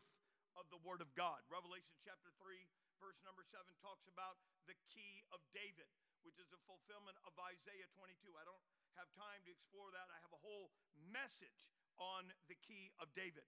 of 0.60 0.68
the 0.70 0.80
word 0.84 1.00
of 1.00 1.12
God. 1.16 1.40
Revelation 1.48 1.96
chapter 2.04 2.30
3 2.40 2.68
verse 3.00 3.20
number 3.24 3.48
7 3.48 3.64
talks 3.80 4.06
about 4.12 4.36
the 4.68 4.76
key 4.92 5.24
of 5.32 5.40
David, 5.56 5.88
which 6.28 6.36
is 6.36 6.52
a 6.52 6.60
fulfillment 6.68 7.16
of 7.24 7.32
Isaiah 7.40 7.88
22. 7.96 8.36
I 8.36 8.44
don't 8.44 8.62
have 9.00 9.08
time 9.16 9.40
to 9.48 9.52
explore 9.52 9.88
that. 9.96 10.12
I 10.12 10.20
have 10.20 10.36
a 10.36 10.44
whole 10.44 10.70
message 11.10 11.64
on 11.98 12.28
the 12.52 12.60
key 12.60 12.92
of 13.00 13.08
David. 13.16 13.48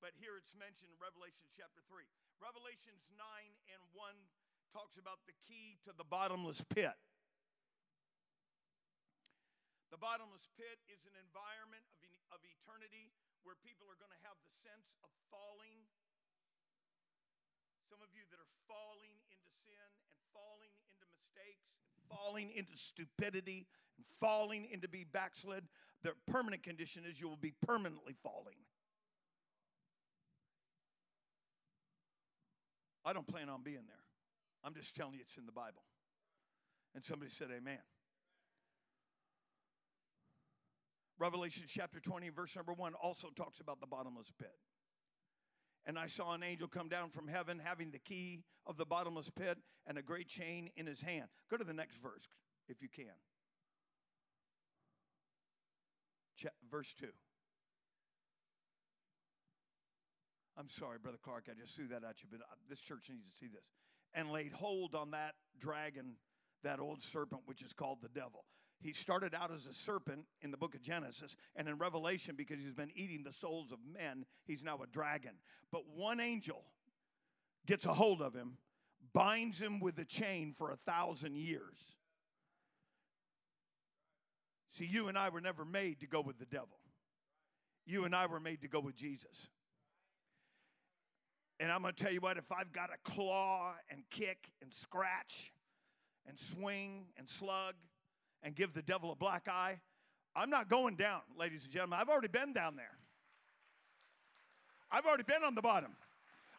But 0.00 0.16
here 0.16 0.36
it's 0.36 0.52
mentioned 0.56 0.92
in 0.92 0.98
Revelation 1.00 1.48
chapter 1.56 1.84
3. 1.88 2.04
Revelations 2.40 3.04
9 3.16 3.20
and 3.72 3.80
1 3.92 4.16
talks 4.72 4.96
about 5.00 5.24
the 5.24 5.36
key 5.44 5.80
to 5.88 5.92
the 5.96 6.04
bottomless 6.04 6.60
pit. 6.72 6.96
The 9.94 10.00
bottomless 10.00 10.50
pit 10.58 10.82
is 10.90 11.06
an 11.06 11.14
environment 11.14 11.86
of, 12.02 12.02
of 12.34 12.40
eternity 12.42 13.14
where 13.46 13.54
people 13.62 13.86
are 13.86 13.98
going 13.98 14.10
to 14.10 14.22
have 14.26 14.34
the 14.42 14.50
sense 14.66 14.90
of 15.06 15.10
falling. 15.30 15.86
Some 17.86 18.02
of 18.02 18.10
you 18.10 18.26
that 18.34 18.42
are 18.42 18.54
falling 18.66 19.14
into 19.30 19.46
sin 19.62 19.86
and 20.10 20.18
falling 20.34 20.74
into 20.90 21.06
mistakes, 21.06 21.70
and 21.94 22.02
falling 22.10 22.50
into 22.50 22.74
stupidity, 22.74 23.70
and 23.94 24.02
falling 24.18 24.66
into 24.74 24.90
be 24.90 25.06
backslid, 25.06 25.70
the 26.02 26.18
permanent 26.26 26.66
condition 26.66 27.06
is 27.06 27.22
you 27.22 27.30
will 27.30 27.38
be 27.38 27.54
permanently 27.62 28.18
falling. 28.26 28.58
I 33.06 33.14
don't 33.14 33.26
plan 33.26 33.48
on 33.48 33.62
being 33.62 33.86
there. 33.86 34.02
I'm 34.64 34.74
just 34.74 34.96
telling 34.96 35.14
you 35.14 35.20
it's 35.22 35.38
in 35.38 35.46
the 35.46 35.54
Bible. 35.54 35.86
And 36.94 37.04
somebody 37.04 37.30
said, 37.30 37.54
Amen. 37.54 37.78
Revelation 41.18 41.64
chapter 41.66 41.98
20, 41.98 42.28
verse 42.30 42.54
number 42.54 42.72
1 42.72 42.94
also 42.94 43.28
talks 43.34 43.60
about 43.60 43.80
the 43.80 43.86
bottomless 43.86 44.32
pit. 44.38 44.54
And 45.86 45.98
I 45.98 46.08
saw 46.08 46.34
an 46.34 46.42
angel 46.42 46.68
come 46.68 46.88
down 46.88 47.10
from 47.10 47.28
heaven 47.28 47.60
having 47.62 47.90
the 47.90 47.98
key 47.98 48.42
of 48.66 48.76
the 48.76 48.84
bottomless 48.84 49.30
pit 49.30 49.58
and 49.86 49.96
a 49.96 50.02
great 50.02 50.28
chain 50.28 50.70
in 50.76 50.86
his 50.86 51.00
hand. 51.00 51.28
Go 51.50 51.56
to 51.56 51.64
the 51.64 51.72
next 51.72 51.96
verse 52.02 52.28
if 52.68 52.82
you 52.82 52.88
can. 52.88 53.14
verse 56.70 56.94
2. 57.00 57.06
I'm 60.58 60.68
sorry, 60.68 60.98
Brother 61.02 61.18
Clark, 61.22 61.44
I 61.50 61.54
just 61.60 61.74
threw 61.74 61.88
that 61.88 62.02
at 62.04 62.22
you, 62.22 62.28
but 62.30 62.40
uh, 62.40 62.54
this 62.68 62.80
church 62.80 63.08
needs 63.10 63.24
to 63.24 63.38
see 63.38 63.46
this. 63.46 63.64
And 64.14 64.30
laid 64.30 64.52
hold 64.52 64.94
on 64.94 65.10
that 65.10 65.34
dragon, 65.58 66.16
that 66.62 66.80
old 66.80 67.02
serpent, 67.02 67.42
which 67.44 67.62
is 67.62 67.72
called 67.72 67.98
the 68.02 68.08
devil. 68.08 68.44
He 68.80 68.92
started 68.92 69.34
out 69.34 69.50
as 69.50 69.66
a 69.66 69.74
serpent 69.74 70.26
in 70.42 70.50
the 70.50 70.56
book 70.56 70.74
of 70.74 70.82
Genesis, 70.82 71.36
and 71.54 71.68
in 71.68 71.78
Revelation, 71.78 72.34
because 72.36 72.58
he's 72.60 72.74
been 72.74 72.92
eating 72.94 73.24
the 73.24 73.32
souls 73.32 73.72
of 73.72 73.78
men, 73.92 74.26
he's 74.44 74.62
now 74.62 74.78
a 74.82 74.86
dragon. 74.86 75.32
But 75.72 75.88
one 75.94 76.20
angel 76.20 76.62
gets 77.66 77.84
a 77.84 77.94
hold 77.94 78.20
of 78.20 78.34
him, 78.34 78.58
binds 79.12 79.58
him 79.58 79.80
with 79.80 79.98
a 79.98 80.04
chain 80.04 80.54
for 80.56 80.70
a 80.70 80.76
thousand 80.76 81.36
years. 81.36 81.78
See, 84.78 84.84
you 84.84 85.08
and 85.08 85.16
I 85.16 85.30
were 85.30 85.40
never 85.40 85.64
made 85.64 86.00
to 86.00 86.06
go 86.06 86.20
with 86.20 86.38
the 86.38 86.44
devil. 86.44 86.78
You 87.86 88.04
and 88.04 88.14
I 88.14 88.26
were 88.26 88.40
made 88.40 88.60
to 88.62 88.68
go 88.68 88.80
with 88.80 88.94
Jesus. 88.94 89.48
And 91.58 91.72
I'm 91.72 91.80
going 91.80 91.94
to 91.94 92.04
tell 92.04 92.12
you 92.12 92.20
what, 92.20 92.36
if 92.36 92.52
I've 92.52 92.72
got 92.72 92.90
to 92.90 93.10
claw 93.10 93.72
and 93.88 94.02
kick 94.10 94.50
and 94.60 94.74
scratch 94.74 95.54
and 96.28 96.38
swing 96.38 97.06
and 97.16 97.26
slug 97.26 97.74
and 98.46 98.54
give 98.54 98.72
the 98.72 98.82
devil 98.82 99.10
a 99.10 99.16
black 99.16 99.48
eye, 99.48 99.80
I'm 100.36 100.48
not 100.48 100.68
going 100.68 100.94
down, 100.94 101.20
ladies 101.36 101.64
and 101.64 101.72
gentlemen. 101.72 101.98
I've 102.00 102.08
already 102.08 102.28
been 102.28 102.52
down 102.52 102.76
there. 102.76 102.96
I've 104.88 105.04
already 105.04 105.24
been 105.24 105.42
on 105.42 105.56
the 105.56 105.62
bottom. 105.62 105.90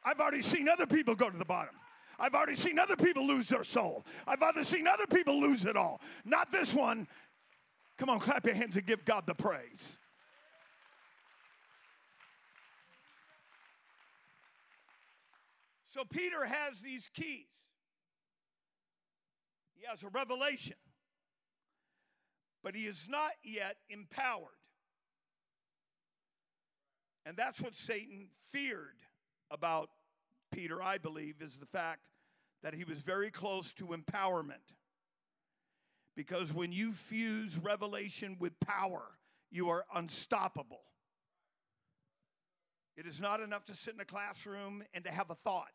I've 0.04 0.20
already 0.20 0.42
seen 0.42 0.68
other 0.68 0.86
people 0.86 1.16
go 1.16 1.30
to 1.30 1.38
the 1.38 1.46
bottom. 1.46 1.76
I've 2.20 2.34
already 2.34 2.56
seen 2.56 2.78
other 2.78 2.98
people 2.98 3.26
lose 3.26 3.48
their 3.48 3.64
soul. 3.64 4.06
I've 4.28 4.42
already 4.42 4.66
seen 4.66 4.86
other 4.86 5.08
people 5.08 5.40
lose 5.40 5.64
it 5.64 5.78
all. 5.78 6.02
Not 6.26 6.52
this 6.52 6.74
one. 6.74 7.08
Come 7.98 8.10
on, 8.10 8.20
clap 8.20 8.46
your 8.46 8.56
hands 8.56 8.76
and 8.76 8.86
give 8.86 9.06
God 9.06 9.24
the 9.26 9.34
praise. 9.34 9.98
So 15.88 16.04
Peter 16.04 16.44
has 16.44 16.82
these 16.82 17.10
keys. 17.14 17.46
He 19.76 19.86
has 19.88 20.04
a 20.04 20.10
revelation, 20.10 20.76
but 22.64 22.76
he 22.76 22.86
is 22.86 23.08
not 23.10 23.32
yet 23.44 23.78
empowered. 23.90 24.50
And 27.26 27.36
that's 27.36 27.60
what 27.60 27.76
Satan 27.76 28.30
feared 28.52 28.96
about 29.52 29.90
Peter, 30.52 30.82
I 30.82 30.98
believe, 30.98 31.36
is 31.42 31.58
the 31.58 31.66
fact 31.66 32.02
that 32.64 32.74
he 32.74 32.84
was 32.84 33.00
very 33.00 33.30
close 33.30 33.74
to 33.74 33.88
empowerment. 33.88 34.74
Because 36.16 36.54
when 36.54 36.72
you 36.72 36.94
fuse 36.94 37.58
revelation 37.58 38.38
with 38.40 38.60
power, 38.60 39.04
you 39.52 39.70
are 39.70 39.86
unstoppable. 39.94 40.82
It 42.96 43.06
is 43.06 43.22
not 43.22 43.42
enough 43.42 43.66
to 43.66 43.76
sit 43.76 43.94
in 43.94 44.00
a 44.00 44.06
classroom 44.06 44.84
and 44.94 45.04
to 45.04 45.12
have 45.12 45.30
a 45.30 45.36
thought 45.36 45.72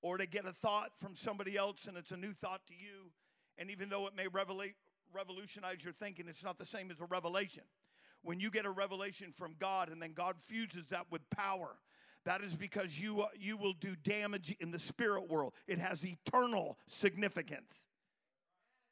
or 0.00 0.16
to 0.16 0.26
get 0.26 0.46
a 0.46 0.52
thought 0.52 0.92
from 0.98 1.14
somebody 1.14 1.56
else 1.56 1.86
and 1.86 1.96
it's 1.98 2.10
a 2.10 2.16
new 2.16 2.32
thought 2.32 2.62
to 2.68 2.72
you. 2.72 3.10
And 3.58 3.70
even 3.70 3.90
though 3.90 4.06
it 4.06 4.16
may 4.16 4.26
revelate, 4.26 4.74
revolutionize 5.14 5.82
your 5.82 5.92
thinking, 5.92 6.26
it's 6.28 6.44
not 6.44 6.58
the 6.58 6.64
same 6.64 6.90
as 6.90 7.00
a 7.00 7.04
revelation. 7.06 7.64
When 8.22 8.40
you 8.40 8.50
get 8.50 8.66
a 8.66 8.70
revelation 8.70 9.32
from 9.32 9.54
God 9.58 9.88
and 9.88 10.00
then 10.00 10.12
God 10.12 10.36
fuses 10.40 10.88
that 10.90 11.06
with 11.10 11.28
power, 11.30 11.76
that 12.24 12.42
is 12.42 12.54
because 12.54 13.00
you, 13.00 13.22
uh, 13.22 13.28
you 13.38 13.56
will 13.56 13.72
do 13.72 13.96
damage 13.96 14.54
in 14.60 14.70
the 14.70 14.78
spirit 14.78 15.30
world. 15.30 15.54
It 15.66 15.78
has 15.78 16.04
eternal 16.04 16.78
significance, 16.86 17.72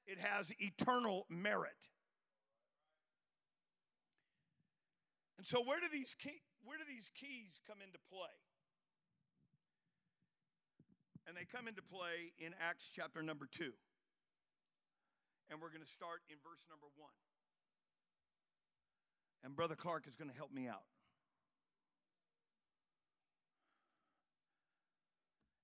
it 0.07 0.19
has 0.19 0.53
eternal 0.59 1.27
merit. 1.29 1.91
And 5.37 5.47
so, 5.47 5.63
where 5.63 5.79
do 5.79 5.87
these, 5.93 6.17
key, 6.21 6.41
where 6.65 6.79
do 6.79 6.85
these 6.89 7.11
keys 7.15 7.61
come 7.67 7.79
into 7.85 7.99
play? 8.11 8.35
And 11.29 11.37
they 11.37 11.45
come 11.45 11.69
into 11.69 11.83
play 11.83 12.33
in 12.39 12.55
Acts 12.59 12.91
chapter 12.93 13.23
number 13.23 13.47
2. 13.53 13.71
And 15.49 15.61
we're 15.61 15.73
going 15.73 15.85
to 15.85 15.89
start 15.89 16.21
in 16.29 16.37
verse 16.45 16.61
number 16.69 16.87
1. 17.01 17.09
And 19.45 19.57
Brother 19.57 19.77
Clark 19.77 20.05
is 20.05 20.15
going 20.15 20.29
to 20.29 20.37
help 20.37 20.53
me 20.53 20.69
out. 20.69 20.85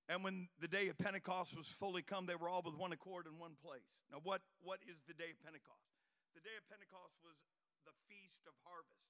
And 0.05 0.21
when 0.21 0.53
the 0.61 0.69
day 0.69 0.89
of 0.93 1.01
Pentecost 1.01 1.57
was 1.57 1.65
fully 1.65 2.05
come, 2.05 2.29
they 2.29 2.37
were 2.37 2.45
all 2.45 2.61
with 2.61 2.77
one 2.77 2.93
accord 2.93 3.25
in 3.25 3.41
one 3.41 3.57
place. 3.57 3.89
Now, 4.13 4.21
what, 4.21 4.45
what 4.61 4.77
is 4.85 5.01
the 5.09 5.17
day 5.17 5.33
of 5.33 5.41
Pentecost? 5.41 5.89
The 6.37 6.45
day 6.45 6.53
of 6.61 6.65
Pentecost 6.69 7.17
was 7.25 7.37
the 7.89 7.95
feast 8.05 8.45
of 8.45 8.53
harvest 8.61 9.05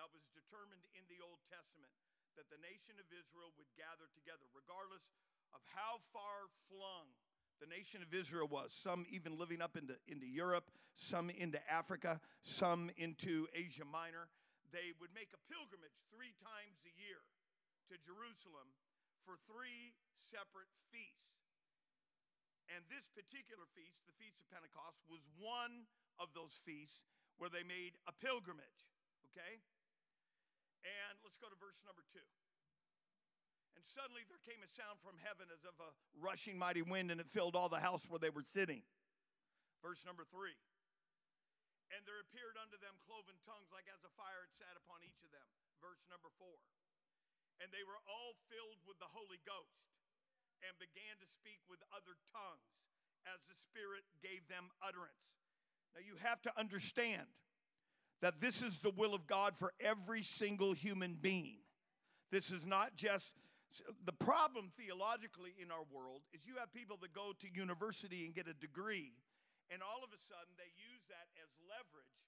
that 0.00 0.08
was 0.16 0.24
determined 0.32 0.84
in 0.96 1.04
the 1.12 1.20
Old 1.20 1.44
Testament 1.52 1.92
that 2.40 2.48
the 2.48 2.60
nation 2.64 2.96
of 2.96 3.04
Israel 3.12 3.52
would 3.60 3.68
gather 3.76 4.08
together, 4.16 4.48
regardless 4.56 5.04
of 5.52 5.60
how 5.76 6.00
far 6.08 6.48
flung 6.72 7.12
the 7.60 7.68
nation 7.68 8.00
of 8.00 8.08
Israel 8.16 8.48
was, 8.48 8.72
some 8.72 9.04
even 9.12 9.36
living 9.36 9.60
up 9.60 9.76
into, 9.76 10.00
into 10.08 10.24
Europe, 10.24 10.72
some 10.96 11.28
into 11.28 11.60
Africa, 11.68 12.16
some 12.40 12.88
into 12.96 13.44
Asia 13.52 13.84
Minor. 13.84 14.32
They 14.72 14.96
would 14.96 15.12
make 15.12 15.36
a 15.36 15.40
pilgrimage 15.44 16.00
three 16.08 16.32
times 16.40 16.80
a 16.88 16.92
year 16.96 17.20
to 17.92 18.00
Jerusalem 18.00 18.72
for 19.28 19.36
three 19.44 19.92
separate 20.32 20.72
feasts. 20.88 21.36
And 22.72 22.86
this 22.88 23.04
particular 23.12 23.68
feast, 23.76 24.00
the 24.08 24.16
Feast 24.16 24.40
of 24.40 24.48
Pentecost, 24.48 25.02
was 25.10 25.20
one 25.36 25.90
of 26.16 26.32
those 26.32 26.56
feasts 26.64 27.04
where 27.36 27.50
they 27.52 27.66
made 27.66 27.98
a 28.06 28.14
pilgrimage. 28.14 28.88
Okay? 29.28 29.60
And 30.86 31.18
let's 31.20 31.36
go 31.36 31.50
to 31.50 31.58
verse 31.60 31.76
number 31.84 32.06
two. 32.08 32.24
And 33.78 33.84
suddenly 33.86 34.26
there 34.26 34.42
came 34.42 34.60
a 34.62 34.70
sound 34.70 35.00
from 35.00 35.18
heaven 35.22 35.50
as 35.50 35.62
of 35.64 35.74
a 35.80 35.90
rushing 36.18 36.58
mighty 36.58 36.82
wind, 36.82 37.10
and 37.10 37.18
it 37.18 37.30
filled 37.30 37.54
all 37.54 37.70
the 37.70 37.82
house 37.82 38.06
where 38.08 38.20
they 38.20 38.30
were 38.30 38.44
sitting. 38.44 38.82
Verse 39.80 40.04
number 40.04 40.28
three. 40.28 40.56
And 41.90 42.06
there 42.06 42.22
appeared 42.22 42.54
unto 42.54 42.78
them 42.78 42.94
cloven 43.02 43.34
tongues 43.42 43.72
like 43.74 43.90
as 43.90 44.02
a 44.06 44.12
fire 44.14 44.46
had 44.46 44.54
sat 44.54 44.74
upon 44.78 45.02
each 45.02 45.18
of 45.26 45.30
them. 45.34 45.46
Verse 45.82 46.02
number 46.06 46.30
four. 46.38 46.54
And 47.58 47.72
they 47.74 47.82
were 47.82 47.98
all 48.06 48.38
filled 48.46 48.78
with 48.86 49.00
the 49.02 49.10
Holy 49.10 49.42
Ghost 49.42 49.90
and 50.62 50.76
began 50.78 51.18
to 51.18 51.28
speak 51.28 51.60
with 51.66 51.82
other 51.90 52.14
tongues 52.30 52.70
as 53.26 53.42
the 53.48 53.56
Spirit 53.58 54.06
gave 54.22 54.46
them 54.46 54.70
utterance. 54.80 55.40
Now 55.92 56.04
you 56.04 56.16
have 56.22 56.40
to 56.46 56.52
understand 56.54 57.26
that 58.22 58.40
this 58.40 58.62
is 58.62 58.78
the 58.78 58.94
will 58.94 59.14
of 59.16 59.26
God 59.26 59.56
for 59.58 59.72
every 59.80 60.22
single 60.22 60.72
human 60.72 61.16
being. 61.20 61.64
This 62.30 62.50
is 62.50 62.64
not 62.64 62.96
just 62.96 63.32
the 64.04 64.16
problem 64.16 64.74
theologically 64.74 65.54
in 65.58 65.70
our 65.70 65.86
world 65.88 66.26
is 66.34 66.42
you 66.46 66.58
have 66.58 66.74
people 66.74 66.98
that 67.00 67.14
go 67.14 67.32
to 67.38 67.46
university 67.50 68.26
and 68.26 68.34
get 68.34 68.50
a 68.50 68.56
degree, 68.56 69.14
and 69.70 69.78
all 69.80 70.02
of 70.02 70.10
a 70.10 70.20
sudden 70.20 70.52
they 70.58 70.70
use 70.74 71.02
that 71.06 71.30
as 71.38 71.48
leverage 71.70 72.18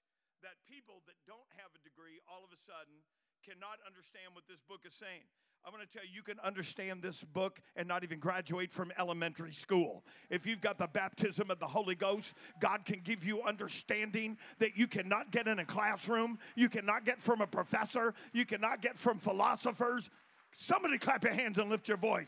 that 0.43 0.59
people 0.67 1.03
that 1.07 1.15
don't 1.23 1.47
have 1.59 1.71
a 1.71 1.81
degree 1.83 2.19
all 2.27 2.43
of 2.43 2.51
a 2.51 2.59
sudden 2.67 3.03
cannot 3.43 3.79
understand 3.87 4.31
what 4.35 4.47
this 4.47 4.63
book 4.67 4.87
is 4.87 4.95
saying. 4.95 5.23
I'm 5.65 5.71
going 5.71 5.85
to 5.85 5.91
tell 5.91 6.03
you, 6.03 6.11
you 6.13 6.23
can 6.23 6.39
understand 6.43 7.01
this 7.01 7.23
book 7.23 7.61
and 7.77 7.87
not 7.87 8.03
even 8.03 8.19
graduate 8.19 8.73
from 8.73 8.91
elementary 8.99 9.53
school. 9.53 10.03
If 10.29 10.45
you've 10.45 10.59
got 10.59 10.77
the 10.77 10.87
baptism 10.87 11.49
of 11.49 11.59
the 11.59 11.67
Holy 11.67 11.95
Ghost, 11.95 12.33
God 12.59 12.83
can 12.83 12.99
give 13.01 13.23
you 13.23 13.41
understanding 13.43 14.37
that 14.59 14.75
you 14.75 14.87
cannot 14.87 15.31
get 15.31 15.47
in 15.47 15.59
a 15.59 15.65
classroom, 15.65 16.37
you 16.55 16.67
cannot 16.67 17.05
get 17.05 17.21
from 17.21 17.39
a 17.39 17.47
professor, 17.47 18.13
you 18.33 18.45
cannot 18.45 18.81
get 18.81 18.99
from 18.99 19.19
philosophers. 19.19 20.09
Somebody 20.57 20.97
clap 20.97 21.23
your 21.23 21.33
hands 21.33 21.57
and 21.57 21.69
lift 21.69 21.87
your 21.87 21.97
voice. 21.97 22.27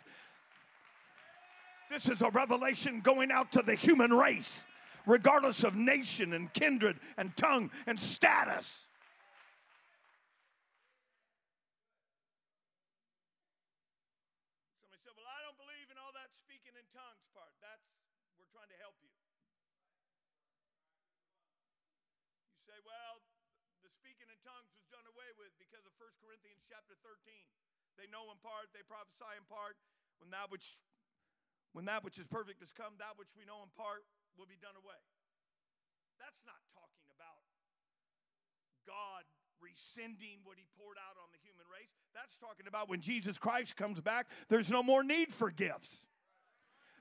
This 1.89 2.09
is 2.09 2.21
a 2.21 2.29
revelation 2.31 3.01
going 3.01 3.31
out 3.31 3.51
to 3.53 3.61
the 3.61 3.75
human 3.75 4.11
race, 4.11 4.65
regardless 5.05 5.63
of 5.63 5.75
nation 5.75 6.33
and 6.33 6.51
kindred 6.51 6.97
and 7.17 7.35
tongue 7.37 7.69
and 7.85 7.99
status. 7.99 8.73
Somebody 14.81 14.97
said, 15.05 15.13
Well, 15.13 15.29
I 15.29 15.45
don't 15.45 15.59
believe 15.61 15.93
in 15.93 15.97
all 16.01 16.09
that 16.17 16.33
speaking 16.41 16.73
in 16.73 16.85
tongues 16.89 17.21
part. 17.37 17.53
That's, 17.61 17.85
we're 18.41 18.49
trying 18.49 18.73
to 18.73 18.79
help 18.81 18.97
you. 19.05 19.13
You 22.57 22.65
say, 22.65 22.81
Well, 22.81 23.21
the 23.85 23.93
speaking 23.93 24.25
in 24.33 24.41
tongues 24.41 24.73
was 24.73 24.89
done 24.89 25.05
away 25.13 25.29
with 25.37 25.53
because 25.61 25.85
of 25.85 25.93
1 26.01 26.09
Corinthians 26.25 26.65
chapter 26.65 26.97
13. 27.05 27.13
They 27.95 28.07
know 28.11 28.27
in 28.31 28.39
part, 28.43 28.71
they 28.75 28.83
prophesy 28.83 29.31
in 29.39 29.45
part. 29.47 29.79
When 30.19 30.31
that 30.31 30.47
which 30.47 30.79
when 31.75 31.83
that 31.91 32.07
which 32.07 32.15
is 32.15 32.27
perfect 32.27 32.63
has 32.63 32.71
come, 32.71 32.95
that 33.03 33.19
which 33.19 33.31
we 33.35 33.43
know 33.43 33.59
in 33.59 33.71
part 33.75 34.07
will 34.39 34.47
be 34.47 34.55
done 34.55 34.79
away. 34.79 34.99
That's 36.15 36.39
not 36.47 36.55
talking 36.71 37.03
about 37.11 37.43
God 38.87 39.27
rescinding 39.59 40.39
what 40.47 40.55
he 40.55 40.67
poured 40.79 40.95
out 40.95 41.19
on 41.19 41.27
the 41.35 41.41
human 41.43 41.67
race. 41.67 41.91
That's 42.15 42.37
talking 42.39 42.67
about 42.67 42.87
when 42.87 43.01
Jesus 43.01 43.37
Christ 43.37 43.75
comes 43.75 43.99
back, 43.99 44.27
there's 44.47 44.71
no 44.71 44.83
more 44.83 45.03
need 45.03 45.33
for 45.33 45.51
gifts. 45.51 46.04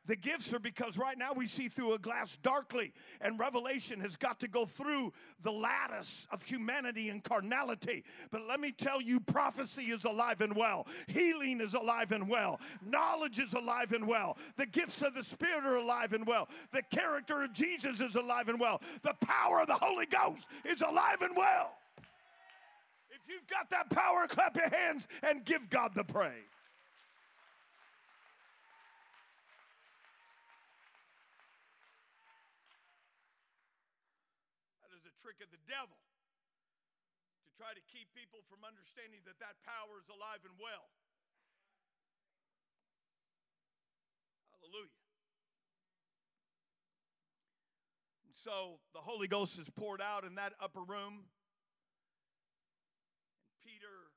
The 0.07 0.17
gifts 0.17 0.53
are 0.53 0.59
because 0.59 0.99
right 0.99 1.17
now 1.17 1.33
we 1.33 1.47
see 1.47 1.69
through 1.69 1.95
a 1.95 1.99
glass 1.99 2.37
darkly, 2.43 2.93
and 3.21 3.39
revelation 3.39 4.01
has 4.01 4.17
got 4.17 4.41
to 4.41 4.49
go 4.49 4.67
through 4.67 5.13
the 5.43 5.51
lattice 5.51 6.27
of 6.31 6.43
humanity 6.43 7.09
and 7.09 7.25
carnality. 7.25 8.05
But 8.31 8.43
let 8.47 8.61
me 8.61 8.73
tell 8.73 9.01
you, 9.01 9.19
prophecy 9.21 9.85
is 9.85 10.05
alive 10.05 10.41
and 10.41 10.55
well, 10.55 10.87
healing 11.07 11.61
is 11.61 11.75
alive 11.75 12.13
and 12.13 12.29
well, 12.29 12.61
knowledge 12.85 13.39
is 13.39 13.55
alive 13.55 13.93
and 13.93 14.07
well, 14.07 14.37
the 14.57 14.67
gifts 14.67 15.01
of 15.03 15.15
the 15.15 15.23
Spirit 15.23 15.65
are 15.65 15.77
alive 15.77 16.13
and 16.13 16.27
well, 16.27 16.49
the 16.73 16.83
character 16.83 17.43
of 17.43 17.53
Jesus 17.55 18.01
is 18.01 18.15
alive 18.15 18.49
and 18.49 18.61
well, 18.61 18.83
the 19.03 19.15
power 19.27 19.61
of 19.61 19.69
the 19.69 19.75
Holy 19.75 20.07
Ghost 20.07 20.47
is 20.65 20.83
alive 20.83 21.23
and 21.23 21.37
well. 21.37 21.73
If 23.11 23.33
you've 23.33 23.47
got 23.47 23.71
that 23.71 23.89
power, 23.91 24.27
clap 24.27 24.57
your 24.57 24.69
hands 24.69 25.09
and 25.23 25.45
give 25.45 25.71
God 25.71 25.93
the 25.95 26.05
praise. 26.05 26.33
Trick 35.35 35.51
of 35.51 35.51
the 35.51 35.67
devil 35.67 35.99
to 37.43 37.51
try 37.59 37.75
to 37.75 37.83
keep 37.91 38.07
people 38.15 38.47
from 38.47 38.63
understanding 38.63 39.19
that 39.27 39.43
that 39.43 39.59
power 39.67 39.99
is 39.99 40.07
alive 40.07 40.47
and 40.47 40.55
well. 40.63 40.87
Hallelujah. 44.55 44.95
And 48.31 48.35
so 48.47 48.79
the 48.95 49.03
Holy 49.03 49.27
Ghost 49.27 49.59
is 49.59 49.67
poured 49.75 49.99
out 49.99 50.23
in 50.23 50.39
that 50.39 50.55
upper 50.63 50.87
room. 50.87 51.27
And 53.43 53.59
Peter 53.67 54.15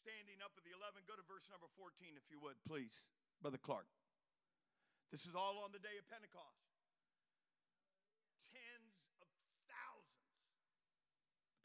standing 0.00 0.40
up 0.40 0.56
at 0.56 0.64
the 0.64 0.72
11. 0.72 1.04
Go 1.04 1.12
to 1.12 1.26
verse 1.28 1.44
number 1.52 1.68
14, 1.76 2.16
if 2.16 2.24
you 2.32 2.40
would, 2.40 2.56
please, 2.64 3.04
Brother 3.44 3.60
Clark. 3.60 3.84
This 5.12 5.28
is 5.28 5.36
all 5.36 5.60
on 5.60 5.76
the 5.76 5.82
day 5.82 6.00
of 6.00 6.08
Pentecost. 6.08 6.70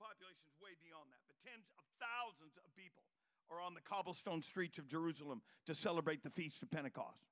population 0.06 0.46
is 0.46 0.56
way 0.62 0.78
beyond 0.80 1.10
that, 1.10 1.24
but 1.26 1.35
tens 1.46 1.70
of 1.78 1.86
thousands 2.02 2.58
of 2.58 2.66
people 2.74 3.06
are 3.54 3.62
on 3.62 3.78
the 3.78 3.86
cobblestone 3.86 4.42
streets 4.42 4.82
of 4.82 4.90
Jerusalem 4.90 5.46
to 5.70 5.78
celebrate 5.78 6.26
the 6.26 6.34
feast 6.34 6.66
of 6.66 6.74
Pentecost. 6.74 7.30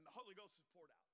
And 0.00 0.04
the 0.08 0.14
Holy 0.16 0.32
Ghost 0.32 0.56
is 0.56 0.64
poured 0.72 0.88
out. 0.88 1.04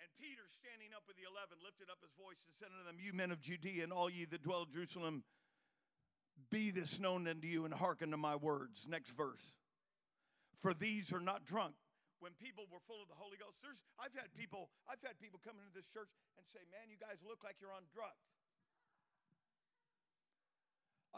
And 0.00 0.08
Peter, 0.16 0.48
standing 0.48 0.96
up 0.96 1.04
with 1.04 1.20
the 1.20 1.28
eleven, 1.28 1.60
lifted 1.60 1.92
up 1.92 2.00
his 2.00 2.16
voice 2.16 2.40
and 2.48 2.56
said 2.56 2.72
unto 2.72 2.88
them, 2.88 2.96
You 2.96 3.12
men 3.12 3.28
of 3.28 3.44
Judea 3.44 3.84
and 3.84 3.92
all 3.92 4.08
ye 4.08 4.24
that 4.24 4.40
dwell 4.40 4.64
in 4.64 4.72
Jerusalem, 4.72 5.20
be 6.48 6.72
this 6.72 6.96
known 6.96 7.28
unto 7.28 7.44
you 7.44 7.68
and 7.68 7.74
hearken 7.74 8.16
to 8.16 8.16
my 8.16 8.36
words. 8.36 8.88
Next 8.88 9.12
verse. 9.12 9.52
For 10.64 10.72
these 10.72 11.12
are 11.12 11.20
not 11.20 11.44
drunk 11.44 11.76
when 12.24 12.32
people 12.40 12.64
were 12.72 12.82
full 12.88 13.04
of 13.04 13.06
the 13.06 13.18
Holy 13.20 13.36
Ghost. 13.36 13.60
There's, 13.60 13.78
I've 14.00 14.14
had 14.16 14.32
people, 14.32 14.72
I've 14.88 15.02
had 15.04 15.20
people 15.20 15.38
come 15.44 15.60
into 15.60 15.70
this 15.76 15.86
church 15.92 16.10
and 16.40 16.46
say, 16.48 16.64
"Man, 16.72 16.88
you 16.88 16.96
guys 16.98 17.20
look 17.22 17.44
like 17.44 17.60
you're 17.60 17.74
on 17.74 17.86
drugs." 17.92 18.37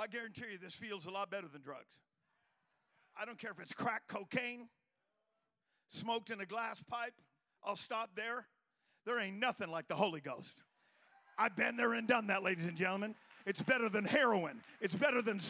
I 0.01 0.07
guarantee 0.07 0.45
you, 0.53 0.59
this 0.59 0.75
feels 0.75 1.05
a 1.05 1.11
lot 1.11 1.31
better 1.31 1.47
than 1.47 1.61
drugs. 1.61 1.93
I 3.21 3.27
don't 3.27 3.39
care 3.39 3.51
if 3.51 3.61
it's 3.61 3.75
crack 3.75 4.09
cocaine, 4.09 4.69
smoked 5.91 6.31
in 6.31 6.41
a 6.41 6.47
glass 6.47 6.83
pipe. 6.89 7.13
I'll 7.63 7.77
stop 7.77 8.09
there. 8.17 8.47
There 9.05 9.21
ain't 9.21 9.39
nothing 9.39 9.71
like 9.71 9.89
the 9.89 9.95
Holy 9.95 10.23
Ghost. 10.23 10.57
I've 11.37 11.55
been 11.55 11.77
there 11.77 11.93
and 11.93 12.09
done 12.09 12.29
that, 12.29 12.43
ladies 12.43 12.65
and 12.65 12.79
gentlemen. 12.79 13.15
It's 13.45 13.61
better 13.61 13.91
than 13.91 14.07
heroin. 14.07 14.63
It's 14.81 14.95
better 14.95 15.21
than 15.21 15.41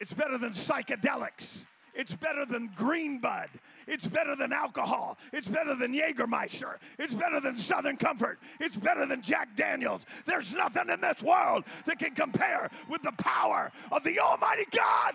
it's 0.00 0.12
better 0.12 0.38
than 0.38 0.52
psychedelics. 0.52 1.64
It's 1.96 2.14
better 2.14 2.44
than 2.44 2.70
green 2.76 3.18
bud. 3.18 3.48
It's 3.86 4.06
better 4.06 4.36
than 4.36 4.52
alcohol. 4.52 5.16
It's 5.32 5.48
better 5.48 5.74
than 5.74 5.94
Jägermeister. 5.94 6.76
It's 6.98 7.14
better 7.14 7.40
than 7.40 7.56
Southern 7.56 7.96
Comfort. 7.96 8.38
It's 8.60 8.76
better 8.76 9.06
than 9.06 9.22
Jack 9.22 9.56
Daniels. 9.56 10.02
There's 10.26 10.54
nothing 10.54 10.90
in 10.90 11.00
this 11.00 11.22
world 11.22 11.64
that 11.86 11.98
can 11.98 12.14
compare 12.14 12.68
with 12.90 13.02
the 13.02 13.12
power 13.12 13.72
of 13.90 14.04
the 14.04 14.20
Almighty 14.20 14.66
God. 14.70 15.14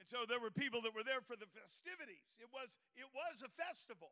And 0.00 0.08
so 0.10 0.26
there 0.28 0.40
were 0.40 0.50
people 0.50 0.82
that 0.82 0.94
were 0.94 1.04
there 1.04 1.20
for 1.26 1.36
the 1.36 1.46
festivities. 1.46 2.26
It 2.38 2.48
was, 2.52 2.68
it 2.96 3.06
was 3.14 3.40
a 3.42 3.62
festival. 3.62 4.10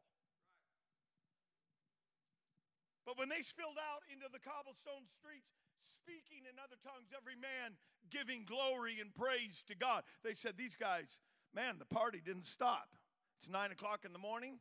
But 3.06 3.18
when 3.18 3.28
they 3.28 3.42
spilled 3.42 3.80
out 3.80 4.04
into 4.12 4.28
the 4.30 4.38
cobblestone 4.38 5.08
streets, 5.18 5.50
speaking 5.98 6.44
in 6.44 6.60
other 6.60 6.76
tongues, 6.84 7.10
every 7.16 7.36
man 7.36 7.76
giving 8.10 8.44
glory 8.44 9.00
and 9.00 9.14
praise 9.14 9.62
to 9.68 9.74
God, 9.74 10.04
they 10.22 10.34
said, 10.34 10.54
These 10.56 10.76
guys, 10.76 11.18
man, 11.54 11.76
the 11.78 11.88
party 11.88 12.20
didn't 12.24 12.46
stop. 12.46 12.88
It's 13.40 13.48
nine 13.48 13.72
o'clock 13.72 14.04
in 14.04 14.12
the 14.12 14.18
morning, 14.18 14.60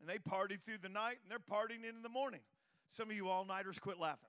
and 0.00 0.08
they 0.08 0.18
partied 0.18 0.60
through 0.62 0.78
the 0.82 0.92
night, 0.92 1.18
and 1.22 1.30
they're 1.30 1.38
partying 1.38 1.88
into 1.88 2.02
the 2.02 2.12
morning. 2.12 2.40
Some 2.88 3.10
of 3.10 3.16
you 3.16 3.28
all 3.28 3.44
nighters 3.44 3.78
quit 3.78 3.98
laughing. 3.98 4.28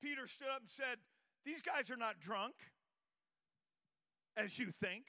Peter 0.00 0.28
stood 0.28 0.48
up 0.54 0.60
and 0.60 0.68
said, 0.68 0.98
These 1.44 1.62
guys 1.62 1.90
are 1.90 1.96
not 1.96 2.20
drunk, 2.20 2.54
as 4.36 4.58
you 4.58 4.66
think. 4.66 5.06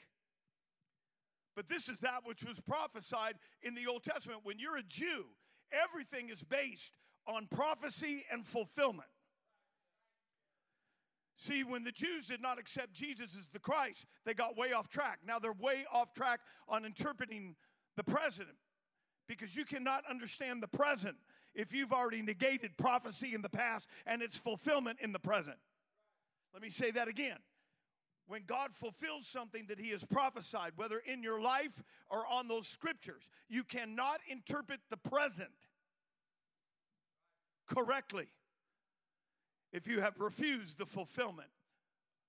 But 1.56 1.70
this 1.70 1.88
is 1.88 2.00
that 2.02 2.22
which 2.26 2.44
was 2.44 2.60
prophesied 2.60 3.36
in 3.62 3.76
the 3.76 3.88
Old 3.88 4.04
Testament. 4.04 4.42
When 4.44 4.60
you're 4.60 4.78
a 4.78 4.84
Jew, 4.84 5.26
everything 5.72 6.30
is 6.30 6.44
based 6.44 6.92
on 7.28 7.48
prophecy 7.48 8.26
and 8.32 8.46
fulfillment. 8.46 9.08
See, 11.38 11.64
when 11.64 11.84
the 11.84 11.92
Jews 11.92 12.28
did 12.28 12.42
not 12.42 12.60
accept 12.60 12.94
Jesus 12.94 13.36
as 13.38 13.50
the 13.52 13.60
Christ, 13.60 14.06
they 14.26 14.34
got 14.34 14.58
way 14.58 14.72
off 14.72 14.90
track. 14.90 15.20
Now 15.26 15.40
they're 15.40 15.54
way 15.54 15.86
off 15.92 16.14
track 16.14 16.40
on 16.68 16.86
interpreting 16.86 17.56
the 17.98 18.04
present 18.04 18.50
because 19.28 19.56
you 19.56 19.66
cannot 19.66 20.04
understand 20.10 20.64
the 20.64 20.68
present 20.68 21.16
if 21.54 21.74
you've 21.74 21.92
already 21.92 22.22
negated 22.22 22.78
prophecy 22.78 23.34
in 23.34 23.42
the 23.42 23.50
past 23.50 23.88
and 24.06 24.22
its 24.22 24.38
fulfillment 24.38 25.00
in 25.02 25.12
the 25.12 25.20
present. 25.20 25.58
Let 26.54 26.62
me 26.62 26.70
say 26.70 26.92
that 26.92 27.08
again 27.08 27.38
when 28.28 28.44
God 28.46 28.74
fulfills 28.74 29.28
something 29.28 29.66
that 29.68 29.80
He 29.80 29.92
has 29.92 30.04
prophesied, 30.04 30.74
whether 30.76 31.00
in 31.00 31.22
your 31.22 31.40
life 31.40 31.84
or 32.10 32.26
on 32.28 32.48
those 32.48 32.68
scriptures, 32.68 33.24
you 33.50 33.64
cannot 33.64 34.20
interpret 34.30 34.80
the 34.90 34.98
present 34.98 35.50
correctly 37.68 38.28
if 39.72 39.88
you 39.88 40.02
have 40.02 40.20
refused 40.20 40.78
the 40.78 40.86
fulfillment 40.86 41.50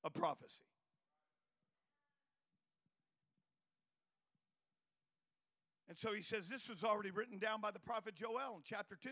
of 0.05 0.13
prophecy. 0.13 0.65
And 5.89 5.97
so 5.97 6.13
he 6.13 6.23
says, 6.23 6.49
This 6.49 6.69
was 6.69 6.85
already 6.85 7.11
written 7.11 7.39
down 7.39 7.61
by 7.61 7.71
the 7.71 7.79
prophet 7.79 8.15
Joel 8.15 8.57
in 8.57 8.63
chapter 8.65 8.99
2. 9.03 9.09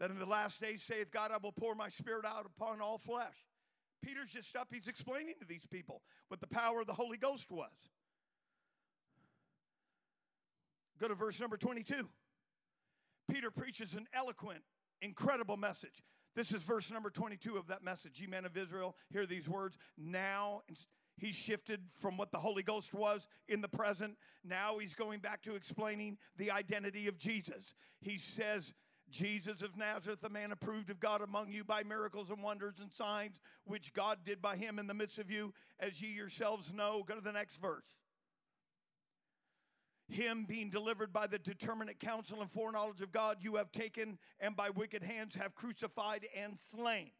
That 0.00 0.10
in 0.10 0.18
the 0.18 0.26
last 0.26 0.60
days 0.60 0.82
saith 0.82 1.10
God, 1.10 1.30
I 1.30 1.36
will 1.40 1.52
pour 1.52 1.74
my 1.74 1.88
spirit 1.88 2.24
out 2.24 2.46
upon 2.46 2.80
all 2.80 2.98
flesh. 2.98 3.36
Peter's 4.04 4.30
just 4.30 4.54
up, 4.56 4.68
he's 4.70 4.88
explaining 4.88 5.34
to 5.40 5.46
these 5.46 5.66
people 5.66 6.02
what 6.28 6.40
the 6.40 6.46
power 6.46 6.80
of 6.80 6.86
the 6.86 6.92
Holy 6.92 7.16
Ghost 7.16 7.50
was. 7.50 7.70
Go 11.00 11.08
to 11.08 11.14
verse 11.14 11.40
number 11.40 11.56
22. 11.56 12.08
Peter 13.30 13.50
preaches 13.50 13.94
an 13.94 14.06
eloquent, 14.12 14.60
incredible 15.00 15.56
message. 15.56 16.02
This 16.36 16.52
is 16.52 16.62
verse 16.62 16.90
number 16.90 17.10
22 17.10 17.56
of 17.56 17.68
that 17.68 17.82
message. 17.82 18.20
Ye 18.20 18.26
men 18.26 18.44
of 18.44 18.56
Israel, 18.56 18.96
hear 19.10 19.24
these 19.24 19.48
words. 19.48 19.78
Now 19.96 20.62
he's 21.16 21.36
shifted 21.36 21.80
from 22.00 22.16
what 22.16 22.32
the 22.32 22.38
Holy 22.38 22.62
Ghost 22.62 22.92
was 22.92 23.26
in 23.48 23.60
the 23.60 23.68
present. 23.68 24.16
Now 24.44 24.78
he's 24.78 24.94
going 24.94 25.20
back 25.20 25.42
to 25.42 25.54
explaining 25.54 26.18
the 26.36 26.50
identity 26.50 27.08
of 27.08 27.18
Jesus. 27.18 27.74
He 28.00 28.18
says, 28.18 28.74
Jesus 29.14 29.62
of 29.62 29.76
Nazareth, 29.76 30.24
a 30.24 30.28
man 30.28 30.50
approved 30.50 30.90
of 30.90 30.98
God 30.98 31.22
among 31.22 31.52
you 31.52 31.62
by 31.62 31.84
miracles 31.84 32.30
and 32.30 32.42
wonders 32.42 32.74
and 32.80 32.90
signs, 32.90 33.36
which 33.64 33.92
God 33.92 34.18
did 34.24 34.42
by 34.42 34.56
him 34.56 34.78
in 34.80 34.88
the 34.88 34.94
midst 34.94 35.18
of 35.18 35.30
you, 35.30 35.54
as 35.78 36.02
ye 36.02 36.08
yourselves 36.08 36.72
know. 36.72 37.04
Go 37.06 37.14
to 37.14 37.20
the 37.20 37.32
next 37.32 37.60
verse. 37.60 37.86
Him 40.08 40.46
being 40.46 40.68
delivered 40.68 41.12
by 41.12 41.28
the 41.28 41.38
determinate 41.38 42.00
counsel 42.00 42.42
and 42.42 42.50
foreknowledge 42.50 43.00
of 43.00 43.12
God, 43.12 43.38
you 43.40 43.54
have 43.54 43.70
taken 43.70 44.18
and 44.40 44.56
by 44.56 44.70
wicked 44.70 45.04
hands 45.04 45.36
have 45.36 45.54
crucified 45.54 46.26
and 46.36 46.58
slain. 46.72 47.10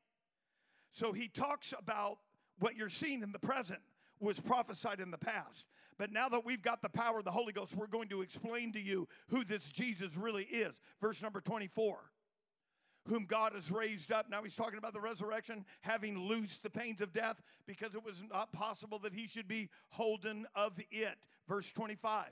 So 0.90 1.12
he 1.12 1.28
talks 1.28 1.72
about 1.78 2.18
what 2.58 2.76
you're 2.76 2.88
seeing 2.88 3.22
in 3.22 3.30
the 3.30 3.38
present 3.38 3.80
was 4.20 4.40
prophesied 4.40 5.00
in 5.00 5.10
the 5.10 5.18
past. 5.18 5.64
But 5.98 6.12
now 6.12 6.28
that 6.28 6.44
we've 6.44 6.62
got 6.62 6.82
the 6.82 6.88
power 6.88 7.18
of 7.18 7.24
the 7.24 7.30
Holy 7.30 7.52
Ghost, 7.52 7.74
we're 7.74 7.86
going 7.86 8.08
to 8.08 8.22
explain 8.22 8.72
to 8.72 8.80
you 8.80 9.06
who 9.28 9.44
this 9.44 9.68
Jesus 9.68 10.16
really 10.16 10.44
is. 10.44 10.74
Verse 11.00 11.22
number 11.22 11.40
24. 11.40 11.98
whom 13.08 13.26
God 13.26 13.52
has 13.54 13.70
raised 13.70 14.10
up. 14.12 14.30
Now 14.30 14.42
he's 14.42 14.54
talking 14.54 14.78
about 14.78 14.94
the 14.94 15.00
resurrection, 15.00 15.64
having 15.82 16.18
loosed 16.18 16.62
the 16.62 16.70
pains 16.70 17.00
of 17.00 17.12
death, 17.12 17.40
because 17.66 17.94
it 17.94 18.04
was 18.04 18.22
not 18.30 18.52
possible 18.52 18.98
that 19.00 19.12
he 19.12 19.26
should 19.26 19.48
be 19.48 19.68
holden 19.90 20.46
of 20.54 20.72
it. 20.90 21.18
Verse 21.48 21.70
25. 21.72 22.26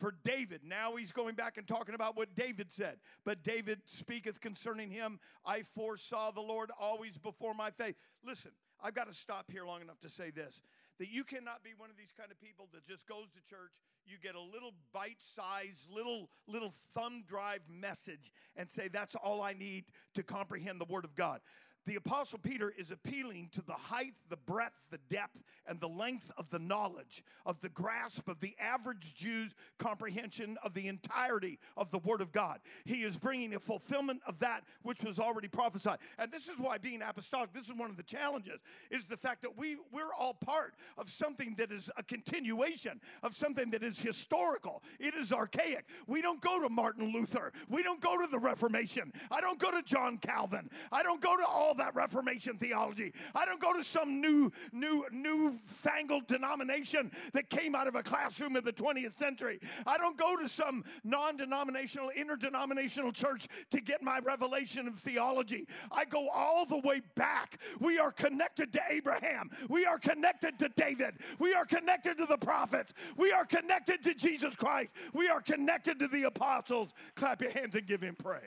For 0.00 0.14
David, 0.24 0.60
now 0.64 0.94
he's 0.94 1.10
going 1.10 1.34
back 1.34 1.58
and 1.58 1.66
talking 1.66 1.94
about 1.94 2.16
what 2.16 2.36
David 2.36 2.70
said. 2.70 2.98
But 3.24 3.42
David 3.42 3.80
speaketh 3.86 4.40
concerning 4.40 4.90
him, 4.90 5.18
I 5.44 5.62
foresaw 5.74 6.30
the 6.30 6.40
Lord 6.40 6.70
always 6.78 7.18
before 7.18 7.52
my 7.52 7.70
face. 7.70 7.94
Listen, 8.24 8.52
I've 8.80 8.94
got 8.94 9.08
to 9.08 9.14
stop 9.14 9.50
here 9.50 9.64
long 9.64 9.80
enough 9.82 10.00
to 10.02 10.08
say 10.08 10.30
this 10.30 10.62
that 10.98 11.08
you 11.10 11.24
cannot 11.24 11.62
be 11.62 11.70
one 11.76 11.90
of 11.90 11.96
these 11.96 12.12
kind 12.16 12.30
of 12.30 12.40
people 12.40 12.68
that 12.72 12.86
just 12.86 13.06
goes 13.06 13.26
to 13.34 13.40
church 13.48 13.72
you 14.06 14.16
get 14.22 14.34
a 14.34 14.40
little 14.40 14.72
bite-sized 14.92 15.86
little 15.92 16.28
little 16.46 16.72
thumb 16.94 17.22
drive 17.26 17.60
message 17.68 18.32
and 18.56 18.68
say 18.70 18.88
that's 18.88 19.14
all 19.14 19.42
i 19.42 19.52
need 19.52 19.84
to 20.14 20.22
comprehend 20.22 20.80
the 20.80 20.84
word 20.86 21.04
of 21.04 21.14
god 21.14 21.40
the 21.88 21.96
Apostle 21.96 22.38
Peter 22.38 22.72
is 22.76 22.90
appealing 22.90 23.48
to 23.52 23.62
the 23.62 23.72
height, 23.72 24.12
the 24.28 24.36
breadth, 24.36 24.74
the 24.90 24.98
depth, 25.08 25.42
and 25.66 25.80
the 25.80 25.88
length 25.88 26.30
of 26.36 26.50
the 26.50 26.58
knowledge, 26.58 27.24
of 27.46 27.60
the 27.60 27.68
grasp 27.70 28.28
of 28.28 28.40
the 28.40 28.54
average 28.60 29.14
Jew's 29.14 29.54
comprehension 29.78 30.58
of 30.62 30.74
the 30.74 30.86
entirety 30.86 31.58
of 31.76 31.90
the 31.90 31.98
Word 31.98 32.20
of 32.20 32.30
God. 32.30 32.60
He 32.84 33.04
is 33.04 33.16
bringing 33.16 33.54
a 33.54 33.58
fulfillment 33.58 34.20
of 34.26 34.38
that 34.40 34.64
which 34.82 35.02
was 35.02 35.18
already 35.18 35.48
prophesied. 35.48 35.98
And 36.18 36.30
this 36.30 36.42
is 36.48 36.58
why 36.58 36.76
being 36.76 37.00
apostolic, 37.00 37.54
this 37.54 37.64
is 37.64 37.74
one 37.74 37.88
of 37.88 37.96
the 37.96 38.02
challenges, 38.02 38.60
is 38.90 39.06
the 39.06 39.16
fact 39.16 39.40
that 39.42 39.56
we, 39.56 39.76
we're 39.90 40.12
all 40.18 40.34
part 40.34 40.74
of 40.98 41.08
something 41.08 41.54
that 41.56 41.72
is 41.72 41.90
a 41.96 42.02
continuation 42.02 43.00
of 43.22 43.34
something 43.34 43.70
that 43.70 43.82
is 43.82 43.98
historical. 43.98 44.82
It 45.00 45.14
is 45.14 45.32
archaic. 45.32 45.86
We 46.06 46.20
don't 46.20 46.40
go 46.42 46.60
to 46.60 46.68
Martin 46.68 47.12
Luther. 47.12 47.52
We 47.68 47.82
don't 47.82 48.00
go 48.00 48.20
to 48.20 48.26
the 48.30 48.38
Reformation. 48.38 49.10
I 49.30 49.40
don't 49.40 49.58
go 49.58 49.70
to 49.70 49.82
John 49.82 50.18
Calvin. 50.18 50.68
I 50.92 51.02
don't 51.02 51.22
go 51.22 51.34
to 51.36 51.46
all 51.46 51.74
that 51.78 51.94
Reformation 51.94 52.56
theology. 52.56 53.12
I 53.34 53.44
don't 53.44 53.60
go 53.60 53.72
to 53.72 53.82
some 53.82 54.20
new, 54.20 54.52
new, 54.72 55.04
new 55.10 55.58
fangled 55.66 56.26
denomination 56.26 57.10
that 57.32 57.50
came 57.50 57.74
out 57.74 57.88
of 57.88 57.94
a 57.94 58.02
classroom 58.02 58.56
in 58.56 58.64
the 58.64 58.72
20th 58.72 59.16
century. 59.16 59.60
I 59.86 59.96
don't 59.98 60.16
go 60.16 60.36
to 60.36 60.48
some 60.48 60.84
non 61.04 61.36
denominational, 61.36 62.10
interdenominational 62.10 63.12
church 63.12 63.48
to 63.70 63.80
get 63.80 64.02
my 64.02 64.18
revelation 64.18 64.86
of 64.86 64.96
theology. 64.96 65.66
I 65.90 66.04
go 66.04 66.28
all 66.28 66.66
the 66.66 66.78
way 66.78 67.00
back. 67.14 67.60
We 67.80 67.98
are 67.98 68.12
connected 68.12 68.72
to 68.74 68.80
Abraham. 68.90 69.50
We 69.68 69.86
are 69.86 69.98
connected 69.98 70.58
to 70.58 70.68
David. 70.76 71.14
We 71.38 71.54
are 71.54 71.64
connected 71.64 72.18
to 72.18 72.26
the 72.26 72.38
prophets. 72.38 72.92
We 73.16 73.32
are 73.32 73.44
connected 73.44 74.02
to 74.04 74.14
Jesus 74.14 74.56
Christ. 74.56 74.90
We 75.12 75.28
are 75.28 75.40
connected 75.40 75.98
to 76.00 76.08
the 76.08 76.24
apostles. 76.24 76.90
Clap 77.14 77.42
your 77.42 77.52
hands 77.52 77.74
and 77.74 77.86
give 77.86 78.02
him 78.02 78.16
praise. 78.16 78.42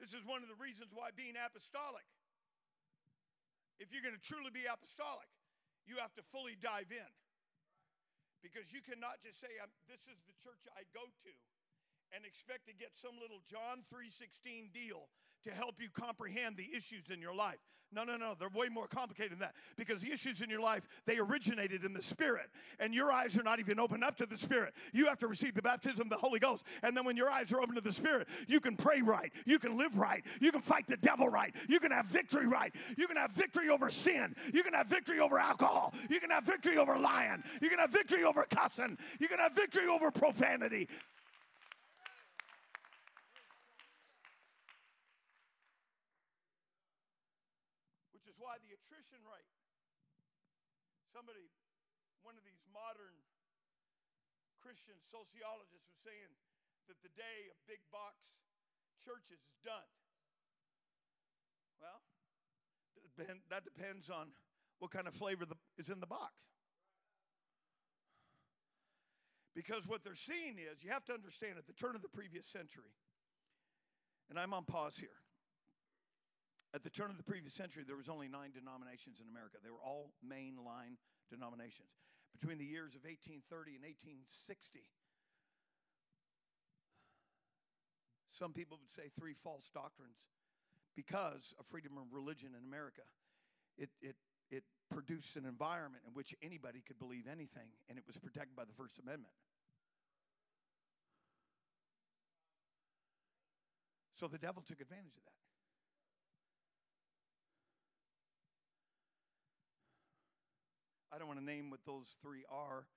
This 0.00 0.13
is 0.24 0.32
one 0.32 0.40
of 0.40 0.48
the 0.48 0.56
reasons 0.56 0.88
why 0.96 1.12
being 1.12 1.36
apostolic, 1.36 2.08
if 3.76 3.92
you're 3.92 4.00
going 4.00 4.16
to 4.16 4.24
truly 4.24 4.48
be 4.48 4.64
apostolic, 4.64 5.28
you 5.84 6.00
have 6.00 6.16
to 6.16 6.24
fully 6.32 6.56
dive 6.56 6.88
in. 6.88 7.12
Because 8.40 8.72
you 8.72 8.80
cannot 8.80 9.20
just 9.20 9.36
say, 9.40 9.52
This 9.84 10.00
is 10.08 10.16
the 10.24 10.32
church 10.40 10.64
I 10.72 10.88
go 10.96 11.04
to 11.04 11.32
and 12.14 12.24
expect 12.24 12.66
to 12.66 12.74
get 12.74 12.90
some 12.94 13.18
little 13.20 13.40
John 13.50 13.82
3:16 13.82 14.70
deal 14.72 15.08
to 15.42 15.50
help 15.50 15.80
you 15.80 15.90
comprehend 15.90 16.56
the 16.56 16.74
issues 16.74 17.10
in 17.10 17.20
your 17.20 17.34
life. 17.34 17.58
No, 17.92 18.02
no, 18.02 18.16
no, 18.16 18.34
they're 18.34 18.48
way 18.48 18.68
more 18.68 18.88
complicated 18.88 19.32
than 19.32 19.38
that 19.40 19.54
because 19.76 20.00
the 20.00 20.10
issues 20.10 20.40
in 20.40 20.50
your 20.50 20.60
life, 20.60 20.88
they 21.06 21.18
originated 21.18 21.84
in 21.84 21.92
the 21.92 22.02
spirit 22.02 22.50
and 22.80 22.94
your 22.94 23.12
eyes 23.12 23.36
are 23.36 23.42
not 23.42 23.60
even 23.60 23.78
open 23.78 24.02
up 24.02 24.16
to 24.16 24.26
the 24.26 24.36
spirit. 24.36 24.74
You 24.92 25.06
have 25.06 25.18
to 25.18 25.28
receive 25.28 25.54
the 25.54 25.62
baptism 25.62 26.00
of 26.00 26.08
the 26.08 26.16
Holy 26.16 26.40
Ghost. 26.40 26.64
And 26.82 26.96
then 26.96 27.04
when 27.04 27.16
your 27.16 27.30
eyes 27.30 27.52
are 27.52 27.60
open 27.60 27.74
to 27.76 27.80
the 27.80 27.92
spirit, 27.92 28.26
you 28.48 28.58
can 28.58 28.76
pray 28.76 29.02
right, 29.02 29.32
you 29.44 29.58
can 29.58 29.76
live 29.76 29.96
right, 29.96 30.24
you 30.40 30.50
can 30.50 30.62
fight 30.62 30.86
the 30.88 30.96
devil 30.96 31.28
right, 31.28 31.54
you 31.68 31.78
can 31.78 31.92
have 31.92 32.06
victory 32.06 32.46
right. 32.46 32.74
You 32.96 33.06
can 33.06 33.16
have 33.16 33.32
victory 33.32 33.68
over 33.68 33.90
sin, 33.90 34.34
you 34.52 34.62
can 34.62 34.72
have 34.72 34.86
victory 34.86 35.20
over 35.20 35.38
alcohol, 35.38 35.94
you 36.08 36.20
can 36.20 36.30
have 36.30 36.44
victory 36.44 36.78
over 36.78 36.96
lying, 36.96 37.42
you 37.60 37.68
can 37.68 37.78
have 37.78 37.90
victory 37.90 38.24
over 38.24 38.44
cussing, 38.48 38.98
you 39.20 39.28
can 39.28 39.38
have 39.38 39.52
victory 39.52 39.86
over 39.88 40.10
profanity. 40.10 40.88
why 48.54 48.60
the 48.60 48.76
attrition 48.76 49.18
rate, 49.24 49.50
somebody, 51.24 51.48
one 52.20 52.36
of 52.36 52.44
these 52.44 52.60
modern 52.68 53.16
Christian 54.60 55.00
sociologists 55.08 55.88
was 55.88 55.96
saying 56.04 56.28
that 56.84 57.00
the 57.00 57.08
day 57.16 57.48
of 57.48 57.56
big 57.64 57.80
box 57.88 58.20
churches 59.00 59.40
is 59.40 59.56
done. 59.64 59.88
Well, 61.80 62.04
that 63.48 63.64
depends 63.64 64.12
on 64.12 64.36
what 64.84 64.92
kind 64.92 65.08
of 65.08 65.16
flavor 65.16 65.48
is 65.80 65.88
in 65.88 66.04
the 66.04 66.06
box. 66.06 66.36
Because 69.56 69.88
what 69.88 70.04
they're 70.04 70.12
seeing 70.18 70.60
is, 70.60 70.84
you 70.84 70.92
have 70.92 71.08
to 71.08 71.16
understand 71.16 71.56
at 71.56 71.64
the 71.64 71.72
turn 71.72 71.96
of 71.96 72.04
the 72.04 72.12
previous 72.12 72.44
century, 72.44 72.92
and 74.28 74.36
I'm 74.36 74.52
on 74.52 74.68
pause 74.68 75.00
here. 75.00 75.24
At 76.74 76.82
the 76.82 76.90
turn 76.90 77.08
of 77.08 77.16
the 77.16 77.22
previous 77.22 77.54
century, 77.54 77.84
there 77.86 77.94
was 77.96 78.10
only 78.10 78.26
nine 78.26 78.50
denominations 78.50 79.22
in 79.22 79.30
America. 79.30 79.62
They 79.62 79.70
were 79.70 79.78
all 79.78 80.10
mainline 80.26 80.98
denominations. 81.34 81.90
Between 82.38 82.58
the 82.58 82.66
years 82.66 82.94
of 82.94 83.02
1830 83.02 83.78
and 83.78 83.82
1860, 83.82 84.86
some 88.30 88.54
people 88.54 88.78
would 88.78 88.94
say 88.94 89.10
three 89.18 89.34
false 89.34 89.70
doctrines 89.74 90.18
because 90.94 91.54
of 91.58 91.66
freedom 91.66 91.98
of 91.98 92.10
religion 92.14 92.54
in 92.54 92.62
America. 92.62 93.02
It, 93.78 93.90
it, 94.02 94.14
it 94.50 94.62
produced 94.90 95.34
an 95.34 95.46
environment 95.46 96.06
in 96.06 96.14
which 96.14 96.34
anybody 96.42 96.82
could 96.86 96.98
believe 96.98 97.26
anything, 97.26 97.74
and 97.88 97.98
it 97.98 98.04
was 98.06 98.18
protected 98.18 98.54
by 98.54 98.64
the 98.64 98.74
First 98.74 98.98
Amendment. 98.98 99.34
So 104.14 104.28
the 104.28 104.38
devil 104.38 104.62
took 104.62 104.80
advantage 104.80 105.18
of 105.18 105.24
that. 105.26 105.43
I 111.14 111.18
don't 111.18 111.30
want 111.30 111.38
to 111.38 111.46
name 111.46 111.70
what 111.70 111.78
those 111.86 112.18
three 112.18 112.42
are 112.50 112.90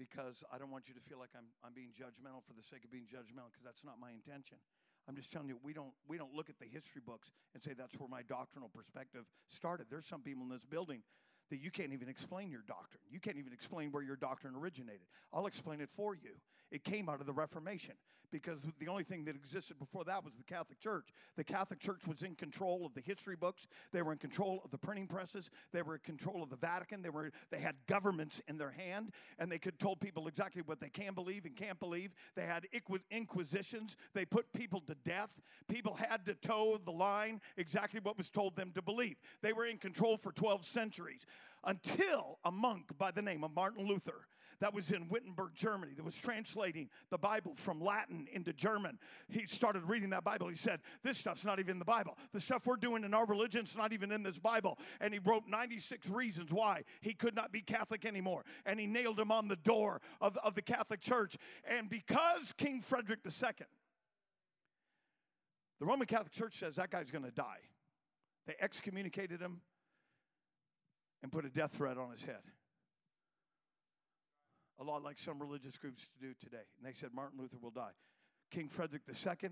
because 0.00 0.40
I 0.48 0.56
don't 0.56 0.72
want 0.72 0.88
you 0.88 0.94
to 0.96 1.04
feel 1.04 1.20
like 1.20 1.36
I'm, 1.36 1.52
I'm 1.60 1.76
being 1.76 1.92
judgmental 1.92 2.40
for 2.48 2.56
the 2.56 2.64
sake 2.64 2.80
of 2.80 2.88
being 2.88 3.04
judgmental 3.04 3.52
because 3.52 3.60
that's 3.60 3.84
not 3.84 4.00
my 4.00 4.08
intention. 4.08 4.56
I'm 5.04 5.14
just 5.14 5.30
telling 5.30 5.48
you, 5.52 5.60
we 5.60 5.76
don't, 5.76 5.92
we 6.08 6.16
don't 6.16 6.32
look 6.32 6.48
at 6.48 6.56
the 6.58 6.64
history 6.64 7.04
books 7.04 7.28
and 7.52 7.62
say 7.62 7.76
that's 7.76 7.92
where 8.00 8.08
my 8.08 8.24
doctrinal 8.24 8.72
perspective 8.72 9.28
started. 9.52 9.86
There's 9.92 10.08
some 10.08 10.24
people 10.24 10.44
in 10.44 10.48
this 10.48 10.64
building 10.64 11.04
that 11.50 11.60
you 11.60 11.70
can't 11.70 11.92
even 11.92 12.08
explain 12.08 12.50
your 12.50 12.62
doctrine. 12.66 13.02
You 13.10 13.20
can't 13.20 13.36
even 13.36 13.52
explain 13.52 13.92
where 13.92 14.02
your 14.02 14.16
doctrine 14.16 14.54
originated. 14.54 15.06
I'll 15.32 15.46
explain 15.46 15.80
it 15.80 15.90
for 15.96 16.14
you. 16.14 16.32
It 16.70 16.84
came 16.84 17.08
out 17.08 17.20
of 17.20 17.26
the 17.26 17.32
Reformation 17.32 17.94
because 18.30 18.66
the 18.78 18.88
only 18.88 19.04
thing 19.04 19.24
that 19.24 19.34
existed 19.34 19.78
before 19.78 20.04
that 20.04 20.24
was 20.24 20.34
the 20.34 20.44
Catholic 20.44 20.80
Church. 20.80 21.08
The 21.36 21.44
Catholic 21.44 21.80
Church 21.80 22.06
was 22.06 22.22
in 22.22 22.34
control 22.34 22.84
of 22.84 22.94
the 22.94 23.00
history 23.00 23.36
books. 23.36 23.66
They 23.92 24.02
were 24.02 24.12
in 24.12 24.18
control 24.18 24.60
of 24.64 24.70
the 24.70 24.78
printing 24.78 25.06
presses. 25.06 25.50
They 25.72 25.82
were 25.82 25.94
in 25.94 26.00
control 26.00 26.42
of 26.42 26.50
the 26.50 26.56
Vatican. 26.56 27.02
They 27.02 27.10
were 27.10 27.30
they 27.50 27.58
had 27.58 27.76
governments 27.86 28.40
in 28.48 28.58
their 28.58 28.70
hand 28.70 29.12
and 29.38 29.50
they 29.50 29.58
could 29.58 29.78
told 29.78 30.00
people 30.00 30.28
exactly 30.28 30.62
what 30.64 30.80
they 30.80 30.88
can 30.88 31.14
believe 31.14 31.44
and 31.44 31.56
can't 31.56 31.78
believe. 31.78 32.14
They 32.34 32.42
had 32.42 32.66
inquisitions. 33.10 33.96
They 34.14 34.24
put 34.24 34.52
people 34.52 34.80
to 34.82 34.94
death. 34.94 35.40
People 35.68 35.94
had 35.94 36.26
to 36.26 36.34
toe 36.34 36.78
the 36.84 36.92
line 36.92 37.40
exactly 37.56 38.00
what 38.00 38.18
was 38.18 38.30
told 38.30 38.56
them 38.56 38.72
to 38.74 38.82
believe. 38.82 39.16
They 39.42 39.52
were 39.52 39.66
in 39.66 39.78
control 39.78 40.16
for 40.16 40.32
12 40.32 40.64
centuries 40.64 41.26
until 41.64 42.38
a 42.44 42.50
monk 42.50 42.96
by 42.96 43.10
the 43.10 43.22
name 43.22 43.44
of 43.44 43.54
Martin 43.54 43.86
Luther 43.86 44.26
that 44.60 44.72
was 44.72 44.90
in 44.90 45.08
Wittenberg, 45.08 45.54
Germany, 45.54 45.92
that 45.96 46.04
was 46.04 46.16
translating 46.16 46.88
the 47.10 47.18
Bible 47.18 47.54
from 47.54 47.80
Latin 47.80 48.26
into 48.32 48.52
German. 48.52 48.98
He 49.28 49.46
started 49.46 49.82
reading 49.84 50.10
that 50.10 50.24
Bible. 50.24 50.48
He 50.48 50.56
said, 50.56 50.80
This 51.02 51.18
stuff's 51.18 51.44
not 51.44 51.58
even 51.58 51.72
in 51.72 51.78
the 51.78 51.84
Bible. 51.84 52.16
The 52.32 52.40
stuff 52.40 52.66
we're 52.66 52.76
doing 52.76 53.04
in 53.04 53.12
our 53.12 53.26
religion's 53.26 53.76
not 53.76 53.92
even 53.92 54.10
in 54.10 54.22
this 54.22 54.38
Bible. 54.38 54.78
And 55.00 55.12
he 55.12 55.20
wrote 55.20 55.44
96 55.46 56.08
reasons 56.08 56.52
why 56.52 56.84
he 57.00 57.12
could 57.12 57.34
not 57.34 57.52
be 57.52 57.60
Catholic 57.60 58.04
anymore. 58.04 58.44
And 58.64 58.80
he 58.80 58.86
nailed 58.86 59.20
him 59.20 59.30
on 59.30 59.48
the 59.48 59.56
door 59.56 60.00
of, 60.20 60.36
of 60.38 60.54
the 60.54 60.62
Catholic 60.62 61.00
Church. 61.00 61.36
And 61.68 61.90
because 61.90 62.54
King 62.56 62.80
Frederick 62.80 63.20
II, 63.26 63.50
the 65.78 65.86
Roman 65.86 66.06
Catholic 66.06 66.32
Church 66.32 66.58
says 66.58 66.76
that 66.76 66.90
guy's 66.90 67.10
going 67.10 67.24
to 67.24 67.30
die. 67.30 67.60
They 68.46 68.54
excommunicated 68.60 69.40
him 69.40 69.60
and 71.22 71.32
put 71.32 71.44
a 71.44 71.50
death 71.50 71.72
threat 71.72 71.98
on 71.98 72.10
his 72.10 72.22
head. 72.22 72.42
A 74.78 74.84
lot 74.84 75.02
like 75.02 75.18
some 75.18 75.40
religious 75.40 75.78
groups 75.78 76.02
do 76.20 76.34
today. 76.40 76.64
And 76.76 76.86
they 76.86 76.92
said 76.98 77.10
Martin 77.14 77.38
Luther 77.40 77.56
will 77.60 77.70
die. 77.70 77.92
King 78.50 78.68
Frederick 78.68 79.02
II, 79.08 79.50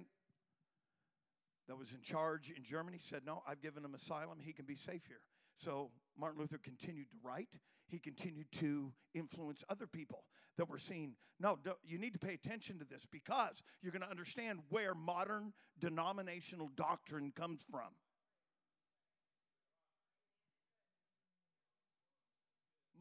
that 1.66 1.78
was 1.78 1.92
in 1.92 2.02
charge 2.02 2.52
in 2.54 2.62
Germany, 2.62 2.98
said, 3.00 3.22
No, 3.24 3.42
I've 3.48 3.62
given 3.62 3.84
him 3.84 3.94
asylum. 3.94 4.38
He 4.38 4.52
can 4.52 4.66
be 4.66 4.76
safe 4.76 5.02
here. 5.08 5.22
So 5.64 5.90
Martin 6.18 6.40
Luther 6.40 6.58
continued 6.62 7.10
to 7.10 7.16
write. 7.22 7.48
He 7.88 7.98
continued 7.98 8.46
to 8.60 8.92
influence 9.14 9.64
other 9.68 9.86
people 9.86 10.24
that 10.56 10.68
were 10.68 10.78
seeing, 10.78 11.14
no, 11.40 11.58
you 11.84 11.98
need 11.98 12.12
to 12.12 12.18
pay 12.18 12.34
attention 12.34 12.78
to 12.78 12.84
this 12.84 13.02
because 13.10 13.62
you're 13.82 13.92
going 13.92 14.02
to 14.02 14.10
understand 14.10 14.60
where 14.68 14.94
modern 14.94 15.52
denominational 15.78 16.70
doctrine 16.74 17.32
comes 17.34 17.60
from. 17.70 17.94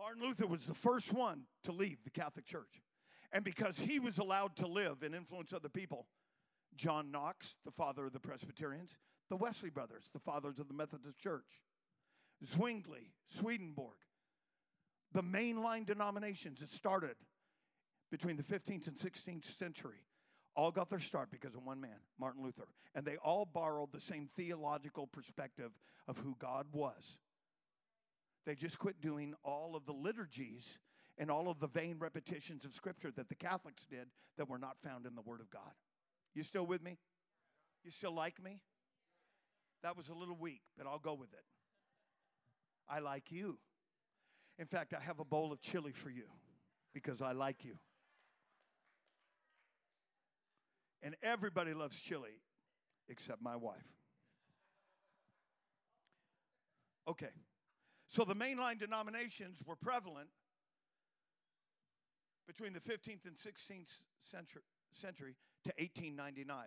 Martin 0.03 0.21
Luther 0.21 0.47
was 0.47 0.65
the 0.65 0.73
first 0.73 1.13
one 1.13 1.43
to 1.63 1.71
leave 1.71 2.03
the 2.03 2.09
Catholic 2.09 2.45
Church. 2.45 2.81
And 3.31 3.41
because 3.41 3.79
he 3.79 3.99
was 3.99 4.17
allowed 4.17 4.57
to 4.57 4.67
live 4.67 5.01
and 5.01 5.15
influence 5.15 5.53
other 5.53 5.69
people, 5.69 6.07
John 6.75 7.09
Knox, 7.09 7.55
the 7.63 7.71
father 7.71 8.05
of 8.05 8.11
the 8.11 8.19
Presbyterians, 8.19 8.97
the 9.29 9.37
Wesley 9.37 9.69
brothers, 9.69 10.09
the 10.11 10.19
fathers 10.19 10.59
of 10.59 10.67
the 10.67 10.73
Methodist 10.73 11.17
Church, 11.17 11.61
Zwingli, 12.45 13.13
Swedenborg, 13.39 13.95
the 15.13 15.23
mainline 15.23 15.85
denominations 15.85 16.59
that 16.59 16.69
started 16.69 17.15
between 18.11 18.35
the 18.35 18.43
15th 18.43 18.87
and 18.87 18.97
16th 18.97 19.57
century 19.57 20.03
all 20.53 20.71
got 20.71 20.89
their 20.89 20.99
start 20.99 21.31
because 21.31 21.55
of 21.55 21.63
one 21.63 21.79
man, 21.79 22.01
Martin 22.19 22.43
Luther. 22.43 22.67
And 22.93 23.05
they 23.05 23.15
all 23.15 23.45
borrowed 23.45 23.93
the 23.93 24.01
same 24.01 24.27
theological 24.35 25.07
perspective 25.07 25.71
of 26.09 26.17
who 26.17 26.35
God 26.39 26.67
was. 26.73 27.17
They 28.45 28.55
just 28.55 28.77
quit 28.77 29.01
doing 29.01 29.35
all 29.43 29.75
of 29.75 29.85
the 29.85 29.93
liturgies 29.93 30.79
and 31.17 31.29
all 31.29 31.49
of 31.49 31.59
the 31.59 31.67
vain 31.67 31.97
repetitions 31.99 32.65
of 32.65 32.73
Scripture 32.73 33.11
that 33.11 33.29
the 33.29 33.35
Catholics 33.35 33.85
did 33.89 34.07
that 34.37 34.49
were 34.49 34.57
not 34.57 34.77
found 34.83 35.05
in 35.05 35.15
the 35.15 35.21
Word 35.21 35.39
of 35.39 35.49
God. 35.49 35.71
You 36.33 36.43
still 36.43 36.65
with 36.65 36.81
me? 36.81 36.97
You 37.83 37.91
still 37.91 38.13
like 38.13 38.41
me? 38.43 38.61
That 39.83 39.95
was 39.95 40.09
a 40.09 40.13
little 40.13 40.37
weak, 40.37 40.61
but 40.77 40.87
I'll 40.87 40.99
go 40.99 41.13
with 41.13 41.33
it. 41.33 41.43
I 42.89 42.99
like 42.99 43.31
you. 43.31 43.59
In 44.57 44.65
fact, 44.65 44.93
I 44.93 45.01
have 45.01 45.19
a 45.19 45.25
bowl 45.25 45.51
of 45.51 45.61
chili 45.61 45.91
for 45.91 46.09
you 46.09 46.25
because 46.93 47.21
I 47.21 47.31
like 47.33 47.65
you. 47.65 47.77
And 51.01 51.15
everybody 51.21 51.73
loves 51.73 51.99
chili 51.99 52.41
except 53.09 53.41
my 53.41 53.55
wife. 53.55 53.83
Okay. 57.07 57.31
So 58.13 58.23
the 58.23 58.35
mainline 58.35 58.77
denominations 58.77 59.57
were 59.65 59.75
prevalent 59.75 60.29
between 62.45 62.71
the 62.73 62.79
15th 62.79 63.25
and 63.25 63.35
16th 63.35 63.89
century, 64.29 64.61
century 64.93 65.35
to 65.65 65.73
1899. 65.79 66.57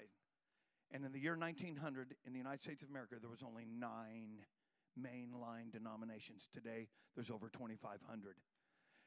And 0.90 1.04
in 1.04 1.12
the 1.12 1.20
year 1.20 1.36
1900, 1.36 2.16
in 2.26 2.32
the 2.32 2.38
United 2.38 2.62
States 2.62 2.82
of 2.82 2.90
America, 2.90 3.14
there 3.20 3.30
was 3.30 3.44
only 3.46 3.64
nine 3.64 4.42
mainline 5.00 5.70
denominations. 5.70 6.48
Today, 6.52 6.88
there's 7.14 7.30
over 7.30 7.48
2,500. 7.48 8.34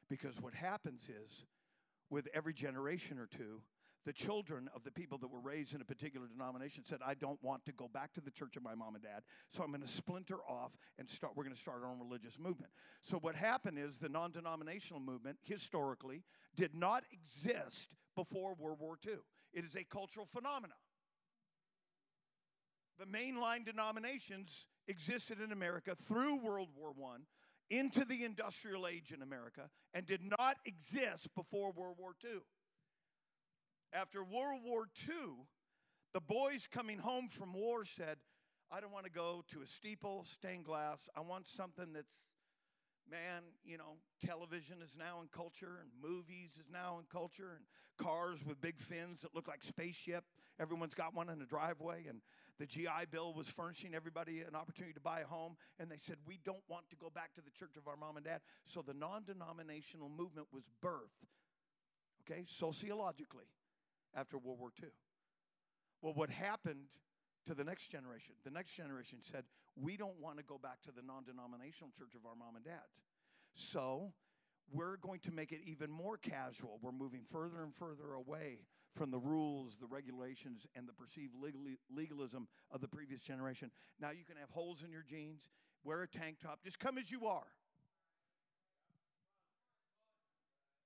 Because 0.08 0.40
what 0.40 0.54
happens 0.54 1.10
is, 1.10 1.44
with 2.08 2.26
every 2.32 2.54
generation 2.54 3.18
or 3.18 3.26
two, 3.26 3.60
the 4.04 4.12
children 4.12 4.68
of 4.74 4.82
the 4.84 4.90
people 4.90 5.18
that 5.18 5.28
were 5.28 5.40
raised 5.40 5.74
in 5.74 5.80
a 5.80 5.84
particular 5.84 6.26
denomination 6.26 6.84
said, 6.84 6.98
I 7.04 7.14
don't 7.14 7.42
want 7.42 7.64
to 7.66 7.72
go 7.72 7.88
back 7.88 8.12
to 8.14 8.20
the 8.20 8.30
church 8.30 8.56
of 8.56 8.62
my 8.62 8.74
mom 8.74 8.94
and 8.94 9.04
dad, 9.04 9.22
so 9.50 9.62
I'm 9.62 9.70
going 9.70 9.82
to 9.82 9.88
splinter 9.88 10.38
off 10.48 10.72
and 10.98 11.08
start, 11.08 11.34
we're 11.36 11.44
going 11.44 11.54
to 11.54 11.60
start 11.60 11.82
our 11.82 11.90
own 11.90 11.98
religious 11.98 12.38
movement. 12.38 12.72
So, 13.02 13.18
what 13.18 13.34
happened 13.34 13.78
is 13.78 13.98
the 13.98 14.08
non 14.08 14.32
denominational 14.32 15.00
movement 15.00 15.38
historically 15.42 16.24
did 16.56 16.74
not 16.74 17.04
exist 17.12 17.88
before 18.16 18.54
World 18.54 18.80
War 18.80 18.98
II. 19.06 19.14
It 19.52 19.64
is 19.64 19.74
a 19.74 19.84
cultural 19.84 20.26
phenomenon. 20.26 20.76
The 22.98 23.06
mainline 23.06 23.64
denominations 23.64 24.66
existed 24.88 25.40
in 25.40 25.52
America 25.52 25.94
through 26.06 26.36
World 26.36 26.68
War 26.76 26.92
I 27.14 27.18
into 27.70 28.04
the 28.04 28.24
industrial 28.24 28.86
age 28.86 29.12
in 29.12 29.22
America 29.22 29.70
and 29.94 30.04
did 30.04 30.20
not 30.38 30.56
exist 30.66 31.28
before 31.34 31.72
World 31.72 31.96
War 31.98 32.14
II. 32.24 32.40
After 33.92 34.22
World 34.22 34.60
War 34.64 34.86
II, 35.08 35.46
the 36.14 36.20
boys 36.20 36.68
coming 36.70 36.98
home 36.98 37.28
from 37.28 37.52
war 37.54 37.84
said, 37.84 38.18
I 38.70 38.80
don't 38.80 38.92
want 38.92 39.04
to 39.06 39.10
go 39.10 39.42
to 39.52 39.62
a 39.62 39.66
steeple, 39.66 40.24
stained 40.32 40.64
glass. 40.64 41.08
I 41.16 41.20
want 41.20 41.48
something 41.48 41.92
that's, 41.92 42.20
man, 43.10 43.42
you 43.64 43.78
know, 43.78 43.96
television 44.24 44.76
is 44.80 44.96
now 44.96 45.20
in 45.22 45.28
culture, 45.28 45.80
and 45.80 45.90
movies 46.00 46.50
is 46.54 46.66
now 46.72 46.98
in 47.00 47.06
culture, 47.10 47.50
and 47.56 47.64
cars 47.98 48.38
with 48.46 48.60
big 48.60 48.78
fins 48.78 49.22
that 49.22 49.34
look 49.34 49.48
like 49.48 49.64
spaceship. 49.64 50.22
Everyone's 50.60 50.94
got 50.94 51.12
one 51.12 51.28
in 51.28 51.40
the 51.40 51.44
driveway, 51.44 52.04
and 52.08 52.20
the 52.60 52.66
GI 52.66 53.10
Bill 53.10 53.34
was 53.34 53.48
furnishing 53.48 53.92
everybody 53.92 54.42
an 54.42 54.54
opportunity 54.54 54.94
to 54.94 55.00
buy 55.00 55.20
a 55.20 55.26
home. 55.26 55.56
And 55.80 55.90
they 55.90 55.98
said, 56.06 56.16
We 56.24 56.38
don't 56.44 56.62
want 56.68 56.88
to 56.90 56.96
go 56.96 57.10
back 57.10 57.34
to 57.34 57.40
the 57.40 57.50
church 57.50 57.76
of 57.76 57.88
our 57.88 57.96
mom 57.96 58.16
and 58.16 58.24
dad. 58.24 58.40
So 58.66 58.82
the 58.82 58.94
non 58.94 59.24
denominational 59.24 60.08
movement 60.08 60.46
was 60.52 60.62
birthed, 60.80 61.26
okay, 62.22 62.44
sociologically 62.46 63.46
after 64.14 64.38
World 64.38 64.58
War 64.58 64.70
II. 64.82 64.88
Well, 66.02 66.14
what 66.14 66.30
happened 66.30 66.86
to 67.46 67.54
the 67.54 67.64
next 67.64 67.88
generation? 67.90 68.34
The 68.44 68.50
next 68.50 68.72
generation 68.72 69.18
said, 69.30 69.44
We 69.76 69.96
don't 69.96 70.18
want 70.20 70.38
to 70.38 70.44
go 70.44 70.58
back 70.58 70.82
to 70.82 70.92
the 70.92 71.02
non 71.02 71.24
denominational 71.24 71.90
church 71.96 72.14
of 72.14 72.26
our 72.26 72.34
mom 72.34 72.56
and 72.56 72.64
dads. 72.64 73.04
So 73.54 74.12
we're 74.72 74.96
going 74.96 75.20
to 75.20 75.32
make 75.32 75.52
it 75.52 75.60
even 75.66 75.90
more 75.90 76.16
casual. 76.16 76.78
We're 76.82 76.92
moving 76.92 77.22
further 77.30 77.62
and 77.62 77.74
further 77.74 78.14
away 78.14 78.60
from 78.96 79.10
the 79.10 79.18
rules, 79.18 79.76
the 79.80 79.86
regulations, 79.86 80.66
and 80.74 80.88
the 80.88 80.92
perceived 80.92 81.34
legalism 81.94 82.48
of 82.70 82.80
the 82.80 82.88
previous 82.88 83.22
generation. 83.22 83.70
Now 84.00 84.10
you 84.10 84.24
can 84.24 84.36
have 84.36 84.50
holes 84.50 84.82
in 84.84 84.90
your 84.90 85.04
jeans, 85.08 85.42
wear 85.84 86.02
a 86.02 86.08
tank 86.08 86.38
top, 86.42 86.60
just 86.64 86.78
come 86.78 86.98
as 86.98 87.10
you 87.10 87.26
are. 87.26 87.46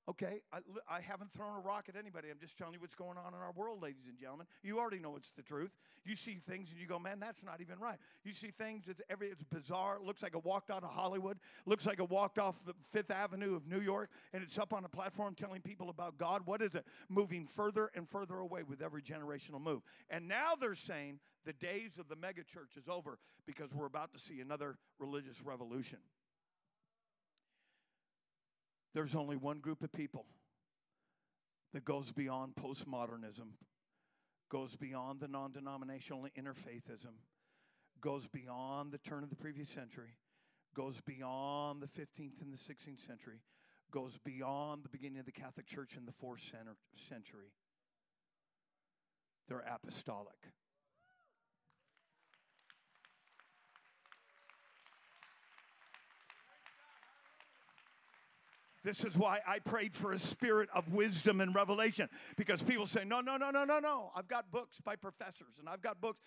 Okay, 0.07 0.43
I, 0.53 0.59
I, 0.87 1.01
haven't 1.01 1.33
thrown 1.33 1.57
a 1.57 1.61
rock 1.61 1.87
at 1.89 1.97
anybody. 1.97 2.29
I'm 2.31 2.39
just 2.39 2.59
telling 2.59 2.75
you 2.75 2.81
what's 2.81 2.95
going 2.95 3.17
on 3.17 3.33
in 3.33 3.41
our 3.41 3.53
world, 3.53 3.81
ladies 3.81 4.05
and 4.07 4.19
gentlemen. 4.19 4.47
You 4.63 4.79
already 4.79 4.99
know 4.99 5.17
it's 5.17 5.31
the 5.31 5.41
truth. 5.43 5.71
You 6.05 6.15
see 6.15 6.43
things 6.47 6.69
and 6.71 6.79
you 6.79 6.87
go, 6.87 6.99
man, 6.99 7.21
that's 7.21 7.43
not 7.43 7.63
even 7.63 7.79
right. 7.79 7.97
You 8.23 8.35
see 8.35 8.51
things 8.51 8.85
that's 8.87 9.01
every 9.09 9.29
it's 9.29 9.43
bizarre. 9.45 9.97
It 9.97 10.03
looks 10.03 10.23
like 10.23 10.35
it 10.35 10.45
walked 10.45 10.71
out 10.71 10.85
of 10.85 10.91
Hollywood. 10.91 11.39
Looks 11.65 11.87
like 11.87 12.01
it 12.01 12.11
walked 12.11 12.39
off 12.39 12.63
the 12.67 12.75
Fifth 12.91 13.11
Avenue 13.11 13.57
of 13.57 13.67
New 13.67 13.81
York, 13.81 14.11
and 14.35 14.43
it's 14.43 14.59
up 14.59 14.75
on 14.75 14.85
a 14.85 14.91
platform 14.91 15.35
telling 15.35 15.63
people 15.63 15.89
about 15.89 16.19
God. 16.19 16.43
What 16.45 16.61
is 16.61 16.75
it? 16.75 16.85
Moving 17.09 17.47
further 17.47 17.91
and 17.95 18.07
further 18.07 18.37
away 18.37 18.63
with 18.63 18.83
every 18.83 19.01
generational 19.01 19.63
move. 19.63 19.81
And 20.11 20.29
now 20.29 20.53
they're 20.61 20.75
saying 20.75 21.19
the 21.47 21.55
days 21.55 21.93
of 21.99 22.09
the 22.09 22.17
megachurch 22.17 22.77
is 22.77 22.91
over 22.91 23.19
because 23.47 23.73
we're 23.73 23.87
about 23.87 24.13
to 24.13 24.19
see 24.19 24.41
another 24.41 24.77
religious 24.99 25.41
revolution. 25.43 25.99
There's 28.95 29.17
only 29.17 29.37
one 29.37 29.59
group 29.59 29.83
of 29.83 29.93
people 29.93 30.25
that 31.73 31.85
goes 31.85 32.13
beyond 32.13 32.55
postmodernism, 32.55 33.57
goes 34.49 34.77
beyond 34.77 35.21
the 35.21 35.27
non 35.27 35.51
denominational 35.51 36.29
interfaithism, 36.39 37.15
goes 38.01 38.29
beyond 38.29 38.93
the 38.93 38.99
turn 38.99 39.25
of 39.25 39.31
the 39.31 39.37
previous 39.37 39.69
century, 39.69 40.17
goes 40.75 41.01
beyond 41.01 41.83
the 41.83 41.89
15th 41.89 42.41
and 42.41 42.53
the 42.53 42.57
16th 42.57 43.05
century, 43.05 43.41
goes 43.91 44.17
beyond 44.25 44.85
the 44.85 44.89
beginning 44.89 45.19
of 45.19 45.27
the 45.27 45.33
Catholic 45.33 45.67
Church 45.67 45.97
in 45.97 46.07
the 46.07 46.13
fourth 46.13 46.41
century. 47.09 47.53
They're 49.49 49.65
apostolic. 49.69 50.53
This 58.85 59.03
is 59.03 59.17
why 59.17 59.41
I 59.47 59.61
prayed 59.61 59.95
for 59.95 60.13
a 60.13 60.19
spirit 60.19 60.69
of 60.75 60.93
wisdom 60.93 61.41
and 61.41 61.55
revelation 61.55 62.09
because 62.37 62.63
people 62.63 62.87
say, 62.87 63.03
no, 63.05 63.23
no, 63.23 63.39
no, 63.39 63.51
no, 63.51 63.65
no, 63.65 63.79
no. 63.79 64.11
I've 64.15 64.29
got 64.29 64.51
books 64.53 64.77
by 64.85 64.95
professors 64.95 65.55
and 65.59 65.69
I've 65.69 65.81
got 65.81 66.01
books. 66.03 66.21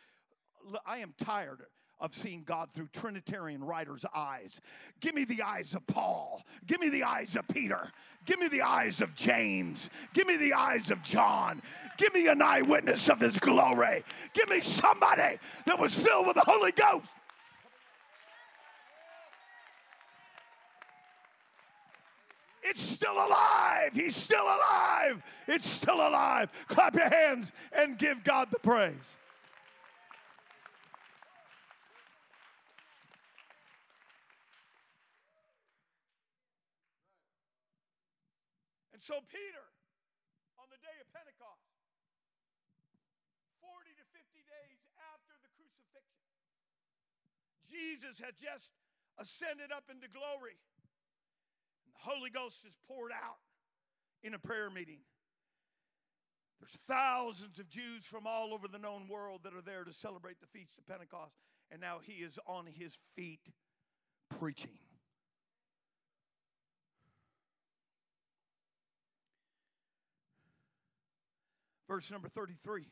I 0.85 0.97
am 0.97 1.13
tired 1.23 1.61
of 1.99 2.13
seeing 2.13 2.43
God 2.43 2.71
through 2.71 2.89
Trinitarian 2.93 3.63
writers' 3.63 4.05
eyes. 4.13 4.59
Give 5.01 5.15
me 5.15 5.23
the 5.23 5.41
eyes 5.43 5.73
of 5.75 5.85
Paul. 5.87 6.43
Give 6.65 6.79
me 6.79 6.89
the 6.89 7.03
eyes 7.03 7.35
of 7.35 7.47
Peter. 7.47 7.91
Give 8.25 8.39
me 8.39 8.47
the 8.47 8.61
eyes 8.61 9.01
of 9.01 9.15
James. 9.15 9.89
Give 10.13 10.27
me 10.27 10.37
the 10.37 10.53
eyes 10.53 10.91
of 10.91 11.01
John. 11.03 11.61
Give 11.97 12.13
me 12.13 12.27
an 12.27 12.41
eyewitness 12.41 13.09
of 13.09 13.19
his 13.19 13.39
glory. 13.39 14.03
Give 14.33 14.49
me 14.49 14.61
somebody 14.61 15.37
that 15.65 15.79
was 15.79 15.97
filled 15.97 16.27
with 16.27 16.35
the 16.35 16.41
Holy 16.41 16.71
Ghost. 16.71 17.05
It's 22.69 22.81
still 22.81 23.15
alive. 23.15 23.91
He's 23.93 24.15
still 24.15 24.43
alive. 24.43 25.23
It's 25.47 25.69
still 25.69 25.95
alive. 25.95 26.51
Clap 26.67 26.95
your 26.95 27.09
hands 27.09 27.53
and 27.71 27.97
give 27.97 28.25
God 28.25 28.51
the 28.51 28.59
praise. 28.59 28.93
And 38.91 38.99
so, 38.99 39.15
Peter, 39.31 39.63
on 40.59 40.67
the 40.67 40.81
day 40.83 40.97
of 40.99 41.07
Pentecost, 41.15 41.71
40 43.63 43.95
to 43.95 44.05
50 44.11 44.43
days 44.43 44.79
after 45.15 45.39
the 45.39 45.47
crucifixion, 45.55 46.27
Jesus 47.71 48.19
had 48.19 48.35
just 48.35 48.75
ascended 49.15 49.71
up 49.71 49.87
into 49.87 50.11
glory. 50.11 50.59
Holy 51.97 52.29
Ghost 52.29 52.59
is 52.65 52.73
poured 52.87 53.11
out 53.11 53.37
in 54.23 54.33
a 54.33 54.39
prayer 54.39 54.69
meeting. 54.69 54.99
There's 56.59 56.77
thousands 56.87 57.59
of 57.59 57.69
Jews 57.69 58.03
from 58.03 58.25
all 58.25 58.53
over 58.53 58.67
the 58.67 58.79
known 58.79 59.07
world 59.07 59.41
that 59.43 59.53
are 59.53 59.61
there 59.61 59.83
to 59.83 59.93
celebrate 59.93 60.39
the 60.39 60.47
feast 60.47 60.77
of 60.77 60.87
Pentecost. 60.87 61.35
And 61.71 61.81
now 61.81 61.99
he 62.01 62.23
is 62.23 62.39
on 62.47 62.65
his 62.65 62.97
feet 63.15 63.41
preaching. 64.39 64.79
Verse 71.87 72.11
number 72.11 72.27
33, 72.27 72.85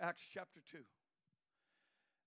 Acts 0.00 0.22
chapter 0.32 0.60
2. 0.70 0.78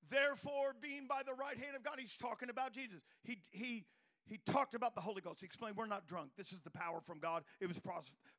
Therefore, 0.10 0.74
being 0.82 1.06
by 1.08 1.22
the 1.26 1.34
right 1.34 1.58
hand 1.58 1.76
of 1.76 1.84
God, 1.84 1.96
he's 2.00 2.16
talking 2.18 2.50
about 2.50 2.74
Jesus. 2.74 3.02
He, 3.24 3.40
he, 3.52 3.86
he 4.28 4.40
talked 4.46 4.74
about 4.74 4.94
the 4.96 5.02
Holy 5.02 5.22
Ghost. 5.22 5.40
He 5.40 5.46
explained, 5.46 5.78
We're 5.78 5.88
not 5.88 6.08
drunk. 6.08 6.32
This 6.38 6.52
is 6.52 6.60
the 6.62 6.70
power 6.70 7.00
from 7.00 7.20
God. 7.20 7.44
It 7.60 7.68
was 7.68 7.80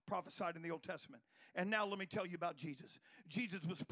prophesied 0.06 0.56
in 0.56 0.62
the 0.62 0.70
Old 0.70 0.82
Testament. 0.82 1.22
And 1.54 1.70
now 1.70 1.86
let 1.86 1.98
me 1.98 2.06
tell 2.06 2.26
you 2.26 2.36
about 2.36 2.56
Jesus. 2.56 2.98
Jesus 3.28 3.64
was 3.64 3.82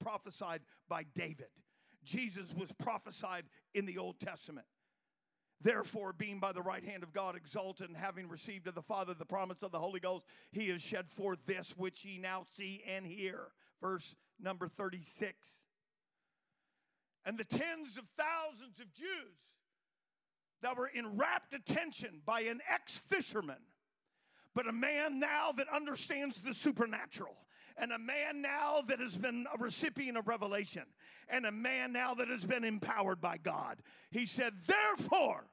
prophesied 0.00 0.60
by 0.88 1.04
David, 1.14 1.48
Jesus 2.04 2.54
was 2.54 2.72
prophesied 2.72 3.44
in 3.74 3.86
the 3.86 3.98
Old 3.98 4.18
Testament. 4.20 4.66
Therefore, 5.62 6.12
being 6.12 6.38
by 6.38 6.52
the 6.52 6.60
right 6.60 6.84
hand 6.84 7.02
of 7.02 7.14
God 7.14 7.34
exalted 7.34 7.88
and 7.88 7.96
having 7.96 8.28
received 8.28 8.66
of 8.66 8.74
the 8.74 8.82
Father 8.82 9.14
the 9.14 9.24
promise 9.24 9.62
of 9.62 9.72
the 9.72 9.78
Holy 9.78 10.00
Ghost, 10.00 10.26
he 10.52 10.68
has 10.68 10.82
shed 10.82 11.10
forth 11.10 11.38
this 11.46 11.72
which 11.76 12.04
ye 12.04 12.18
now 12.18 12.44
see 12.56 12.82
and 12.86 13.06
hear. 13.06 13.48
Verse 13.80 14.14
number 14.38 14.68
36. 14.68 15.46
And 17.24 17.38
the 17.38 17.44
tens 17.44 17.96
of 17.96 18.04
thousands 18.18 18.80
of 18.80 18.92
Jews 18.92 19.38
that 20.62 20.76
were 20.76 20.88
in 20.88 21.16
rapt 21.16 21.54
attention 21.54 22.20
by 22.24 22.42
an 22.42 22.60
ex 22.72 22.98
fisherman, 22.98 23.60
but 24.54 24.68
a 24.68 24.72
man 24.72 25.18
now 25.18 25.52
that 25.52 25.68
understands 25.68 26.40
the 26.40 26.54
supernatural, 26.54 27.36
and 27.76 27.92
a 27.92 27.98
man 27.98 28.40
now 28.40 28.82
that 28.88 29.00
has 29.00 29.16
been 29.16 29.46
a 29.54 29.58
recipient 29.58 30.16
of 30.16 30.28
revelation, 30.28 30.84
and 31.28 31.46
a 31.46 31.52
man 31.52 31.92
now 31.92 32.14
that 32.14 32.28
has 32.28 32.44
been 32.44 32.64
empowered 32.64 33.20
by 33.20 33.36
God. 33.36 33.78
He 34.10 34.26
said, 34.26 34.54
Therefore, 34.66 35.46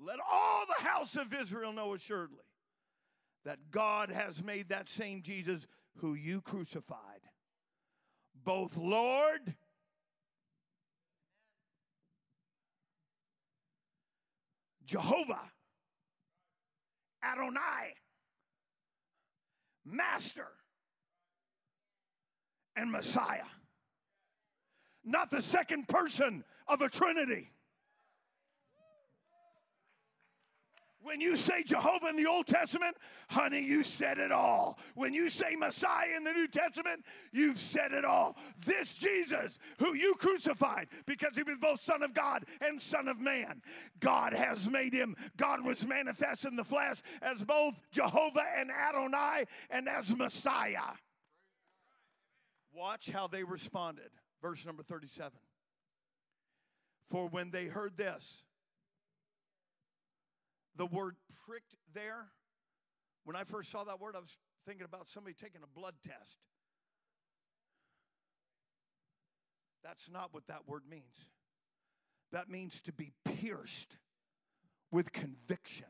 let 0.00 0.18
all 0.30 0.64
the 0.66 0.84
house 0.84 1.16
of 1.16 1.32
Israel 1.32 1.72
know 1.72 1.94
assuredly 1.94 2.38
that 3.44 3.70
God 3.70 4.10
has 4.10 4.42
made 4.42 4.68
that 4.68 4.88
same 4.88 5.22
Jesus 5.22 5.66
who 5.96 6.14
you 6.14 6.40
crucified 6.40 7.20
both 8.44 8.76
Lord 8.76 9.54
Jehovah, 14.88 15.52
Adonai, 17.22 17.92
Master, 19.84 20.48
and 22.74 22.90
Messiah. 22.90 23.44
Not 25.04 25.28
the 25.30 25.42
second 25.42 25.88
person 25.88 26.42
of 26.68 26.80
a 26.80 26.88
Trinity. 26.88 27.50
When 31.08 31.22
you 31.22 31.38
say 31.38 31.62
Jehovah 31.62 32.08
in 32.08 32.16
the 32.16 32.26
Old 32.26 32.46
Testament, 32.46 32.94
honey, 33.30 33.62
you 33.62 33.82
said 33.82 34.18
it 34.18 34.30
all. 34.30 34.78
When 34.94 35.14
you 35.14 35.30
say 35.30 35.56
Messiah 35.56 36.14
in 36.14 36.22
the 36.22 36.32
New 36.32 36.46
Testament, 36.46 37.02
you've 37.32 37.58
said 37.58 37.92
it 37.92 38.04
all. 38.04 38.36
This 38.66 38.94
Jesus, 38.94 39.58
who 39.78 39.94
you 39.94 40.16
crucified 40.16 40.88
because 41.06 41.34
he 41.34 41.42
was 41.44 41.56
both 41.56 41.80
Son 41.80 42.02
of 42.02 42.12
God 42.12 42.44
and 42.60 42.80
Son 42.80 43.08
of 43.08 43.18
Man, 43.20 43.62
God 44.00 44.34
has 44.34 44.68
made 44.68 44.92
him, 44.92 45.16
God 45.38 45.64
was 45.64 45.86
manifest 45.86 46.44
in 46.44 46.56
the 46.56 46.64
flesh 46.64 47.00
as 47.22 47.42
both 47.42 47.80
Jehovah 47.90 48.44
and 48.58 48.70
Adonai 48.70 49.46
and 49.70 49.88
as 49.88 50.14
Messiah. 50.14 50.92
Watch 52.70 53.08
how 53.08 53.28
they 53.28 53.44
responded. 53.44 54.10
Verse 54.42 54.66
number 54.66 54.82
37. 54.82 55.32
For 57.08 57.28
when 57.28 57.50
they 57.50 57.64
heard 57.64 57.96
this, 57.96 58.42
the 60.78 60.86
word 60.86 61.16
pricked 61.44 61.76
there, 61.92 62.28
when 63.24 63.36
I 63.36 63.44
first 63.44 63.70
saw 63.70 63.84
that 63.84 64.00
word, 64.00 64.14
I 64.16 64.20
was 64.20 64.34
thinking 64.64 64.84
about 64.84 65.08
somebody 65.08 65.34
taking 65.34 65.60
a 65.62 65.78
blood 65.78 65.94
test. 66.06 66.38
That's 69.84 70.08
not 70.10 70.32
what 70.32 70.46
that 70.46 70.66
word 70.66 70.82
means. 70.88 71.26
That 72.32 72.48
means 72.48 72.80
to 72.82 72.92
be 72.92 73.12
pierced 73.24 73.98
with 74.90 75.12
conviction. 75.12 75.86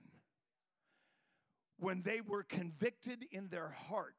When 1.79 2.03
they 2.03 2.21
were 2.21 2.43
convicted 2.43 3.27
in 3.31 3.49
their 3.49 3.69
heart 3.69 4.17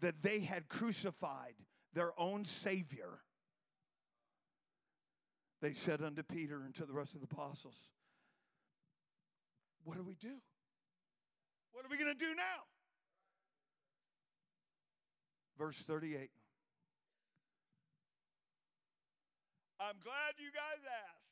that 0.00 0.22
they 0.22 0.40
had 0.40 0.68
crucified 0.68 1.54
their 1.92 2.18
own 2.18 2.44
Savior, 2.44 3.20
they 5.60 5.74
said 5.74 6.02
unto 6.02 6.22
Peter 6.22 6.62
and 6.64 6.74
to 6.74 6.86
the 6.86 6.92
rest 6.92 7.14
of 7.14 7.20
the 7.20 7.28
apostles, 7.30 7.76
what 9.84 9.96
do 9.96 10.02
we 10.02 10.14
do? 10.14 10.34
What 11.72 11.84
are 11.84 11.88
we 11.90 11.96
going 11.96 12.12
to 12.12 12.18
do 12.18 12.34
now? 12.34 12.64
Verse 15.58 15.76
38. 15.78 16.30
I'm 19.80 19.96
glad 20.02 20.34
you 20.38 20.50
guys 20.52 20.84
asked. 20.86 21.22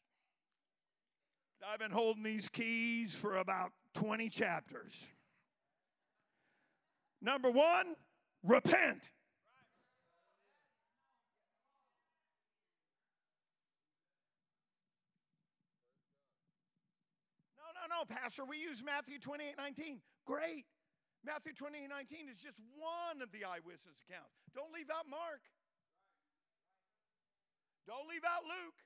I've 1.72 1.78
been 1.78 1.90
holding 1.90 2.22
these 2.22 2.48
keys 2.48 3.14
for 3.14 3.36
about 3.36 3.72
20 3.94 4.28
chapters. 4.28 4.94
Number 7.20 7.50
one, 7.50 7.94
repent. 8.42 9.02
Pastor, 18.06 18.44
we 18.44 18.58
use 18.58 18.82
Matthew 18.84 19.18
28 19.18 19.56
19. 19.56 20.00
Great. 20.26 20.66
Matthew 21.24 21.52
28 21.52 21.88
19 21.88 22.28
is 22.32 22.40
just 22.40 22.58
one 22.78 23.20
of 23.20 23.32
the 23.32 23.44
eyewitness 23.44 24.00
accounts. 24.08 24.40
Don't 24.54 24.72
leave 24.72 24.88
out 24.88 25.04
Mark. 25.08 25.44
Don't 27.86 28.08
leave 28.08 28.24
out 28.24 28.44
Luke. 28.44 28.78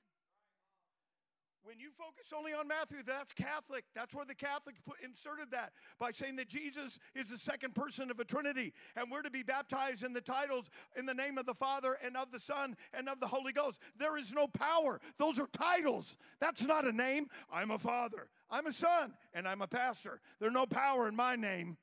When 1.65 1.79
you 1.79 1.89
focus 1.97 2.31
only 2.37 2.53
on 2.53 2.67
Matthew, 2.67 2.99
that's 3.03 3.33
Catholic. 3.33 3.85
That's 3.95 4.13
where 4.13 4.23
the 4.23 4.35
Catholics 4.35 4.79
put, 4.85 4.97
inserted 5.03 5.49
that 5.49 5.71
by 5.99 6.11
saying 6.11 6.35
that 6.35 6.47
Jesus 6.47 6.99
is 7.15 7.29
the 7.29 7.39
second 7.39 7.73
person 7.73 8.11
of 8.11 8.19
a 8.19 8.23
Trinity, 8.23 8.71
and 8.95 9.09
we're 9.09 9.23
to 9.23 9.31
be 9.31 9.41
baptized 9.41 10.03
in 10.03 10.13
the 10.13 10.21
titles 10.21 10.69
in 10.95 11.07
the 11.07 11.13
name 11.15 11.39
of 11.39 11.47
the 11.47 11.55
Father 11.55 11.97
and 12.03 12.15
of 12.15 12.31
the 12.31 12.39
Son 12.39 12.77
and 12.93 13.09
of 13.09 13.19
the 13.19 13.25
Holy 13.25 13.51
Ghost. 13.51 13.79
There 13.97 14.15
is 14.15 14.31
no 14.31 14.45
power. 14.45 15.01
Those 15.17 15.39
are 15.39 15.47
titles. 15.47 16.17
That's 16.39 16.61
not 16.61 16.85
a 16.85 16.91
name. 16.91 17.29
I'm 17.51 17.71
a 17.71 17.79
father, 17.79 18.27
I'm 18.51 18.67
a 18.67 18.73
son, 18.73 19.13
and 19.33 19.47
I'm 19.47 19.61
a 19.61 19.67
pastor. 19.67 20.21
There's 20.39 20.53
no 20.53 20.67
power 20.67 21.07
in 21.07 21.15
my 21.15 21.35
name. 21.35 21.77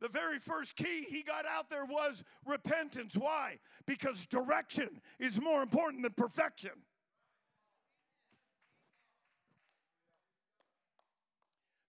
The 0.00 0.08
very 0.08 0.38
first 0.38 0.76
key 0.76 1.06
he 1.08 1.22
got 1.22 1.46
out 1.46 1.70
there 1.70 1.84
was 1.84 2.22
repentance. 2.44 3.16
Why? 3.16 3.58
Because 3.86 4.26
direction 4.26 5.00
is 5.18 5.40
more 5.40 5.62
important 5.62 6.02
than 6.02 6.12
perfection. 6.12 6.72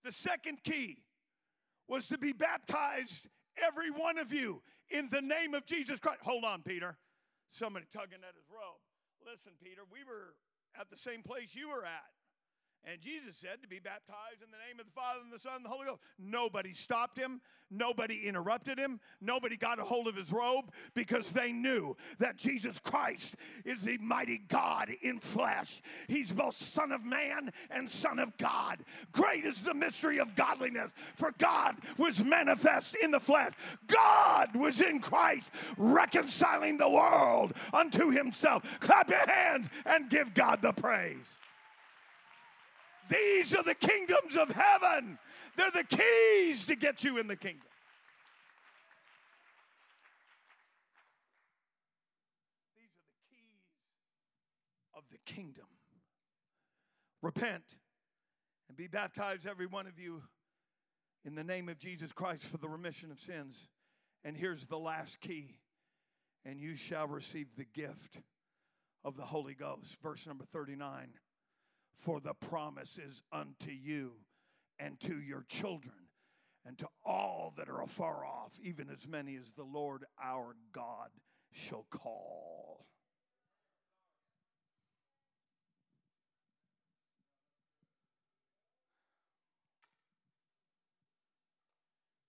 The 0.05 0.13
second 0.13 0.63
key 0.63 1.03
was 1.89 2.07
to 2.07 2.17
be 2.17 2.31
baptized, 2.31 3.27
every 3.61 3.91
one 3.91 4.17
of 4.17 4.31
you, 4.31 4.61
in 4.89 5.09
the 5.09 5.21
name 5.21 5.53
of 5.53 5.65
Jesus 5.65 5.99
Christ. 5.99 6.19
Hold 6.23 6.45
on, 6.45 6.61
Peter. 6.61 6.97
Somebody 7.49 7.87
tugging 7.91 8.19
at 8.27 8.35
his 8.35 8.45
robe. 8.49 8.79
Listen, 9.25 9.51
Peter, 9.61 9.81
we 9.91 9.99
were 10.05 10.35
at 10.79 10.89
the 10.89 10.97
same 10.97 11.23
place 11.23 11.49
you 11.53 11.69
were 11.69 11.83
at. 11.83 12.16
And 12.85 13.01
Jesus 13.01 13.35
said 13.35 13.61
to 13.61 13.67
be 13.67 13.79
baptized 13.79 14.41
in 14.41 14.49
the 14.49 14.57
name 14.65 14.79
of 14.79 14.85
the 14.85 14.91
Father 14.93 15.19
and 15.21 15.31
the 15.31 15.39
Son 15.39 15.57
and 15.57 15.65
the 15.65 15.69
Holy 15.69 15.87
Ghost. 15.87 16.01
Nobody 16.17 16.73
stopped 16.73 17.17
him. 17.17 17.41
Nobody 17.69 18.25
interrupted 18.25 18.79
him. 18.79 19.01
Nobody 19.19 19.57
got 19.57 19.79
a 19.79 19.83
hold 19.83 20.07
of 20.07 20.15
his 20.15 20.31
robe 20.31 20.71
because 20.93 21.31
they 21.31 21.51
knew 21.51 21.97
that 22.19 22.37
Jesus 22.37 22.79
Christ 22.79 23.35
is 23.65 23.81
the 23.81 23.97
mighty 23.97 24.37
God 24.47 24.89
in 25.01 25.19
flesh. 25.19 25.81
He's 26.07 26.31
both 26.31 26.55
Son 26.55 26.93
of 26.93 27.03
Man 27.03 27.51
and 27.69 27.91
Son 27.91 28.19
of 28.19 28.37
God. 28.37 28.79
Great 29.11 29.43
is 29.43 29.61
the 29.63 29.73
mystery 29.73 30.19
of 30.19 30.35
godliness, 30.35 30.91
for 31.15 31.33
God 31.37 31.75
was 31.97 32.23
manifest 32.23 32.95
in 32.95 33.11
the 33.11 33.19
flesh. 33.19 33.51
God 33.87 34.55
was 34.55 34.79
in 34.79 35.01
Christ, 35.01 35.51
reconciling 35.77 36.77
the 36.77 36.89
world 36.89 37.51
unto 37.73 38.11
himself. 38.11 38.79
Clap 38.79 39.09
your 39.09 39.27
hands 39.29 39.67
and 39.85 40.09
give 40.09 40.33
God 40.33 40.61
the 40.61 40.71
praise. 40.71 41.36
These 43.09 43.55
are 43.55 43.63
the 43.63 43.75
kingdoms 43.75 44.35
of 44.35 44.49
heaven. 44.49 45.17
They're 45.55 45.71
the 45.71 45.83
keys 45.83 46.65
to 46.65 46.75
get 46.75 47.03
you 47.03 47.17
in 47.17 47.27
the 47.27 47.35
kingdom. 47.35 47.61
These 52.75 52.89
are 52.95 53.11
the 53.11 53.35
keys 53.35 53.63
of 54.95 55.03
the 55.11 55.33
kingdom. 55.33 55.65
Repent 57.21 57.63
and 58.67 58.77
be 58.77 58.87
baptized, 58.87 59.47
every 59.47 59.65
one 59.65 59.87
of 59.87 59.99
you, 59.99 60.21
in 61.25 61.35
the 61.35 61.43
name 61.43 61.69
of 61.69 61.79
Jesus 61.79 62.11
Christ 62.11 62.43
for 62.43 62.57
the 62.57 62.69
remission 62.69 63.11
of 63.11 63.19
sins. 63.19 63.67
And 64.23 64.37
here's 64.37 64.67
the 64.67 64.79
last 64.79 65.19
key 65.19 65.57
and 66.47 66.61
you 66.61 66.75
shall 66.77 67.07
receive 67.07 67.47
the 67.57 67.65
gift 67.65 68.21
of 69.03 69.17
the 69.17 69.23
Holy 69.23 69.53
Ghost. 69.53 69.97
Verse 70.01 70.25
number 70.25 70.45
39. 70.45 71.09
For 71.97 72.19
the 72.19 72.33
promise 72.33 72.97
is 72.97 73.21
unto 73.31 73.71
you 73.71 74.13
and 74.79 74.99
to 75.01 75.19
your 75.19 75.43
children 75.47 75.95
and 76.65 76.77
to 76.77 76.87
all 77.03 77.53
that 77.57 77.69
are 77.69 77.81
afar 77.81 78.25
off, 78.25 78.51
even 78.61 78.89
as 78.89 79.07
many 79.07 79.35
as 79.35 79.53
the 79.53 79.63
Lord 79.63 80.05
our 80.23 80.55
God 80.73 81.09
shall 81.51 81.85
call. 81.89 82.85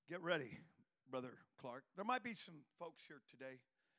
Get 0.08 0.22
ready, 0.22 0.58
Brother 1.10 1.34
Clark. 1.60 1.84
There 1.94 2.04
might 2.04 2.22
be 2.22 2.32
some 2.32 2.54
folks 2.78 3.02
here 3.06 3.20
today 3.30 3.58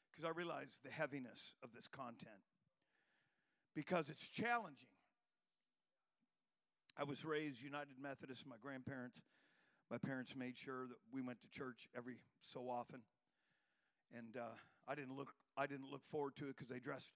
because 0.10 0.26
I 0.26 0.36
realize 0.36 0.80
the 0.84 0.90
heaviness 0.90 1.54
of 1.64 1.70
this 1.76 1.88
content 1.88 2.42
because 3.76 4.10
it's 4.10 4.28
challenging. 4.28 4.88
I 7.00 7.04
was 7.04 7.24
raised 7.24 7.62
United 7.62 7.96
Methodist. 8.02 8.44
My 8.46 8.58
grandparents, 8.62 9.18
my 9.90 9.98
parents 9.98 10.34
made 10.36 10.58
sure 10.58 10.88
that 10.88 10.98
we 11.14 11.22
went 11.22 11.40
to 11.42 11.48
church 11.48 11.88
every 11.96 12.18
so 12.54 12.70
often, 12.70 13.00
and 14.16 14.36
uh, 14.36 14.56
I 14.88 14.96
didn't 14.96 15.16
look. 15.16 15.30
I 15.56 15.66
didn't 15.66 15.90
look 15.92 16.02
forward 16.12 16.36
to 16.38 16.46
it 16.46 16.58
because 16.58 16.68
they 16.68 16.80
dressed 16.80 17.14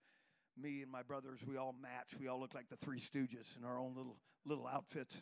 me 0.57 0.81
and 0.81 0.91
my 0.91 1.03
brothers. 1.03 1.39
We 1.45 1.57
all 1.57 1.75
matched. 1.81 2.19
We 2.19 2.27
all 2.27 2.39
looked 2.39 2.55
like 2.55 2.69
the 2.69 2.77
Three 2.77 2.99
Stooges 2.99 3.57
in 3.57 3.65
our 3.65 3.77
own 3.77 3.93
little 3.95 4.17
little 4.45 4.67
outfits 4.67 5.21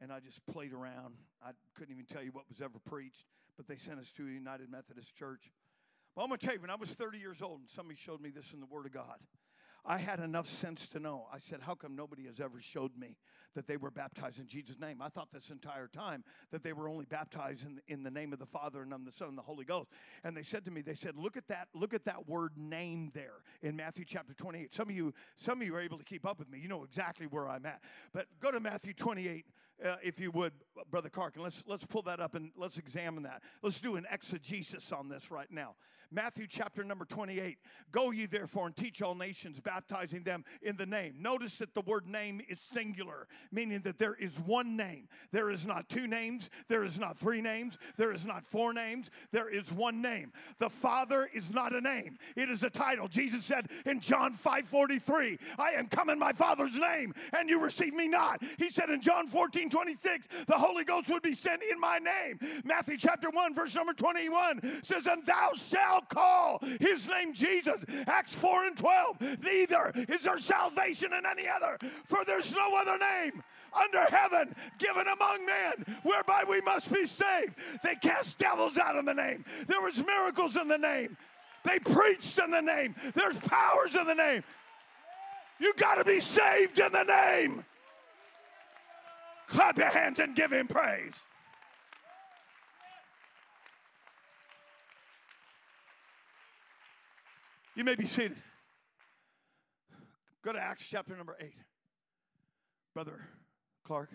and 0.00 0.12
I 0.12 0.20
just 0.20 0.44
played 0.46 0.72
around. 0.72 1.14
I 1.42 1.50
couldn't 1.74 1.94
even 1.94 2.06
tell 2.06 2.22
you 2.22 2.30
what 2.32 2.48
was 2.48 2.60
ever 2.60 2.78
preached, 2.84 3.24
but 3.56 3.66
they 3.66 3.76
sent 3.76 3.98
us 3.98 4.10
to 4.16 4.26
a 4.26 4.30
United 4.30 4.70
Methodist 4.70 5.14
Church. 5.14 5.50
Well, 6.14 6.24
I'm 6.24 6.30
to 6.30 6.38
tell 6.38 6.54
you, 6.54 6.60
when 6.60 6.70
I 6.70 6.76
was 6.76 6.90
30 6.90 7.18
years 7.18 7.42
old, 7.42 7.60
and 7.60 7.68
somebody 7.68 7.98
showed 7.98 8.20
me 8.20 8.30
this 8.30 8.52
in 8.52 8.60
the 8.60 8.66
Word 8.66 8.86
of 8.86 8.92
God, 8.92 9.18
I 9.86 9.98
had 9.98 10.18
enough 10.20 10.48
sense 10.48 10.88
to 10.88 10.98
know. 10.98 11.26
I 11.32 11.38
said, 11.38 11.60
How 11.60 11.74
come 11.74 11.94
nobody 11.94 12.24
has 12.26 12.40
ever 12.40 12.60
showed 12.60 12.96
me 12.96 13.16
that 13.54 13.66
they 13.66 13.76
were 13.76 13.90
baptized 13.90 14.38
in 14.38 14.46
Jesus' 14.46 14.80
name? 14.80 15.02
I 15.02 15.08
thought 15.08 15.28
this 15.30 15.50
entire 15.50 15.88
time 15.88 16.24
that 16.52 16.62
they 16.62 16.72
were 16.72 16.88
only 16.88 17.04
baptized 17.04 17.66
in, 17.66 17.80
in 17.86 18.02
the 18.02 18.10
name 18.10 18.32
of 18.32 18.38
the 18.38 18.46
Father 18.46 18.82
and 18.82 18.92
of 18.94 19.04
the 19.04 19.12
Son 19.12 19.28
and 19.28 19.38
the 19.38 19.42
Holy 19.42 19.64
Ghost. 19.64 19.90
And 20.22 20.34
they 20.34 20.42
said 20.42 20.64
to 20.64 20.70
me, 20.70 20.80
They 20.80 20.94
said, 20.94 21.16
Look 21.16 21.36
at 21.36 21.48
that, 21.48 21.68
look 21.74 21.92
at 21.92 22.06
that 22.06 22.26
word 22.26 22.52
name 22.56 23.10
there 23.14 23.42
in 23.62 23.76
Matthew 23.76 24.06
chapter 24.06 24.32
28. 24.32 24.72
Some 24.72 24.88
of 24.88 24.96
you, 24.96 25.12
some 25.36 25.60
of 25.60 25.66
you 25.66 25.74
are 25.74 25.80
able 25.80 25.98
to 25.98 26.04
keep 26.04 26.26
up 26.26 26.38
with 26.38 26.50
me. 26.50 26.58
You 26.58 26.68
know 26.68 26.84
exactly 26.84 27.26
where 27.26 27.46
I'm 27.46 27.66
at. 27.66 27.82
But 28.12 28.26
go 28.40 28.50
to 28.50 28.60
Matthew 28.60 28.94
28, 28.94 29.44
uh, 29.84 29.96
if 30.02 30.18
you 30.18 30.30
would, 30.30 30.52
Brother 30.90 31.10
Clark, 31.10 31.34
and 31.34 31.44
let's 31.44 31.62
let's 31.66 31.84
pull 31.84 32.02
that 32.02 32.20
up 32.20 32.34
and 32.34 32.52
let's 32.56 32.78
examine 32.78 33.24
that. 33.24 33.42
Let's 33.62 33.80
do 33.80 33.96
an 33.96 34.06
exegesis 34.10 34.92
on 34.92 35.08
this 35.08 35.30
right 35.30 35.50
now. 35.50 35.74
Matthew 36.14 36.46
chapter 36.48 36.84
number 36.84 37.04
28. 37.04 37.58
Go 37.90 38.12
ye 38.12 38.26
therefore 38.26 38.66
and 38.66 38.76
teach 38.76 39.02
all 39.02 39.14
nations, 39.16 39.58
baptizing 39.58 40.22
them 40.22 40.44
in 40.62 40.76
the 40.76 40.86
name. 40.86 41.16
Notice 41.18 41.58
that 41.58 41.74
the 41.74 41.80
word 41.80 42.06
name 42.06 42.40
is 42.48 42.58
singular, 42.72 43.26
meaning 43.50 43.80
that 43.80 43.98
there 43.98 44.14
is 44.14 44.38
one 44.38 44.76
name. 44.76 45.08
There 45.32 45.50
is 45.50 45.66
not 45.66 45.88
two 45.88 46.06
names, 46.06 46.50
there 46.68 46.84
is 46.84 46.98
not 46.98 47.18
three 47.18 47.40
names, 47.40 47.78
there 47.96 48.12
is 48.12 48.24
not 48.24 48.46
four 48.46 48.72
names, 48.72 49.10
there 49.32 49.48
is 49.48 49.72
one 49.72 50.00
name. 50.00 50.32
The 50.58 50.70
Father 50.70 51.28
is 51.32 51.50
not 51.50 51.74
a 51.74 51.80
name, 51.80 52.18
it 52.36 52.48
is 52.48 52.62
a 52.62 52.70
title. 52.70 53.08
Jesus 53.08 53.44
said 53.44 53.68
in 53.84 54.00
John 54.00 54.34
5 54.34 54.68
43, 54.68 55.38
I 55.58 55.70
am 55.70 55.88
come 55.88 56.10
in 56.10 56.18
my 56.18 56.32
Father's 56.32 56.78
name, 56.78 57.12
and 57.36 57.48
you 57.48 57.60
receive 57.60 57.94
me 57.94 58.06
not. 58.06 58.42
He 58.58 58.70
said 58.70 58.90
in 58.90 59.00
John 59.00 59.26
14 59.26 59.68
26, 59.68 60.28
the 60.46 60.54
Holy 60.54 60.84
Ghost 60.84 61.08
would 61.08 61.22
be 61.22 61.34
sent 61.34 61.62
in 61.68 61.80
my 61.80 61.98
name. 61.98 62.38
Matthew 62.64 62.98
chapter 62.98 63.30
1, 63.30 63.54
verse 63.54 63.74
number 63.74 63.92
21 63.92 64.82
says, 64.84 65.06
And 65.06 65.24
thou 65.26 65.50
shalt 65.56 66.03
call 66.04 66.60
his 66.80 67.08
name 67.08 67.34
Jesus. 67.34 67.76
Acts 68.06 68.34
4 68.34 68.66
and 68.66 68.76
12. 68.76 69.20
Neither 69.42 69.92
is 70.08 70.22
there 70.22 70.38
salvation 70.38 71.12
in 71.12 71.24
any 71.26 71.48
other, 71.48 71.78
for 72.04 72.24
there's 72.24 72.52
no 72.52 72.76
other 72.76 72.98
name 72.98 73.42
under 73.74 74.04
heaven 74.04 74.54
given 74.78 75.06
among 75.08 75.46
men 75.46 75.98
whereby 76.02 76.44
we 76.48 76.60
must 76.60 76.92
be 76.92 77.06
saved. 77.06 77.56
They 77.82 77.96
cast 77.96 78.38
devils 78.38 78.78
out 78.78 78.96
in 78.96 79.04
the 79.04 79.14
name. 79.14 79.44
There 79.66 79.80
was 79.80 80.04
miracles 80.04 80.56
in 80.56 80.68
the 80.68 80.78
name. 80.78 81.16
They 81.64 81.78
preached 81.78 82.38
in 82.38 82.50
the 82.50 82.60
name. 82.60 82.94
There's 83.14 83.38
powers 83.38 83.94
in 83.94 84.06
the 84.06 84.14
name. 84.14 84.44
You 85.58 85.72
got 85.74 85.96
to 85.96 86.04
be 86.04 86.20
saved 86.20 86.78
in 86.78 86.92
the 86.92 87.04
name. 87.04 87.64
Clap 89.46 89.78
your 89.78 89.90
hands 89.90 90.18
and 90.18 90.34
give 90.34 90.52
him 90.52 90.66
praise. 90.66 91.14
You 97.74 97.82
may 97.82 97.96
be 97.96 98.06
seated. 98.06 98.36
Go 100.42 100.52
to 100.52 100.60
Acts 100.60 100.86
chapter 100.88 101.16
number 101.16 101.36
8. 101.40 101.52
Brother 102.92 103.20
Clark. 103.84 104.10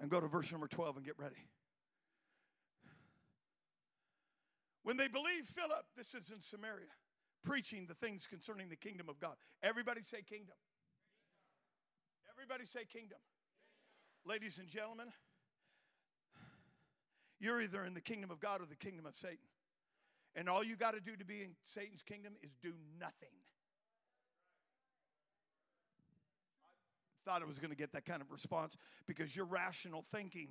And 0.00 0.10
go 0.10 0.20
to 0.20 0.26
verse 0.26 0.50
number 0.50 0.66
12 0.66 0.96
and 0.96 1.04
get 1.04 1.18
ready. 1.18 1.36
When 4.82 4.96
they 4.96 5.08
believed 5.08 5.46
Philip, 5.46 5.84
this 5.96 6.08
is 6.08 6.30
in 6.30 6.40
Samaria, 6.40 6.92
preaching 7.44 7.86
the 7.86 7.94
things 7.94 8.26
concerning 8.28 8.68
the 8.68 8.76
kingdom 8.76 9.08
of 9.08 9.20
God. 9.20 9.34
Everybody 9.62 10.02
say 10.02 10.22
kingdom. 10.22 10.56
Everybody 12.36 12.66
say 12.66 12.80
kingdom. 12.80 12.92
kingdom. 12.92 13.18
Ladies 14.26 14.58
and 14.58 14.68
gentlemen, 14.68 15.08
you're 17.38 17.60
either 17.60 17.84
in 17.84 17.94
the 17.94 18.00
kingdom 18.00 18.30
of 18.30 18.40
God 18.40 18.62
or 18.62 18.66
the 18.66 18.76
kingdom 18.76 19.06
of 19.06 19.16
Satan. 19.16 19.38
And 20.36 20.48
all 20.48 20.64
you 20.64 20.76
got 20.76 20.94
to 20.94 21.00
do 21.00 21.16
to 21.16 21.24
be 21.24 21.42
in 21.42 21.50
Satan's 21.74 22.02
kingdom 22.02 22.34
is 22.42 22.50
do 22.62 22.72
nothing. 22.98 23.28
I 27.26 27.30
thought 27.30 27.42
I 27.42 27.46
was 27.46 27.58
going 27.58 27.70
to 27.70 27.76
get 27.76 27.92
that 27.92 28.04
kind 28.04 28.20
of 28.20 28.30
response 28.30 28.76
because 29.06 29.34
your 29.34 29.46
rational 29.46 30.04
thinking 30.12 30.48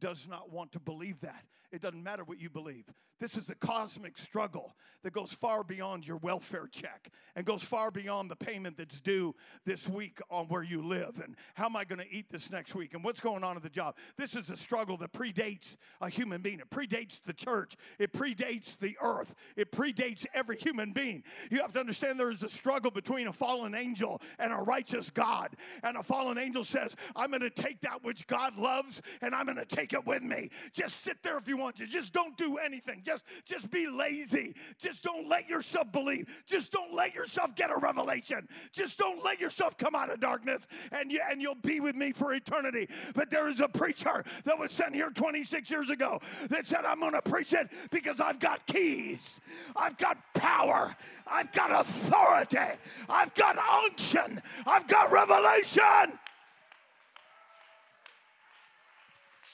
does 0.00 0.26
not 0.28 0.50
want 0.50 0.72
to 0.72 0.80
believe 0.80 1.20
that. 1.20 1.44
It 1.72 1.82
doesn't 1.82 2.02
matter 2.02 2.24
what 2.24 2.40
you 2.40 2.48
believe. 2.48 2.84
This 3.18 3.36
is 3.36 3.48
a 3.48 3.54
cosmic 3.54 4.18
struggle 4.18 4.76
that 5.02 5.12
goes 5.12 5.32
far 5.32 5.64
beyond 5.64 6.06
your 6.06 6.18
welfare 6.18 6.68
check 6.70 7.10
and 7.34 7.46
goes 7.46 7.62
far 7.62 7.90
beyond 7.90 8.30
the 8.30 8.36
payment 8.36 8.76
that's 8.76 9.00
due 9.00 9.34
this 9.64 9.88
week 9.88 10.18
on 10.30 10.46
where 10.46 10.62
you 10.62 10.82
live 10.82 11.20
and 11.24 11.34
how 11.54 11.66
am 11.66 11.76
I 11.76 11.84
going 11.84 12.00
to 12.00 12.12
eat 12.12 12.26
this 12.30 12.50
next 12.50 12.74
week 12.74 12.92
and 12.92 13.02
what's 13.02 13.20
going 13.20 13.42
on 13.42 13.56
at 13.56 13.62
the 13.62 13.70
job. 13.70 13.96
This 14.18 14.34
is 14.34 14.50
a 14.50 14.56
struggle 14.56 14.98
that 14.98 15.12
predates 15.12 15.76
a 16.02 16.10
human 16.10 16.42
being. 16.42 16.60
It 16.60 16.68
predates 16.68 17.22
the 17.22 17.32
church. 17.32 17.76
It 17.98 18.12
predates 18.12 18.78
the 18.78 18.96
earth. 19.00 19.34
It 19.56 19.72
predates 19.72 20.26
every 20.34 20.56
human 20.58 20.92
being. 20.92 21.22
You 21.50 21.62
have 21.62 21.72
to 21.72 21.80
understand 21.80 22.20
there 22.20 22.30
is 22.30 22.42
a 22.42 22.50
struggle 22.50 22.90
between 22.90 23.28
a 23.28 23.32
fallen 23.32 23.74
angel 23.74 24.20
and 24.38 24.52
a 24.52 24.56
righteous 24.56 25.08
God. 25.08 25.56
And 25.82 25.96
a 25.96 26.02
fallen 26.02 26.36
angel 26.36 26.64
says, 26.64 26.94
I'm 27.14 27.30
going 27.30 27.40
to 27.40 27.50
take 27.50 27.80
that 27.80 28.04
which 28.04 28.26
God 28.26 28.58
loves 28.58 29.00
and 29.22 29.34
I'm 29.34 29.46
going 29.46 29.56
to 29.56 29.64
take 29.64 29.85
it 29.92 30.06
with 30.06 30.22
me. 30.22 30.50
Just 30.72 31.02
sit 31.02 31.22
there 31.22 31.38
if 31.38 31.48
you 31.48 31.56
want 31.56 31.76
to. 31.76 31.86
Just 31.86 32.12
don't 32.12 32.36
do 32.36 32.58
anything. 32.58 33.02
Just, 33.04 33.24
just 33.44 33.70
be 33.70 33.86
lazy. 33.86 34.54
Just 34.78 35.02
don't 35.02 35.28
let 35.28 35.48
yourself 35.48 35.90
believe. 35.92 36.28
Just 36.46 36.72
don't 36.72 36.94
let 36.94 37.14
yourself 37.14 37.54
get 37.54 37.70
a 37.70 37.76
revelation. 37.76 38.46
Just 38.72 38.98
don't 38.98 39.24
let 39.24 39.40
yourself 39.40 39.76
come 39.78 39.94
out 39.94 40.10
of 40.10 40.20
darkness 40.20 40.66
and, 40.92 41.10
you, 41.10 41.20
and 41.28 41.40
you'll 41.40 41.54
be 41.54 41.80
with 41.80 41.96
me 41.96 42.12
for 42.12 42.34
eternity. 42.34 42.88
But 43.14 43.30
there 43.30 43.48
is 43.48 43.60
a 43.60 43.68
preacher 43.68 44.24
that 44.44 44.58
was 44.58 44.72
sent 44.72 44.94
here 44.94 45.10
26 45.10 45.70
years 45.70 45.90
ago 45.90 46.20
that 46.50 46.66
said, 46.66 46.84
I'm 46.84 47.00
to 47.12 47.22
preach 47.22 47.52
it 47.52 47.70
because 47.90 48.20
I've 48.20 48.38
got 48.38 48.66
keys. 48.66 49.40
I've 49.74 49.96
got 49.96 50.18
power. 50.34 50.94
I've 51.26 51.52
got 51.52 51.80
authority. 51.80 52.78
I've 53.08 53.34
got 53.34 53.58
unction. 53.58 54.40
I've 54.66 54.86
got 54.86 55.10
revelation. 55.10 56.18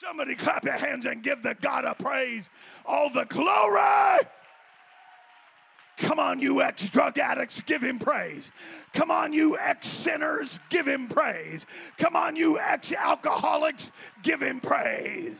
Somebody 0.03 0.35
clap 0.35 0.65
your 0.65 0.73
hands 0.73 1.05
and 1.05 1.23
give 1.23 1.41
the 1.41 1.55
God 1.55 1.85
a 1.85 1.95
praise. 1.95 2.49
All 2.85 3.09
the 3.09 3.23
glory. 3.25 4.27
Come 5.97 6.19
on, 6.19 6.39
you 6.39 6.61
ex 6.61 6.89
drug 6.89 7.17
addicts, 7.17 7.61
give 7.61 7.81
him 7.81 7.99
praise. 7.99 8.51
Come 8.93 9.11
on, 9.11 9.31
you 9.31 9.57
ex 9.57 9.87
sinners, 9.87 10.59
give 10.69 10.87
him 10.87 11.07
praise. 11.07 11.65
Come 11.97 12.15
on, 12.15 12.35
you 12.35 12.59
ex 12.59 12.91
alcoholics, 12.91 13.91
give 14.23 14.41
him 14.41 14.59
praise. 14.59 15.37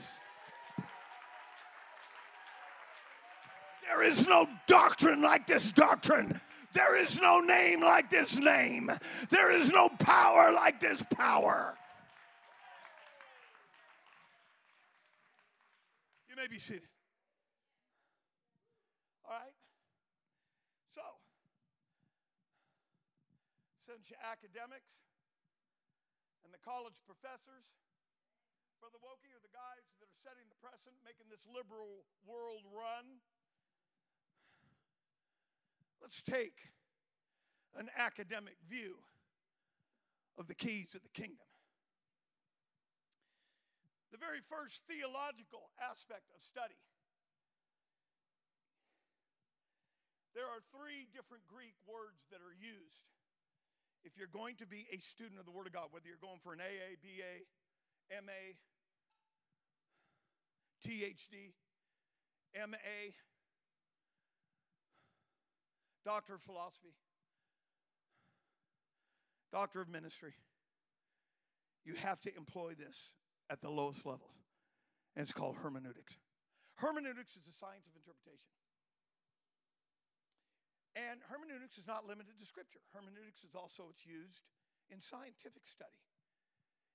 There 3.88 4.04
is 4.04 4.28
no 4.28 4.48
doctrine 4.68 5.22
like 5.22 5.46
this 5.46 5.72
doctrine. 5.72 6.40
There 6.72 6.96
is 6.96 7.20
no 7.20 7.42
name 7.42 7.82
like 7.82 8.10
this 8.10 8.38
name. 8.38 8.92
There 9.30 9.52
is 9.52 9.72
no 9.72 9.90
power 9.90 10.52
like 10.54 10.80
this 10.80 11.04
power. 11.16 11.76
May 16.44 16.52
be 16.52 16.60
seated. 16.60 16.92
All 19.24 19.32
right. 19.32 19.56
So, 20.92 21.08
Since 23.88 24.12
you 24.12 24.20
academics 24.20 24.92
and 26.44 26.52
the 26.52 26.60
college 26.60 27.00
professors, 27.08 27.64
Brother 28.84 29.00
Wokey, 29.00 29.32
are 29.32 29.40
the 29.40 29.56
guys 29.56 29.88
that 30.04 30.12
are 30.12 30.20
setting 30.20 30.44
the 30.52 30.60
precedent, 30.60 31.00
making 31.08 31.32
this 31.32 31.48
liberal 31.48 32.04
world 32.28 32.68
run. 32.76 33.24
Let's 36.04 36.20
take 36.28 36.76
an 37.80 37.88
academic 37.96 38.60
view 38.68 39.00
of 40.36 40.52
the 40.52 40.56
keys 40.60 40.92
of 40.92 41.08
the 41.08 41.16
kingdom. 41.16 41.53
The 44.14 44.22
very 44.22 44.46
first 44.46 44.86
theological 44.86 45.74
aspect 45.82 46.30
of 46.38 46.46
study. 46.46 46.78
There 50.38 50.46
are 50.46 50.62
three 50.70 51.10
different 51.10 51.50
Greek 51.50 51.74
words 51.90 52.22
that 52.30 52.38
are 52.38 52.54
used. 52.54 53.10
If 54.06 54.14
you're 54.14 54.30
going 54.30 54.62
to 54.62 54.70
be 54.70 54.86
a 54.94 55.02
student 55.02 55.42
of 55.42 55.50
the 55.50 55.52
Word 55.52 55.66
of 55.66 55.74
God, 55.74 55.90
whether 55.90 56.06
you're 56.06 56.22
going 56.22 56.38
for 56.46 56.54
an 56.54 56.62
AA, 56.62 56.94
BA, 57.02 57.50
MA, 58.22 58.54
THD, 60.86 61.58
MA, 62.54 63.18
Doctor 66.06 66.36
of 66.36 66.42
Philosophy, 66.42 66.94
Doctor 69.52 69.82
of 69.82 69.90
Ministry. 69.90 70.34
You 71.84 71.96
have 71.96 72.22
to 72.22 72.38
employ 72.38 72.74
this 72.78 73.10
at 73.50 73.62
the 73.62 73.70
lowest 73.70 74.06
levels, 74.06 74.36
and 75.16 75.24
it's 75.24 75.36
called 75.36 75.56
hermeneutics. 75.62 76.18
Hermeneutics 76.76 77.36
is 77.38 77.44
the 77.44 77.54
science 77.54 77.86
of 77.86 77.94
interpretation. 77.94 78.50
And 80.94 81.26
hermeneutics 81.26 81.82
is 81.82 81.90
not 81.90 82.06
limited 82.06 82.38
to 82.38 82.46
scripture. 82.46 82.82
Hermeneutics 82.94 83.42
is 83.42 83.58
also 83.58 83.90
it's 83.90 84.06
used 84.06 84.46
in 84.94 85.02
scientific 85.02 85.66
study. 85.66 85.98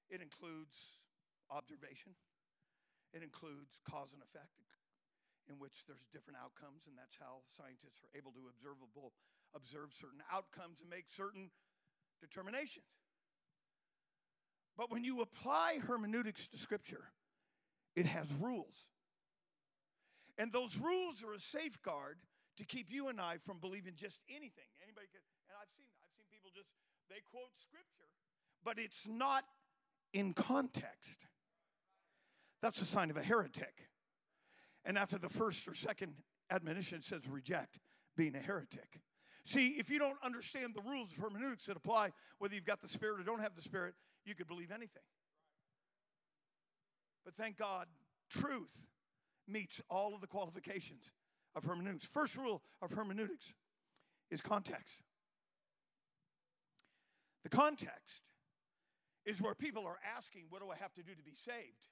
It 0.06 0.22
includes 0.22 1.02
observation, 1.50 2.14
it 3.12 3.24
includes 3.24 3.80
cause 3.88 4.12
and 4.14 4.22
effect, 4.22 4.60
in 5.48 5.56
which 5.56 5.88
there's 5.88 6.04
different 6.12 6.36
outcomes, 6.36 6.84
and 6.84 6.94
that's 6.94 7.16
how 7.16 7.44
scientists 7.48 8.04
are 8.04 8.12
able 8.12 8.32
to 8.36 8.52
observable 8.52 9.16
observe 9.56 9.96
certain 9.96 10.20
outcomes 10.28 10.84
and 10.84 10.88
make 10.92 11.08
certain 11.08 11.48
determinations. 12.20 12.97
But 14.78 14.92
when 14.92 15.02
you 15.02 15.20
apply 15.20 15.80
hermeneutics 15.84 16.46
to 16.48 16.56
scripture, 16.56 17.10
it 17.96 18.06
has 18.06 18.26
rules. 18.40 18.86
And 20.38 20.52
those 20.52 20.76
rules 20.76 21.24
are 21.24 21.34
a 21.34 21.40
safeguard 21.40 22.18
to 22.58 22.64
keep 22.64 22.86
you 22.88 23.08
and 23.08 23.20
I 23.20 23.38
from 23.44 23.58
believing 23.58 23.94
just 23.96 24.20
anything. 24.28 24.70
Anybody 24.80 25.08
could, 25.12 25.20
and 25.48 25.56
I've 25.60 25.68
seen 25.76 25.86
I've 26.00 26.14
seen 26.14 26.26
people 26.30 26.50
just 26.54 26.68
they 27.10 27.20
quote 27.28 27.50
scripture, 27.60 28.08
but 28.64 28.78
it's 28.78 29.02
not 29.08 29.44
in 30.12 30.32
context. 30.32 31.26
That's 32.62 32.80
a 32.80 32.84
sign 32.84 33.10
of 33.10 33.16
a 33.16 33.22
heretic. 33.22 33.88
And 34.84 34.96
after 34.96 35.18
the 35.18 35.28
first 35.28 35.66
or 35.66 35.74
second 35.74 36.14
admonition 36.50 37.02
says 37.02 37.28
reject 37.28 37.78
being 38.16 38.36
a 38.36 38.40
heretic. 38.40 39.00
See, 39.44 39.76
if 39.78 39.90
you 39.90 39.98
don't 39.98 40.18
understand 40.22 40.74
the 40.74 40.82
rules 40.82 41.10
of 41.12 41.18
hermeneutics 41.18 41.66
that 41.66 41.76
apply, 41.76 42.12
whether 42.38 42.54
you've 42.54 42.64
got 42.64 42.80
the 42.80 42.88
Spirit 42.88 43.20
or 43.20 43.24
don't 43.24 43.40
have 43.40 43.56
the 43.56 43.62
Spirit, 43.62 43.94
you 44.24 44.34
could 44.34 44.48
believe 44.48 44.70
anything. 44.70 45.02
But 47.24 47.34
thank 47.34 47.56
God, 47.56 47.86
truth 48.30 48.72
meets 49.46 49.80
all 49.90 50.14
of 50.14 50.20
the 50.20 50.26
qualifications 50.26 51.10
of 51.54 51.64
hermeneutics. 51.64 52.06
First 52.06 52.36
rule 52.36 52.62
of 52.80 52.92
hermeneutics 52.92 53.54
is 54.30 54.40
context. 54.40 55.02
The 57.42 57.48
context 57.48 58.22
is 59.24 59.40
where 59.40 59.54
people 59.54 59.86
are 59.86 59.98
asking, 60.16 60.44
What 60.50 60.62
do 60.62 60.70
I 60.70 60.76
have 60.76 60.92
to 60.94 61.02
do 61.02 61.14
to 61.14 61.22
be 61.22 61.34
saved? 61.34 61.86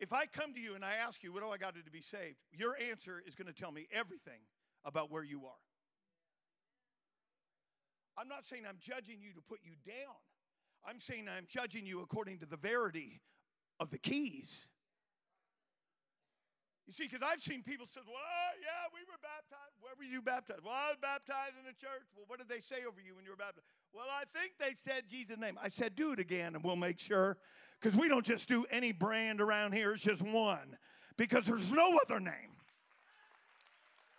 If 0.00 0.12
I 0.12 0.26
come 0.26 0.54
to 0.54 0.60
you 0.60 0.74
and 0.74 0.84
I 0.84 0.94
ask 0.94 1.24
you, 1.24 1.32
what 1.32 1.42
do 1.42 1.50
I 1.50 1.58
got 1.58 1.74
to 1.74 1.80
do 1.80 1.84
to 1.84 1.90
be 1.90 2.02
saved? 2.02 2.36
Your 2.52 2.76
answer 2.90 3.22
is 3.26 3.34
going 3.34 3.52
to 3.52 3.58
tell 3.58 3.72
me 3.72 3.88
everything 3.90 4.38
about 4.84 5.10
where 5.10 5.24
you 5.24 5.44
are. 5.46 5.62
I'm 8.16 8.28
not 8.28 8.44
saying 8.44 8.62
I'm 8.68 8.78
judging 8.80 9.18
you 9.20 9.32
to 9.34 9.40
put 9.40 9.58
you 9.62 9.72
down. 9.86 10.14
I'm 10.86 11.00
saying 11.00 11.26
I'm 11.28 11.46
judging 11.48 11.86
you 11.86 12.00
according 12.00 12.38
to 12.38 12.46
the 12.46 12.56
verity 12.56 13.20
of 13.80 13.90
the 13.90 13.98
keys. 13.98 14.68
You 16.88 16.94
see, 16.94 17.04
because 17.04 17.20
I've 17.20 17.40
seen 17.40 17.62
people 17.62 17.86
say, 17.86 18.00
well, 18.06 18.16
oh, 18.16 18.52
yeah, 18.62 18.88
we 18.94 19.00
were 19.04 19.20
baptized. 19.20 19.76
Where 19.80 19.92
were 19.98 20.04
you 20.04 20.22
baptized? 20.22 20.60
Well, 20.64 20.72
I 20.72 20.88
was 20.88 20.96
baptized 21.02 21.52
in 21.60 21.66
the 21.66 21.76
church. 21.76 22.08
Well, 22.16 22.24
what 22.28 22.38
did 22.38 22.48
they 22.48 22.60
say 22.60 22.86
over 22.88 22.98
you 22.98 23.14
when 23.14 23.26
you 23.26 23.30
were 23.30 23.36
baptized? 23.36 23.66
Well, 23.92 24.06
I 24.08 24.24
think 24.32 24.52
they 24.58 24.74
said 24.74 25.04
Jesus' 25.06 25.36
name. 25.36 25.58
I 25.62 25.68
said, 25.68 25.94
do 25.94 26.12
it 26.12 26.18
again 26.18 26.54
and 26.54 26.64
we'll 26.64 26.76
make 26.76 26.98
sure. 26.98 27.36
Because 27.78 27.98
we 27.98 28.08
don't 28.08 28.24
just 28.24 28.48
do 28.48 28.64
any 28.70 28.92
brand 28.92 29.42
around 29.42 29.72
here, 29.72 29.92
it's 29.92 30.02
just 30.02 30.22
one. 30.22 30.78
Because 31.18 31.44
there's 31.44 31.70
no 31.70 31.98
other 32.06 32.20
name. 32.20 32.56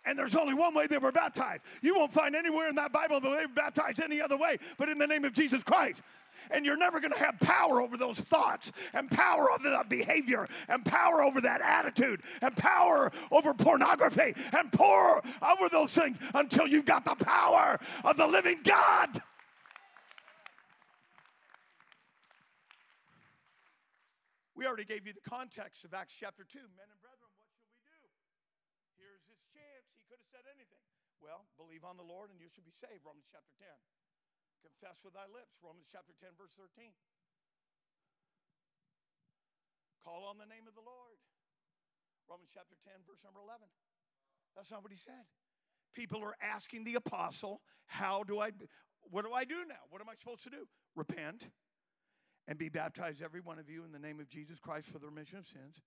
And 0.04 0.16
there's 0.16 0.36
only 0.36 0.54
one 0.54 0.72
way 0.72 0.86
they 0.86 0.98
were 0.98 1.12
baptized. 1.12 1.62
You 1.82 1.96
won't 1.96 2.12
find 2.12 2.36
anywhere 2.36 2.68
in 2.68 2.76
that 2.76 2.92
Bible 2.92 3.20
that 3.20 3.30
they 3.30 3.46
were 3.46 3.52
baptized 3.52 4.00
any 4.00 4.20
other 4.20 4.36
way 4.36 4.58
but 4.78 4.88
in 4.88 4.96
the 4.96 5.08
name 5.08 5.24
of 5.24 5.32
Jesus 5.32 5.64
Christ. 5.64 6.02
And 6.50 6.64
you're 6.64 6.76
never 6.76 7.00
going 7.00 7.12
to 7.12 7.18
have 7.18 7.38
power 7.40 7.80
over 7.80 7.96
those 7.96 8.18
thoughts, 8.18 8.72
and 8.92 9.10
power 9.10 9.50
over 9.50 9.70
that 9.70 9.88
behavior, 9.88 10.48
and 10.68 10.84
power 10.84 11.22
over 11.22 11.40
that 11.40 11.60
attitude, 11.60 12.22
and 12.42 12.56
power 12.56 13.10
over 13.30 13.54
pornography, 13.54 14.34
and 14.52 14.72
power 14.72 15.22
over 15.42 15.68
those 15.68 15.92
things 15.92 16.16
until 16.34 16.66
you've 16.66 16.86
got 16.86 17.04
the 17.04 17.14
power 17.16 17.78
of 18.04 18.16
the 18.16 18.26
living 18.26 18.60
God. 18.64 19.22
We 24.60 24.68
already 24.68 24.84
gave 24.84 25.08
you 25.08 25.16
the 25.16 25.24
context 25.24 25.88
of 25.88 25.96
Acts 25.96 26.12
chapter 26.12 26.44
2. 26.44 26.60
Men 26.60 26.84
and 26.92 27.00
brethren, 27.00 27.32
what 27.40 27.48
shall 27.48 27.64
we 27.64 27.80
do? 27.80 28.12
Here's 29.00 29.24
his 29.24 29.40
chance. 29.56 29.88
He 29.96 30.04
could 30.04 30.20
have 30.20 30.28
said 30.28 30.44
anything. 30.52 30.84
Well, 31.16 31.48
believe 31.56 31.80
on 31.80 31.96
the 31.96 32.04
Lord 32.04 32.28
and 32.28 32.36
you 32.36 32.52
shall 32.52 32.68
be 32.68 32.76
saved. 32.76 33.00
Romans 33.00 33.24
chapter 33.32 33.56
10. 33.56 33.72
Confess 34.60 35.00
with 35.04 35.16
thy 35.16 35.28
lips. 35.32 35.56
Romans 35.64 35.88
chapter 35.88 36.12
10, 36.20 36.36
verse 36.36 36.52
13. 36.56 36.92
Call 40.04 40.24
on 40.28 40.40
the 40.40 40.48
name 40.48 40.64
of 40.68 40.74
the 40.76 40.84
Lord. 40.84 41.20
Romans 42.28 42.48
chapter 42.52 42.76
10, 42.84 43.04
verse 43.04 43.20
number 43.24 43.40
11. 43.40 43.68
That's 44.56 44.70
not 44.70 44.82
what 44.82 44.92
he 44.92 44.98
said. 44.98 45.28
People 45.92 46.22
are 46.22 46.36
asking 46.40 46.84
the 46.84 46.94
apostle, 46.94 47.60
How 47.86 48.22
do 48.22 48.40
I, 48.40 48.52
what 49.10 49.24
do 49.24 49.32
I 49.32 49.44
do 49.44 49.66
now? 49.68 49.82
What 49.90 50.00
am 50.00 50.08
I 50.08 50.14
supposed 50.14 50.44
to 50.44 50.50
do? 50.50 50.68
Repent 50.94 51.48
and 52.48 52.58
be 52.58 52.68
baptized, 52.68 53.22
every 53.22 53.40
one 53.40 53.58
of 53.58 53.68
you, 53.68 53.84
in 53.84 53.92
the 53.92 53.98
name 53.98 54.20
of 54.20 54.28
Jesus 54.28 54.58
Christ 54.58 54.88
for 54.88 54.98
the 54.98 55.06
remission 55.06 55.38
of 55.38 55.46
sins, 55.46 55.82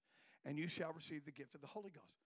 and 0.46 0.58
you 0.58 0.68
shall 0.68 0.94
receive 0.94 1.26
the 1.26 1.32
gift 1.32 1.56
of 1.56 1.62
the 1.62 1.68
Holy 1.68 1.90
Ghost. 1.90 2.24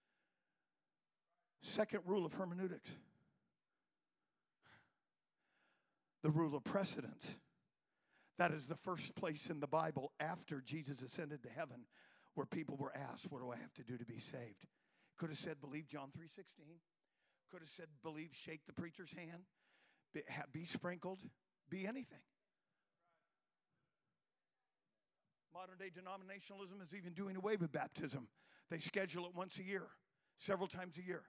Second 1.62 2.02
rule 2.06 2.26
of 2.26 2.34
hermeneutics 2.34 2.92
the 6.24 6.30
rule 6.30 6.56
of 6.56 6.64
precedence. 6.64 7.36
That 8.38 8.52
is 8.52 8.68
the 8.68 8.76
first 8.76 9.16
place 9.16 9.48
in 9.50 9.60
the 9.60 9.68
Bible 9.68 10.12
after 10.20 10.62
Jesus 10.62 11.02
ascended 11.02 11.44
to 11.44 11.50
heaven 11.50 11.86
where 12.36 12.46
people 12.46 12.78
were 12.78 12.94
asked, 12.96 13.32
What 13.32 13.42
do 13.42 13.50
I 13.50 13.58
have 13.58 13.74
to 13.76 13.84
do 13.84 13.98
to 13.98 14.06
be 14.06 14.20
saved? 14.20 14.68
Could 15.18 15.30
have 15.30 15.40
said, 15.40 15.60
Believe 15.60 15.88
John 15.88 16.10
3.16. 16.18 16.44
Could 17.52 17.62
have 17.62 17.70
said, 17.70 17.88
Believe, 18.04 18.30
shake 18.34 18.66
the 18.68 18.74
preacher's 18.74 19.12
hand, 19.12 19.44
be, 20.14 20.22
be 20.52 20.66
sprinkled, 20.66 21.22
be 21.70 21.88
anything. 21.88 22.20
Modern 25.52 25.78
day 25.80 25.90
denominationalism 25.90 26.86
is 26.86 26.94
even 26.94 27.14
doing 27.14 27.36
away 27.36 27.56
with 27.56 27.72
baptism. 27.72 28.28
They 28.70 28.78
schedule 28.78 29.26
it 29.26 29.34
once 29.34 29.58
a 29.58 29.64
year, 29.64 29.88
several 30.38 30.68
times 30.68 30.98
a 31.00 31.04
year. 31.04 31.24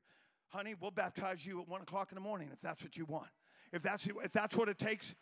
Honey, 0.48 0.74
we'll 0.78 0.90
baptize 0.90 1.46
you 1.46 1.62
at 1.62 1.68
one 1.68 1.80
o'clock 1.80 2.08
in 2.10 2.16
the 2.16 2.20
morning 2.20 2.50
if 2.52 2.60
that's 2.60 2.82
what 2.82 2.96
you 2.98 3.06
want. 3.06 3.28
If 3.72 3.82
that's, 3.82 4.06
if 4.06 4.32
that's 4.32 4.56
what 4.56 4.68
it 4.68 4.78
takes, 4.78 5.14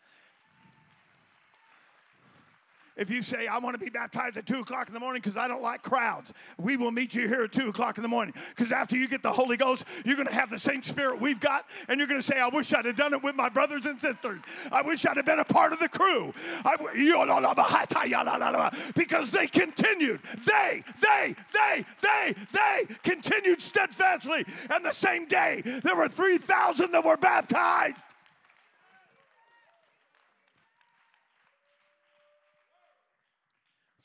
if 2.97 3.11
you 3.11 3.21
say, 3.21 3.45
I 3.45 3.59
want 3.59 3.75
to 3.75 3.79
be 3.79 3.91
baptized 3.91 4.37
at 4.37 4.47
2 4.47 4.61
o'clock 4.61 4.87
in 4.87 4.93
the 4.93 4.99
morning 4.99 5.21
because 5.21 5.37
I 5.37 5.47
don't 5.47 5.61
like 5.61 5.83
crowds, 5.83 6.33
we 6.57 6.77
will 6.77 6.91
meet 6.91 7.13
you 7.13 7.27
here 7.27 7.43
at 7.43 7.51
2 7.51 7.69
o'clock 7.69 7.97
in 7.97 8.01
the 8.01 8.09
morning. 8.09 8.33
Because 8.55 8.71
after 8.71 8.97
you 8.97 9.07
get 9.07 9.21
the 9.21 9.31
Holy 9.31 9.55
Ghost, 9.55 9.85
you're 10.03 10.15
going 10.15 10.27
to 10.27 10.33
have 10.33 10.49
the 10.49 10.59
same 10.59 10.81
spirit 10.81 11.21
we've 11.21 11.39
got, 11.39 11.65
and 11.87 11.99
you're 11.99 12.07
going 12.07 12.19
to 12.19 12.25
say, 12.25 12.39
I 12.39 12.47
wish 12.47 12.73
I'd 12.73 12.85
have 12.85 12.95
done 12.95 13.13
it 13.13 13.23
with 13.23 13.35
my 13.35 13.49
brothers 13.49 13.85
and 13.85 14.01
sisters. 14.01 14.39
I 14.71 14.81
wish 14.81 15.05
I'd 15.05 15.17
have 15.17 15.25
been 15.25 15.39
a 15.39 15.45
part 15.45 15.73
of 15.73 15.79
the 15.79 15.89
crew. 15.89 16.33
because 18.95 19.29
they 19.29 19.47
continued. 19.47 20.21
They, 20.45 20.83
they, 20.99 21.35
they, 21.53 21.85
they, 22.01 22.35
they 22.51 22.95
continued 23.03 23.61
steadfastly. 23.61 24.43
And 24.71 24.83
the 24.83 24.93
same 24.93 25.27
day, 25.27 25.61
there 25.83 25.95
were 25.95 26.09
3,000 26.09 26.91
that 26.91 27.05
were 27.05 27.17
baptized. 27.17 27.97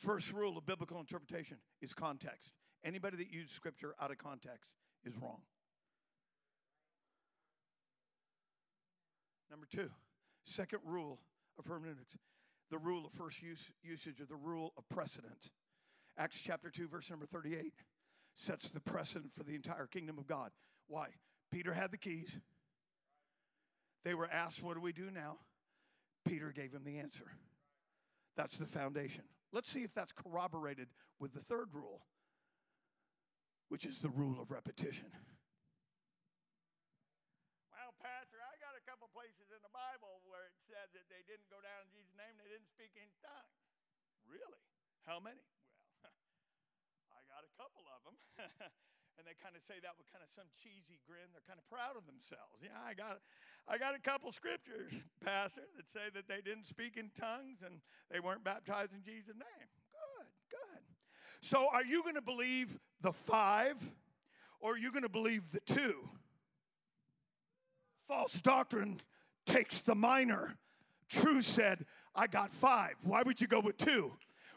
First 0.03 0.32
rule 0.32 0.59
of 0.59 0.66
biblical 0.66 0.98
interpretation 0.98 1.59
is 1.80 1.94
context. 1.94 2.50
Anybody 2.84 3.16
that 3.18 3.30
uses 3.30 3.53
scripture 3.53 3.94
out 4.00 4.11
of 4.11 4.18
context 4.18 4.68
is 5.05 5.14
wrong. 5.16 5.42
Number 9.48 9.66
two, 9.70 9.90
Second 10.44 10.80
rule 10.84 11.20
of 11.59 11.66
hermeneutics 11.66 12.16
the 12.70 12.78
rule 12.78 13.05
of 13.05 13.12
first 13.12 13.42
use, 13.42 13.70
usage 13.82 14.18
or 14.18 14.24
the 14.24 14.34
rule 14.34 14.72
of 14.78 14.88
precedent. 14.88 15.50
Acts 16.16 16.40
chapter 16.42 16.70
2, 16.70 16.88
verse 16.88 17.11
number 17.11 17.26
38 17.26 17.74
sets 18.34 18.70
the 18.70 18.80
precedent 18.80 19.34
for 19.34 19.42
the 19.42 19.55
entire 19.55 19.86
kingdom 19.86 20.16
of 20.16 20.26
God. 20.26 20.53
Why? 20.88 21.09
Peter 21.50 21.74
had 21.74 21.90
the 21.90 21.98
keys. 21.98 22.30
They 24.07 24.14
were 24.14 24.28
asked, 24.30 24.62
What 24.62 24.74
do 24.74 24.80
we 24.80 24.92
do 24.92 25.11
now? 25.11 25.36
Peter 26.26 26.50
gave 26.50 26.72
him 26.72 26.82
the 26.84 26.98
answer. 26.98 27.26
That's 28.38 28.57
the 28.57 28.66
foundation. 28.66 29.24
Let's 29.53 29.68
see 29.68 29.84
if 29.84 29.92
that's 29.92 30.16
corroborated 30.16 30.88
with 31.20 31.36
the 31.36 31.44
third 31.44 31.68
rule, 31.76 32.09
which 33.68 33.84
is 33.84 34.00
the 34.00 34.09
rule 34.09 34.40
of 34.40 34.50
repetition. 34.50 35.12
Well, 37.68 37.92
Pastor, 38.00 38.40
I 38.40 38.57
got 38.57 38.72
a 38.72 38.82
couple 38.88 39.12
places 39.12 39.53
in 39.53 39.61
the 39.61 39.72
Bible 39.76 40.24
where 40.24 40.48
it 40.48 40.57
said 40.64 40.88
that 40.96 41.05
they 41.12 41.20
didn't 41.28 41.53
go 41.53 41.61
down 41.61 41.84
in 41.84 41.92
Jesus' 41.92 42.16
name, 42.16 42.32
they 42.40 42.48
didn't 42.48 42.72
speak 42.72 42.96
in 42.96 43.12
tongues. 43.20 43.61
Really? 44.24 44.64
How 45.05 45.20
many? 45.20 45.44
Well, 46.00 46.16
I 47.18 47.20
got 47.28 47.44
a 47.44 47.53
couple 47.61 47.84
of 47.92 48.00
them. 48.09 48.16
and 49.20 49.28
they 49.28 49.36
kind 49.36 49.53
of 49.53 49.62
say 49.68 49.76
that 49.84 50.00
with 50.00 50.09
kind 50.09 50.24
of 50.24 50.32
some 50.32 50.48
cheesy 50.57 50.96
grin. 51.05 51.28
They're 51.36 51.44
kind 51.44 51.61
of 51.61 51.66
proud 51.68 52.00
of 52.00 52.09
themselves. 52.09 52.64
Yeah, 52.64 52.80
I 52.80 52.96
got, 52.96 53.20
I 53.68 53.78
got 53.78 53.94
a 53.94 53.98
couple 53.98 54.32
scriptures, 54.32 54.92
Pastor, 55.24 55.62
that 55.76 55.88
say 55.88 56.10
that 56.14 56.28
they 56.28 56.40
didn't 56.44 56.66
speak 56.66 56.96
in 56.96 57.10
tongues 57.18 57.58
and 57.64 57.80
they 58.10 58.20
weren't 58.20 58.44
baptized 58.44 58.92
in 58.92 59.02
Jesus' 59.02 59.34
name. 59.34 59.68
Good, 59.92 60.26
good. 60.50 60.82
So, 61.40 61.68
are 61.72 61.84
you 61.84 62.02
going 62.02 62.14
to 62.14 62.22
believe 62.22 62.78
the 63.00 63.12
five, 63.12 63.76
or 64.60 64.74
are 64.74 64.78
you 64.78 64.90
going 64.90 65.02
to 65.02 65.08
believe 65.08 65.50
the 65.52 65.60
two? 65.60 66.08
False 68.08 68.34
doctrine 68.34 69.00
takes 69.46 69.78
the 69.80 69.94
minor. 69.94 70.56
True 71.08 71.42
said, 71.42 71.84
I 72.14 72.26
got 72.26 72.52
five. 72.52 72.94
Why 73.04 73.22
would 73.22 73.40
you 73.40 73.46
go 73.46 73.60
with 73.60 73.78
two? 73.78 74.12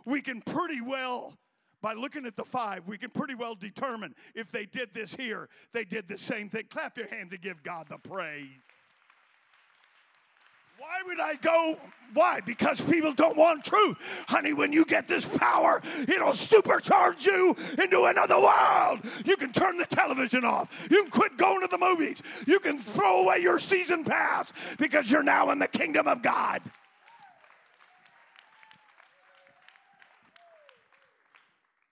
We 0.05 0.21
can 0.21 0.41
pretty 0.41 0.81
well 0.81 1.37
by 1.81 1.93
looking 1.93 2.25
at 2.25 2.35
the 2.35 2.43
five, 2.43 2.87
we 2.87 2.97
can 2.97 3.11
pretty 3.11 3.35
well 3.35 3.53
determine 3.53 4.15
if 4.33 4.51
they 4.51 4.65
did 4.65 4.91
this 4.91 5.13
here, 5.13 5.49
they 5.71 5.83
did 5.83 6.07
the 6.07 6.17
same 6.17 6.49
thing. 6.49 6.63
Clap 6.67 6.97
your 6.97 7.07
hands 7.07 7.31
and 7.31 7.39
give 7.39 7.61
God 7.61 7.85
the 7.87 7.99
praise. 7.99 8.49
Why 10.77 11.01
would 11.05 11.19
I 11.19 11.35
go? 11.35 11.77
Why? 12.13 12.39
Because 12.41 12.79
people 12.81 13.13
don't 13.13 13.35
want 13.35 13.63
truth. 13.63 13.97
Honey, 14.27 14.53
when 14.53 14.71
you 14.71 14.85
get 14.85 15.07
this 15.07 15.25
power, 15.25 15.81
it'll 16.01 16.31
supercharge 16.31 17.25
you 17.25 17.55
into 17.81 18.05
another 18.05 18.39
world. 18.39 18.99
You 19.25 19.35
can 19.35 19.51
turn 19.51 19.77
the 19.77 19.85
television 19.85 20.45
off. 20.45 20.87
You 20.89 21.03
can 21.03 21.11
quit 21.11 21.37
going 21.37 21.61
to 21.61 21.67
the 21.67 21.77
movies. 21.77 22.21
You 22.47 22.59
can 22.59 22.77
throw 22.77 23.21
away 23.21 23.39
your 23.39 23.59
season 23.59 24.03
pass 24.03 24.51
because 24.77 25.11
you're 25.11 25.23
now 25.23 25.51
in 25.51 25.59
the 25.59 25.67
kingdom 25.67 26.07
of 26.07 26.21
God. 26.21 26.61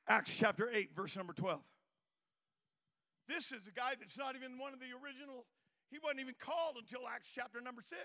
Acts 0.08 0.36
chapter 0.36 0.70
8, 0.72 0.90
verse 0.96 1.16
number 1.16 1.34
12. 1.34 1.60
This 3.28 3.52
is 3.52 3.68
a 3.68 3.72
guy 3.72 3.94
that's 4.00 4.18
not 4.18 4.36
even 4.36 4.58
one 4.60 4.74
of 4.74 4.80
the 4.80 4.92
original, 5.04 5.46
he 5.90 5.98
wasn't 6.04 6.20
even 6.20 6.36
called 6.40 6.76
until 6.78 7.08
Acts 7.08 7.30
chapter 7.34 7.62
number 7.62 7.82
6. 7.82 8.00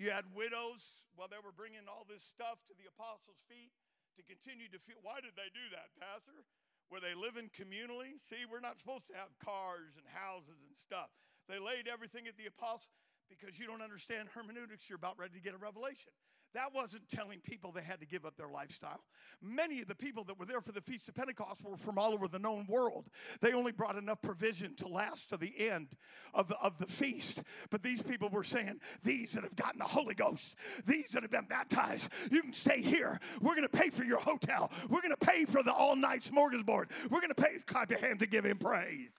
You 0.00 0.08
had 0.08 0.24
widows, 0.32 0.96
well, 1.12 1.28
they 1.28 1.36
were 1.44 1.52
bringing 1.52 1.84
all 1.84 2.08
this 2.08 2.24
stuff 2.24 2.56
to 2.64 2.74
the 2.80 2.88
apostles' 2.88 3.36
feet 3.52 3.68
to 4.16 4.24
continue 4.24 4.64
to 4.72 4.80
feel. 4.80 4.96
Why 5.04 5.20
did 5.20 5.36
they 5.36 5.52
do 5.52 5.60
that, 5.76 5.92
Pastor? 6.00 6.48
Were 6.88 7.04
they 7.04 7.12
living 7.12 7.52
communally? 7.52 8.16
See, 8.16 8.48
we're 8.48 8.64
not 8.64 8.80
supposed 8.80 9.12
to 9.12 9.16
have 9.20 9.28
cars 9.44 10.00
and 10.00 10.08
houses 10.08 10.56
and 10.64 10.72
stuff. 10.72 11.12
They 11.52 11.60
laid 11.60 11.84
everything 11.84 12.24
at 12.32 12.40
the 12.40 12.48
apostles 12.48 12.96
because 13.28 13.60
you 13.60 13.68
don't 13.68 13.84
understand 13.84 14.32
hermeneutics, 14.32 14.88
you're 14.88 14.96
about 14.96 15.20
ready 15.20 15.36
to 15.36 15.44
get 15.44 15.52
a 15.52 15.60
revelation. 15.60 16.16
That 16.52 16.74
wasn't 16.74 17.08
telling 17.08 17.38
people 17.40 17.70
they 17.70 17.82
had 17.82 18.00
to 18.00 18.06
give 18.06 18.26
up 18.26 18.36
their 18.36 18.48
lifestyle. 18.48 19.00
Many 19.40 19.82
of 19.82 19.88
the 19.88 19.94
people 19.94 20.24
that 20.24 20.38
were 20.38 20.46
there 20.46 20.60
for 20.60 20.72
the 20.72 20.80
Feast 20.80 21.08
of 21.08 21.14
Pentecost 21.14 21.62
were 21.64 21.76
from 21.76 21.96
all 21.96 22.12
over 22.12 22.26
the 22.26 22.40
known 22.40 22.66
world. 22.68 23.06
They 23.40 23.52
only 23.52 23.70
brought 23.70 23.96
enough 23.96 24.20
provision 24.20 24.74
to 24.76 24.88
last 24.88 25.30
to 25.30 25.36
the 25.36 25.52
end 25.58 25.88
of 26.34 26.48
the, 26.48 26.56
of 26.58 26.76
the 26.78 26.86
feast. 26.86 27.40
But 27.70 27.84
these 27.84 28.02
people 28.02 28.28
were 28.30 28.42
saying, 28.42 28.80
These 29.04 29.32
that 29.32 29.44
have 29.44 29.54
gotten 29.54 29.78
the 29.78 29.84
Holy 29.84 30.14
Ghost, 30.14 30.56
these 30.86 31.12
that 31.12 31.22
have 31.22 31.30
been 31.30 31.46
baptized, 31.46 32.08
you 32.32 32.42
can 32.42 32.52
stay 32.52 32.80
here. 32.80 33.20
We're 33.40 33.54
going 33.54 33.62
to 33.62 33.68
pay 33.68 33.90
for 33.90 34.02
your 34.02 34.18
hotel. 34.18 34.72
We're 34.88 35.02
going 35.02 35.14
to 35.14 35.24
pay 35.24 35.44
for 35.44 35.62
the 35.62 35.72
all 35.72 35.94
night 35.94 36.22
smorgasbord. 36.22 36.90
We're 37.10 37.20
going 37.20 37.32
to 37.32 37.40
pay. 37.40 37.58
Clap 37.66 37.90
your 37.90 38.00
hands 38.00 38.20
to 38.20 38.26
give 38.26 38.44
him 38.44 38.58
praise. 38.58 39.10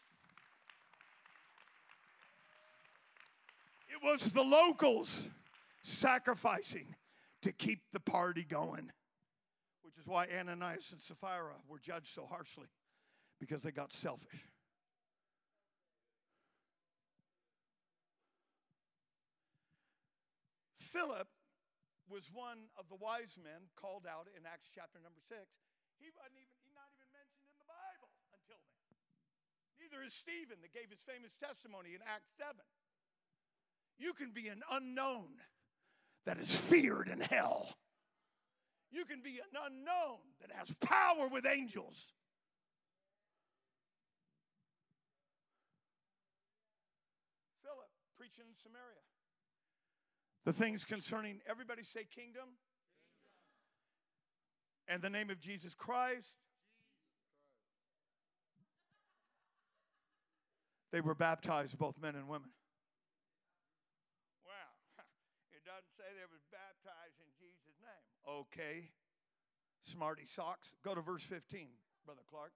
It 3.89 4.03
was 4.03 4.33
the 4.33 4.43
locals 4.43 5.27
sacrificing 5.83 6.95
to 7.41 7.51
keep 7.51 7.81
the 7.93 7.99
party 7.99 8.43
going. 8.43 8.91
Which 9.83 9.97
is 9.97 10.07
why 10.07 10.27
Ananias 10.27 10.91
and 10.91 11.01
Sapphira 11.01 11.55
were 11.67 11.79
judged 11.79 12.13
so 12.13 12.25
harshly 12.29 12.67
because 13.39 13.63
they 13.63 13.71
got 13.71 13.91
selfish. 13.91 14.45
Philip 20.77 21.27
was 22.11 22.27
one 22.35 22.67
of 22.75 22.91
the 22.91 22.99
wise 22.99 23.39
men 23.39 23.71
called 23.79 24.03
out 24.03 24.27
in 24.35 24.43
Acts 24.43 24.67
chapter 24.75 24.99
number 24.99 25.23
six. 25.23 25.47
He 25.95 26.11
wasn't 26.11 26.43
even 26.43 26.59
he's 26.59 26.75
not 26.75 26.91
even 26.91 27.07
mentioned 27.15 27.47
in 27.47 27.55
the 27.55 27.69
Bible 27.71 28.11
until 28.19 28.43
then. 28.51 28.67
Neither 29.79 30.03
is 30.03 30.11
Stephen 30.11 30.59
that 30.59 30.75
gave 30.75 30.91
his 30.91 30.99
famous 31.01 31.31
testimony 31.39 31.95
in 31.95 32.03
Acts 32.03 32.35
7. 32.35 32.59
You 33.95 34.11
can 34.11 34.35
be 34.35 34.51
an 34.51 34.61
unknown 34.67 35.39
that 36.25 36.37
is 36.37 36.55
feared 36.55 37.07
in 37.07 37.19
hell. 37.19 37.75
You 38.91 39.05
can 39.05 39.21
be 39.21 39.39
an 39.39 39.57
unknown 39.65 40.19
that 40.41 40.51
has 40.55 40.73
power 40.81 41.27
with 41.29 41.45
angels. 41.45 42.07
Philip 47.63 47.89
preaching 48.17 48.45
in 48.47 48.55
Samaria. 48.61 48.85
The 50.45 50.53
things 50.53 50.83
concerning 50.83 51.39
everybody 51.49 51.83
say 51.83 52.05
kingdom. 52.13 52.33
kingdom. 52.33 52.49
And 54.87 55.01
the 55.01 55.09
name 55.09 55.29
of 55.29 55.39
Jesus 55.39 55.73
Christ. 55.73 56.27
They 60.91 60.99
were 60.99 61.15
baptized, 61.15 61.77
both 61.77 61.95
men 62.01 62.15
and 62.15 62.27
women. 62.27 62.49
doesn't 65.71 65.95
say 65.95 66.03
they 66.19 66.27
was 66.27 66.43
baptized 66.51 67.15
in 67.23 67.31
Jesus' 67.39 67.79
name. 67.79 68.10
Okay. 68.27 68.89
Smarty 69.91 70.25
socks. 70.25 70.69
Go 70.83 70.93
to 70.93 71.01
verse 71.01 71.23
15, 71.23 71.67
Brother 72.05 72.21
Clark. 72.29 72.51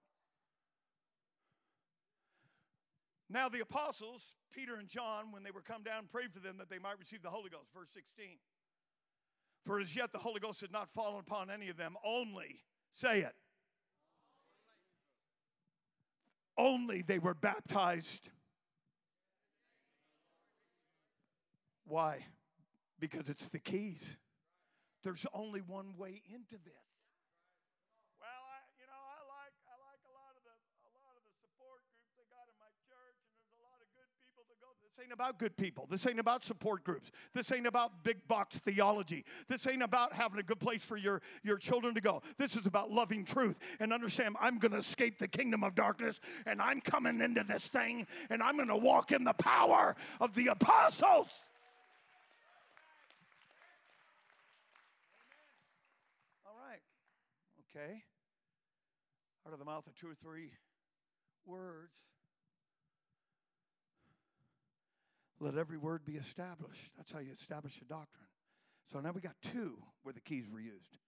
Now 3.28 3.48
the 3.48 3.60
apostles, 3.60 4.34
Peter 4.54 4.76
and 4.76 4.88
John, 4.88 5.32
when 5.32 5.42
they 5.42 5.50
were 5.50 5.60
come 5.60 5.82
down, 5.82 6.06
prayed 6.10 6.32
for 6.32 6.38
them 6.38 6.56
that 6.58 6.70
they 6.70 6.78
might 6.78 6.98
receive 6.98 7.22
the 7.22 7.30
Holy 7.30 7.50
Ghost. 7.50 7.66
Verse 7.74 7.88
16. 7.92 8.36
For 9.64 9.80
as 9.80 9.96
yet 9.96 10.12
the 10.12 10.18
Holy 10.18 10.38
Ghost 10.38 10.60
had 10.60 10.70
not 10.70 10.88
fallen 10.88 11.18
upon 11.26 11.50
any 11.50 11.68
of 11.68 11.76
them, 11.76 11.96
only, 12.04 12.60
say 12.94 13.20
it, 13.20 13.34
only 16.56 17.02
they 17.02 17.18
were 17.18 17.34
baptized. 17.34 18.30
Why? 21.84 22.24
Because 23.00 23.28
it's 23.28 23.48
the 23.48 23.58
keys. 23.58 24.16
There's 25.02 25.26
only 25.32 25.60
one 25.60 25.96
way 25.96 26.22
into 26.28 26.56
this. 26.62 26.86
Well, 28.20 28.28
I, 28.28 28.58
you 28.80 28.86
know, 28.88 28.98
I 28.98 29.20
like 29.28 29.54
I 29.68 29.76
like 29.84 30.02
a 30.06 30.12
lot 30.12 30.32
of 30.34 30.42
the 30.42 30.56
a 30.56 30.92
lot 31.04 31.14
of 31.14 31.22
the 31.22 31.34
support 31.38 31.84
groups 31.92 32.10
they 32.16 32.26
got 32.32 32.48
in 32.48 32.56
my 32.58 32.72
church, 32.88 33.18
and 33.22 33.30
there's 33.36 33.54
a 33.54 33.62
lot 33.62 33.78
of 33.78 33.88
good 33.94 34.10
people 34.18 34.42
that 34.48 34.58
go. 34.58 34.72
This 34.82 34.96
ain't 35.04 35.12
about 35.12 35.38
good 35.38 35.56
people. 35.56 35.86
This 35.90 36.06
ain't 36.06 36.18
about 36.18 36.44
support 36.44 36.82
groups. 36.82 37.10
This 37.34 37.52
ain't 37.52 37.66
about 37.66 38.02
big 38.02 38.26
box 38.26 38.58
theology. 38.58 39.24
This 39.48 39.66
ain't 39.66 39.82
about 39.82 40.12
having 40.12 40.40
a 40.40 40.42
good 40.42 40.60
place 40.60 40.82
for 40.82 40.96
your, 40.96 41.22
your 41.42 41.58
children 41.58 41.94
to 41.94 42.00
go. 42.00 42.22
This 42.38 42.56
is 42.56 42.66
about 42.66 42.90
loving 42.90 43.24
truth 43.24 43.58
and 43.78 43.92
understand 43.92 44.36
I'm 44.40 44.58
going 44.58 44.72
to 44.72 44.78
escape 44.78 45.18
the 45.18 45.28
kingdom 45.28 45.62
of 45.64 45.74
darkness 45.74 46.20
and 46.46 46.60
I'm 46.60 46.80
coming 46.80 47.20
into 47.20 47.44
this 47.44 47.66
thing 47.66 48.06
and 48.30 48.42
I'm 48.42 48.56
going 48.56 48.68
to 48.68 48.76
walk 48.76 49.12
in 49.12 49.24
the 49.24 49.34
power 49.34 49.94
of 50.20 50.34
the 50.34 50.48
apostles. 50.48 51.28
Okay? 57.76 58.02
Out 59.46 59.52
of 59.52 59.58
the 59.58 59.64
mouth 59.64 59.86
of 59.86 59.94
two 59.94 60.08
or 60.08 60.14
three 60.14 60.50
words, 61.44 61.92
let 65.40 65.56
every 65.56 65.76
word 65.76 66.04
be 66.04 66.14
established. 66.14 66.90
That's 66.96 67.12
how 67.12 67.18
you 67.18 67.32
establish 67.32 67.74
a 67.80 67.84
doctrine. 67.84 68.28
So 68.90 69.00
now 69.00 69.12
we 69.12 69.20
got 69.20 69.36
two 69.52 69.76
where 70.02 70.12
the 70.12 70.20
keys 70.20 70.46
were 70.50 70.60
used. 70.60 70.98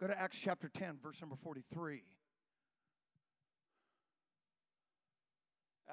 Go 0.00 0.06
to 0.06 0.18
Acts 0.18 0.38
chapter 0.38 0.70
10, 0.72 0.98
verse 1.02 1.20
number 1.20 1.36
43. 1.36 2.02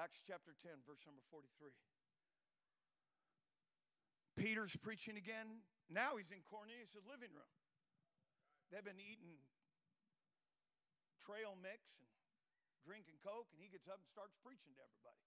Acts 0.02 0.22
chapter 0.26 0.54
10, 0.62 0.72
verse 0.86 1.00
number 1.04 1.22
43. 1.30 1.70
Peter's 4.36 4.76
preaching 4.76 5.16
again. 5.16 5.64
Now 5.90 6.16
he's 6.16 6.30
in 6.30 6.40
Cornelius' 6.48 6.96
living 7.04 7.32
room. 7.34 7.52
They've 8.70 8.84
been 8.84 9.00
eating 9.00 9.36
trail 11.26 11.58
mix 11.58 11.82
and 11.98 12.06
drinking 12.86 13.18
Coke, 13.26 13.50
and 13.50 13.58
he 13.58 13.66
gets 13.66 13.90
up 13.90 13.98
and 13.98 14.06
starts 14.06 14.38
preaching 14.46 14.70
to 14.78 14.82
everybody. 14.86 15.18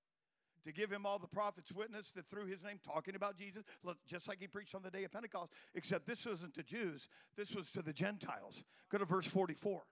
To 0.67 0.71
give 0.73 0.91
him 0.91 1.05
all 1.05 1.19
the 1.19 1.27
prophets' 1.27 1.71
witness 1.71 2.11
that 2.15 2.27
through 2.27 2.47
his 2.47 2.63
name, 2.63 2.79
talking 2.83 3.15
about 3.15 3.37
Jesus, 3.37 3.63
just 4.07 4.27
like 4.27 4.39
he 4.39 4.47
preached 4.47 4.75
on 4.75 4.81
the 4.81 4.91
day 4.91 5.03
of 5.03 5.11
Pentecost, 5.11 5.51
except 5.73 6.05
this 6.05 6.25
wasn't 6.25 6.53
to 6.55 6.63
Jews, 6.63 7.07
this 7.37 7.55
was 7.55 7.71
to 7.71 7.81
the 7.81 7.93
Gentiles. 7.93 8.63
Go 8.89 8.97
to 8.97 9.05
verse 9.05 9.27
44. 9.27 9.83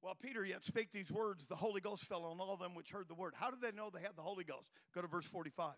While 0.00 0.14
Peter 0.14 0.44
yet 0.44 0.64
spake 0.64 0.92
these 0.92 1.10
words, 1.10 1.46
the 1.46 1.56
Holy 1.56 1.80
Ghost 1.80 2.04
fell 2.04 2.24
on 2.24 2.38
all 2.38 2.56
them 2.56 2.76
which 2.76 2.90
heard 2.90 3.08
the 3.08 3.14
word. 3.14 3.34
How 3.34 3.50
did 3.50 3.60
they 3.60 3.72
know 3.72 3.90
they 3.90 4.00
had 4.00 4.14
the 4.14 4.22
Holy 4.22 4.44
Ghost? 4.44 4.70
Go 4.94 5.02
to 5.02 5.08
verse 5.08 5.26
45. 5.26 5.74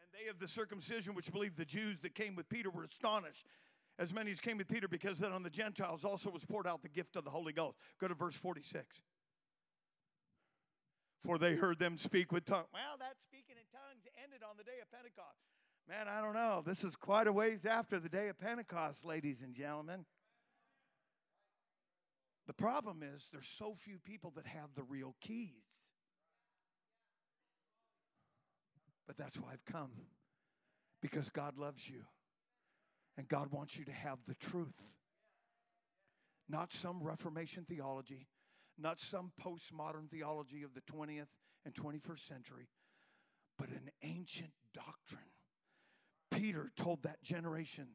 And 0.00 0.08
they 0.18 0.30
of 0.30 0.38
the 0.38 0.48
circumcision 0.48 1.14
which 1.14 1.30
believed 1.30 1.58
the 1.58 1.66
Jews 1.66 1.98
that 2.00 2.14
came 2.14 2.34
with 2.34 2.48
Peter 2.48 2.70
were 2.70 2.84
astonished, 2.84 3.44
as 3.98 4.12
many 4.12 4.30
as 4.30 4.40
came 4.40 4.58
with 4.58 4.68
Peter, 4.68 4.88
because 4.88 5.18
that 5.20 5.32
on 5.32 5.42
the 5.42 5.50
Gentiles 5.50 6.04
also 6.04 6.30
was 6.30 6.44
poured 6.44 6.66
out 6.66 6.82
the 6.82 6.88
gift 6.88 7.16
of 7.16 7.24
the 7.24 7.30
Holy 7.30 7.52
Ghost. 7.52 7.78
Go 8.00 8.08
to 8.08 8.14
verse 8.14 8.34
46. 8.34 8.84
For 11.24 11.38
they 11.38 11.54
heard 11.54 11.78
them 11.78 11.96
speak 11.96 12.30
with 12.30 12.44
tongues. 12.44 12.68
Well, 12.72 12.98
that 12.98 13.16
speaking 13.22 13.56
in 13.56 13.66
tongues 13.72 14.06
ended 14.22 14.42
on 14.48 14.56
the 14.56 14.64
day 14.64 14.78
of 14.82 14.90
Pentecost. 14.90 15.40
Man, 15.88 16.08
I 16.08 16.20
don't 16.20 16.34
know. 16.34 16.62
This 16.66 16.84
is 16.84 16.94
quite 16.96 17.26
a 17.26 17.32
ways 17.32 17.64
after 17.64 17.98
the 17.98 18.08
day 18.08 18.28
of 18.28 18.38
Pentecost, 18.38 19.04
ladies 19.04 19.38
and 19.42 19.54
gentlemen. 19.54 20.04
The 22.46 22.52
problem 22.52 23.02
is 23.02 23.28
there's 23.32 23.48
so 23.58 23.74
few 23.76 23.98
people 23.98 24.32
that 24.36 24.46
have 24.46 24.70
the 24.74 24.82
real 24.82 25.14
keys. 25.20 25.64
But 29.06 29.16
that's 29.16 29.36
why 29.36 29.50
I've 29.52 29.64
come. 29.64 29.92
Because 31.00 31.30
God 31.30 31.56
loves 31.56 31.88
you. 31.88 32.02
And 33.16 33.28
God 33.28 33.50
wants 33.50 33.78
you 33.78 33.84
to 33.84 33.92
have 33.92 34.18
the 34.26 34.34
truth. 34.34 34.82
Not 36.48 36.72
some 36.72 37.02
Reformation 37.02 37.64
theology, 37.68 38.28
not 38.78 39.00
some 39.00 39.32
postmodern 39.42 40.10
theology 40.10 40.62
of 40.62 40.74
the 40.74 40.82
20th 40.82 41.28
and 41.64 41.74
21st 41.74 42.28
century, 42.28 42.68
but 43.58 43.68
an 43.68 43.90
ancient 44.02 44.52
doctrine. 44.72 45.22
Peter 46.30 46.70
told 46.76 47.02
that 47.02 47.22
generation, 47.22 47.88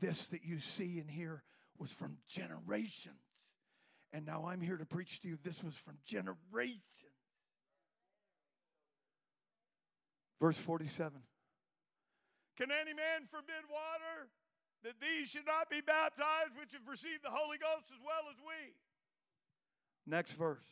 This 0.00 0.26
that 0.26 0.44
you 0.44 0.60
see 0.60 0.98
and 1.00 1.10
hear 1.10 1.42
was 1.78 1.90
from 1.90 2.18
generations. 2.28 3.16
And 4.12 4.24
now 4.24 4.46
I'm 4.46 4.60
here 4.60 4.76
to 4.76 4.86
preach 4.86 5.20
to 5.22 5.28
you. 5.28 5.38
This 5.42 5.62
was 5.64 5.74
from 5.74 5.98
generations. 6.04 7.04
Verse 10.40 10.58
47. 10.58 11.20
Can 12.56 12.68
any 12.70 12.94
man 12.94 13.26
forbid 13.30 13.68
water 13.70 14.28
that 14.86 15.00
these 15.00 15.28
should 15.28 15.46
not 15.46 15.68
be 15.68 15.80
baptized 15.80 16.54
which 16.56 16.72
have 16.72 16.86
received 16.88 17.24
the 17.24 17.30
Holy 17.30 17.58
Ghost 17.58 17.90
as 17.92 17.98
well 18.06 18.30
as 18.30 18.36
we? 18.38 18.72
Next 20.06 20.32
verse. 20.32 20.64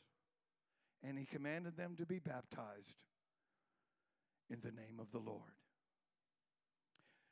And 1.02 1.18
he 1.18 1.26
commanded 1.26 1.76
them 1.76 1.96
to 1.98 2.06
be 2.06 2.20
baptized 2.20 2.94
in 4.48 4.60
the 4.62 4.70
name 4.70 5.00
of 5.00 5.10
the 5.10 5.18
Lord. 5.18 5.58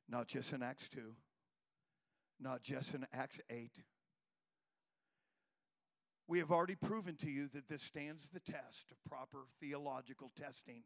Not 0.09 0.27
just 0.27 0.53
in 0.53 0.63
Acts 0.63 0.89
2, 0.89 1.01
not 2.41 2.63
just 2.63 2.95
in 2.95 3.07
Acts 3.13 3.41
8. 3.49 3.71
We 6.27 6.41
have 6.41 6.51
already 6.51 6.75
proven 6.75 7.15
to 7.17 7.31
you 7.31 7.47
that 7.49 7.69
this 7.69 7.83
stands 7.83 8.29
the 8.29 8.41
test 8.41 8.91
of 8.91 8.97
proper 9.09 9.47
theological 9.61 10.33
testing, 10.37 10.83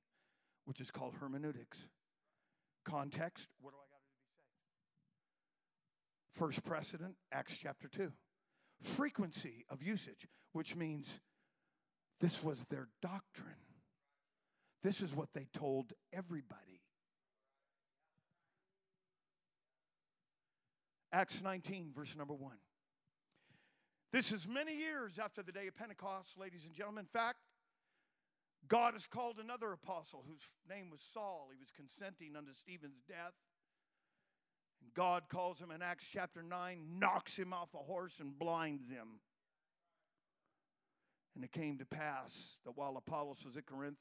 which 0.66 0.80
is 0.80 0.90
called 0.90 1.14
hermeneutics. 1.20 1.78
Context, 2.84 3.48
what 3.60 3.70
do 3.70 3.76
I 3.76 3.88
got? 3.90 3.95
First 6.36 6.64
precedent, 6.64 7.14
Acts 7.32 7.56
chapter 7.56 7.88
2 7.88 8.12
frequency 8.82 9.64
of 9.70 9.82
usage, 9.82 10.28
which 10.52 10.76
means 10.76 11.18
this 12.20 12.42
was 12.42 12.66
their 12.68 12.88
doctrine. 13.00 13.54
This 14.82 15.00
is 15.00 15.14
what 15.14 15.30
they 15.34 15.46
told 15.54 15.94
everybody. 16.12 16.82
Acts 21.10 21.40
19, 21.42 21.92
verse 21.96 22.14
number 22.14 22.34
1. 22.34 22.52
This 24.12 24.30
is 24.30 24.46
many 24.46 24.76
years 24.76 25.18
after 25.18 25.42
the 25.42 25.52
day 25.52 25.66
of 25.66 25.74
Pentecost, 25.74 26.38
ladies 26.38 26.66
and 26.66 26.74
gentlemen. 26.74 27.04
In 27.04 27.18
fact, 27.18 27.38
God 28.68 28.92
has 28.92 29.06
called 29.06 29.38
another 29.38 29.72
apostle 29.72 30.22
whose 30.28 30.42
name 30.68 30.90
was 30.90 31.00
Saul. 31.14 31.48
He 31.50 31.58
was 31.58 31.72
consenting 31.74 32.36
unto 32.36 32.52
Stephen's 32.52 33.02
death. 33.08 33.32
And 34.82 34.92
God 34.94 35.24
calls 35.28 35.58
him 35.58 35.70
in 35.70 35.82
Acts 35.82 36.06
chapter 36.10 36.42
9, 36.42 36.98
knocks 36.98 37.36
him 37.36 37.52
off 37.52 37.74
a 37.74 37.78
horse, 37.78 38.18
and 38.20 38.38
blinds 38.38 38.88
him. 38.88 39.20
And 41.34 41.44
it 41.44 41.52
came 41.52 41.78
to 41.78 41.84
pass 41.84 42.58
that 42.64 42.76
while 42.76 42.96
Apollos 42.96 43.44
was 43.44 43.56
at 43.56 43.66
Corinth, 43.66 43.98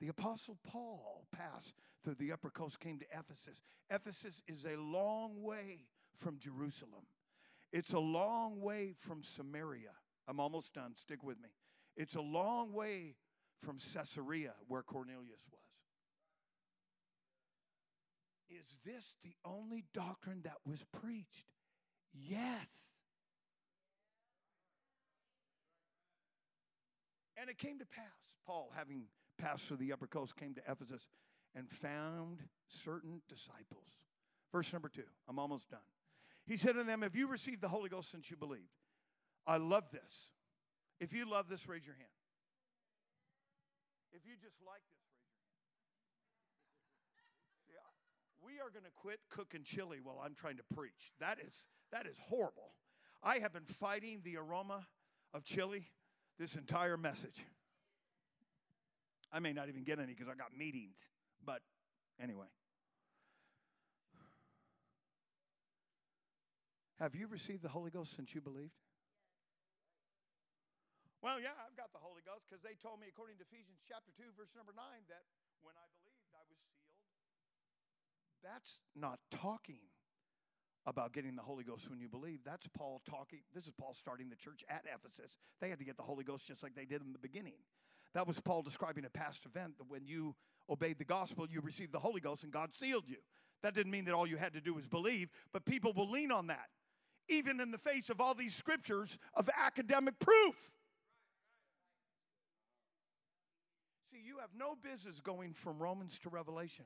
the 0.00 0.08
apostle 0.08 0.58
Paul 0.62 1.26
passed 1.32 1.74
through 2.04 2.16
the 2.16 2.32
upper 2.32 2.50
coast, 2.50 2.78
came 2.80 2.98
to 2.98 3.06
Ephesus. 3.10 3.62
Ephesus 3.90 4.42
is 4.46 4.66
a 4.66 4.76
long 4.76 5.42
way 5.42 5.86
from 6.16 6.38
Jerusalem. 6.38 7.06
It's 7.72 7.92
a 7.92 7.98
long 7.98 8.60
way 8.60 8.94
from 9.00 9.22
Samaria. 9.22 9.92
I'm 10.28 10.40
almost 10.40 10.74
done. 10.74 10.94
Stick 10.96 11.22
with 11.22 11.40
me. 11.40 11.48
It's 11.96 12.14
a 12.14 12.20
long 12.20 12.72
way 12.72 13.16
from 13.62 13.78
Caesarea, 13.78 14.52
where 14.68 14.82
Cornelius 14.82 15.40
was. 15.50 15.60
Is 18.54 18.78
this 18.84 19.14
the 19.24 19.34
only 19.44 19.84
doctrine 19.92 20.42
that 20.44 20.58
was 20.64 20.84
preached? 20.92 21.46
Yes. 22.12 22.68
And 27.36 27.50
it 27.50 27.58
came 27.58 27.78
to 27.80 27.86
pass, 27.86 28.04
Paul, 28.46 28.70
having 28.76 29.04
passed 29.38 29.64
through 29.64 29.78
the 29.78 29.92
upper 29.92 30.06
coast, 30.06 30.36
came 30.36 30.54
to 30.54 30.62
Ephesus 30.70 31.08
and 31.54 31.68
found 31.68 32.42
certain 32.68 33.22
disciples. 33.28 33.88
Verse 34.52 34.72
number 34.72 34.88
two, 34.88 35.02
I'm 35.28 35.38
almost 35.38 35.68
done. 35.70 35.80
He 36.46 36.56
said 36.56 36.74
to 36.74 36.84
them, 36.84 37.02
Have 37.02 37.16
you 37.16 37.26
received 37.26 37.60
the 37.60 37.68
Holy 37.68 37.88
Ghost 37.88 38.10
since 38.10 38.30
you 38.30 38.36
believed? 38.36 38.70
I 39.46 39.56
love 39.56 39.84
this. 39.92 40.28
If 41.00 41.12
you 41.12 41.28
love 41.28 41.48
this, 41.48 41.68
raise 41.68 41.84
your 41.84 41.96
hand. 41.96 42.08
If 44.12 44.22
you 44.24 44.34
just 44.40 44.56
like 44.64 44.82
this, 44.92 45.03
we 48.54 48.60
are 48.62 48.70
going 48.70 48.86
to 48.86 48.94
quit 48.94 49.18
cooking 49.30 49.66
chili 49.66 49.98
while 49.98 50.22
I'm 50.22 50.34
trying 50.34 50.56
to 50.62 50.66
preach. 50.74 51.10
That 51.18 51.38
is, 51.42 51.66
that 51.90 52.06
is 52.06 52.14
horrible. 52.22 52.78
I 53.22 53.42
have 53.42 53.52
been 53.52 53.66
fighting 53.66 54.20
the 54.22 54.36
aroma 54.36 54.86
of 55.32 55.42
chili 55.42 55.90
this 56.38 56.54
entire 56.54 56.96
message. 56.96 57.42
I 59.32 59.40
may 59.40 59.52
not 59.52 59.66
even 59.68 59.82
get 59.82 59.98
any 59.98 60.14
because 60.14 60.30
I 60.30 60.38
got 60.38 60.54
meetings, 60.54 60.94
but 61.42 61.62
anyway. 62.22 62.46
Have 67.02 67.18
you 67.18 67.26
received 67.26 67.66
the 67.66 67.74
Holy 67.74 67.90
Ghost 67.90 68.14
since 68.14 68.38
you 68.38 68.40
believed? 68.40 68.78
Well, 71.18 71.42
yeah, 71.42 71.58
I've 71.58 71.74
got 71.74 71.90
the 71.90 71.98
Holy 71.98 72.22
Ghost 72.22 72.46
because 72.46 72.62
they 72.62 72.78
told 72.78 73.02
me, 73.02 73.10
according 73.10 73.42
to 73.42 73.44
Ephesians 73.50 73.82
chapter 73.82 74.14
2, 74.14 74.30
verse 74.38 74.54
number 74.54 74.70
9, 74.76 74.84
that 75.10 75.26
when 75.66 75.74
I 75.74 75.90
believed, 75.90 76.30
I 76.36 76.44
was 76.46 76.60
that's 78.44 78.78
not 78.94 79.18
talking 79.30 79.80
about 80.86 81.12
getting 81.12 81.34
the 81.34 81.42
Holy 81.42 81.64
Ghost 81.64 81.88
when 81.88 81.98
you 81.98 82.08
believe. 82.08 82.40
That's 82.44 82.66
Paul 82.76 83.00
talking. 83.08 83.40
This 83.54 83.64
is 83.64 83.72
Paul 83.78 83.94
starting 83.94 84.28
the 84.28 84.36
church 84.36 84.62
at 84.68 84.84
Ephesus. 84.92 85.38
They 85.60 85.70
had 85.70 85.78
to 85.78 85.84
get 85.84 85.96
the 85.96 86.02
Holy 86.02 86.24
Ghost 86.24 86.46
just 86.46 86.62
like 86.62 86.74
they 86.74 86.84
did 86.84 87.00
in 87.02 87.12
the 87.12 87.18
beginning. 87.18 87.54
That 88.12 88.26
was 88.26 88.38
Paul 88.38 88.62
describing 88.62 89.04
a 89.04 89.10
past 89.10 89.46
event 89.46 89.78
that 89.78 89.88
when 89.88 90.06
you 90.06 90.34
obeyed 90.68 90.98
the 90.98 91.04
gospel, 91.04 91.46
you 91.50 91.60
received 91.60 91.92
the 91.92 91.98
Holy 91.98 92.20
Ghost 92.20 92.44
and 92.44 92.52
God 92.52 92.70
sealed 92.74 93.04
you. 93.08 93.16
That 93.62 93.74
didn't 93.74 93.92
mean 93.92 94.04
that 94.04 94.14
all 94.14 94.26
you 94.26 94.36
had 94.36 94.52
to 94.52 94.60
do 94.60 94.74
was 94.74 94.86
believe, 94.86 95.30
but 95.52 95.64
people 95.64 95.94
will 95.94 96.10
lean 96.10 96.30
on 96.30 96.48
that, 96.48 96.68
even 97.28 97.60
in 97.60 97.70
the 97.70 97.78
face 97.78 98.10
of 98.10 98.20
all 98.20 98.34
these 98.34 98.54
scriptures 98.54 99.18
of 99.32 99.48
academic 99.58 100.18
proof. 100.18 100.70
See, 104.12 104.20
you 104.22 104.38
have 104.38 104.50
no 104.56 104.76
business 104.80 105.20
going 105.20 105.54
from 105.54 105.78
Romans 105.78 106.18
to 106.20 106.28
Revelation 106.28 106.84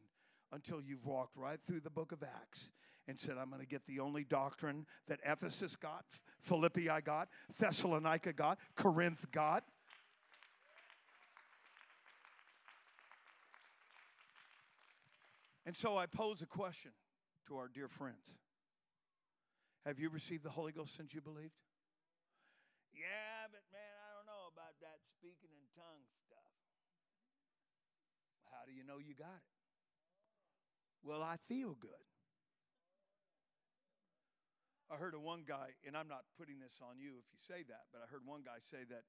until 0.52 0.80
you've 0.80 1.04
walked 1.04 1.36
right 1.36 1.60
through 1.66 1.80
the 1.80 1.90
book 1.90 2.12
of 2.12 2.22
Acts 2.22 2.70
and 3.06 3.18
said, 3.18 3.36
I'm 3.40 3.48
going 3.48 3.60
to 3.60 3.66
get 3.66 3.86
the 3.86 4.00
only 4.00 4.24
doctrine 4.24 4.86
that 5.08 5.18
Ephesus 5.24 5.76
got, 5.76 6.04
Philippi 6.40 6.90
I 6.90 7.00
got, 7.00 7.28
Thessalonica 7.58 8.32
got, 8.32 8.58
Corinth 8.76 9.26
got. 9.32 9.64
And 15.64 15.76
so 15.76 15.96
I 15.96 16.06
pose 16.06 16.40
a 16.40 16.46
question 16.46 16.92
to 17.46 17.56
our 17.56 17.68
dear 17.68 17.88
friends 17.88 18.32
Have 19.84 19.98
you 19.98 20.08
received 20.08 20.44
the 20.44 20.50
Holy 20.50 20.72
Ghost 20.72 20.96
since 20.96 21.12
you 21.12 21.20
believed? 21.20 21.52
Yeah, 22.92 23.48
but 23.52 23.64
man, 23.72 23.92
I 24.00 24.16
don't 24.16 24.26
know 24.26 24.48
about 24.52 24.76
that 24.80 25.00
speaking 25.12 25.52
in 25.52 25.64
tongues 25.76 26.08
stuff. 26.24 26.56
How 28.50 28.64
do 28.64 28.72
you 28.72 28.84
know 28.84 28.96
you 28.96 29.12
got 29.12 29.44
it? 29.44 29.47
Well, 31.08 31.24
I 31.24 31.40
feel 31.48 31.72
good. 31.80 32.04
I 34.92 34.96
heard 35.00 35.14
of 35.14 35.22
one 35.24 35.40
guy, 35.48 35.72
and 35.88 35.96
I'm 35.96 36.08
not 36.08 36.28
putting 36.36 36.60
this 36.60 36.84
on 36.84 37.00
you 37.00 37.16
if 37.16 37.24
you 37.32 37.40
say 37.48 37.64
that, 37.64 37.88
but 37.96 38.04
I 38.04 38.12
heard 38.12 38.28
one 38.28 38.44
guy 38.44 38.60
say 38.70 38.84
that 38.92 39.08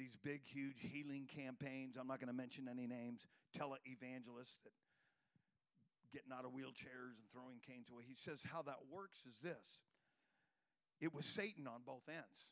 these 0.00 0.16
big, 0.24 0.40
huge 0.48 0.80
healing 0.80 1.28
campaigns, 1.28 1.96
I'm 2.00 2.08
not 2.08 2.16
going 2.16 2.32
to 2.32 2.36
mention 2.36 2.64
any 2.64 2.86
names, 2.86 3.20
tele-evangelists 3.52 4.56
that 4.64 4.72
getting 6.16 6.32
out 6.32 6.48
of 6.48 6.56
wheelchairs 6.56 7.20
and 7.20 7.28
throwing 7.28 7.60
canes 7.60 7.92
away. 7.92 8.04
He 8.08 8.16
says 8.16 8.40
how 8.50 8.62
that 8.62 8.88
works 8.90 9.18
is 9.28 9.36
this. 9.42 9.84
It 10.98 11.12
was 11.12 11.26
Satan 11.26 11.66
on 11.68 11.84
both 11.84 12.08
ends. 12.08 12.48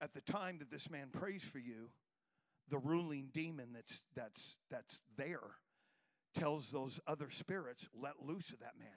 At 0.00 0.14
the 0.14 0.20
time 0.20 0.58
that 0.58 0.70
this 0.72 0.90
man 0.90 1.10
prays 1.12 1.44
for 1.44 1.60
you, 1.60 1.90
the 2.68 2.78
ruling 2.78 3.30
demon 3.32 3.68
that's 3.72 4.02
that's 4.16 4.56
that's 4.68 4.98
there 5.16 5.61
tells 6.34 6.70
those 6.70 7.00
other 7.06 7.30
spirits, 7.30 7.86
let 8.00 8.14
loose 8.24 8.50
of 8.50 8.60
that 8.60 8.78
man. 8.78 8.88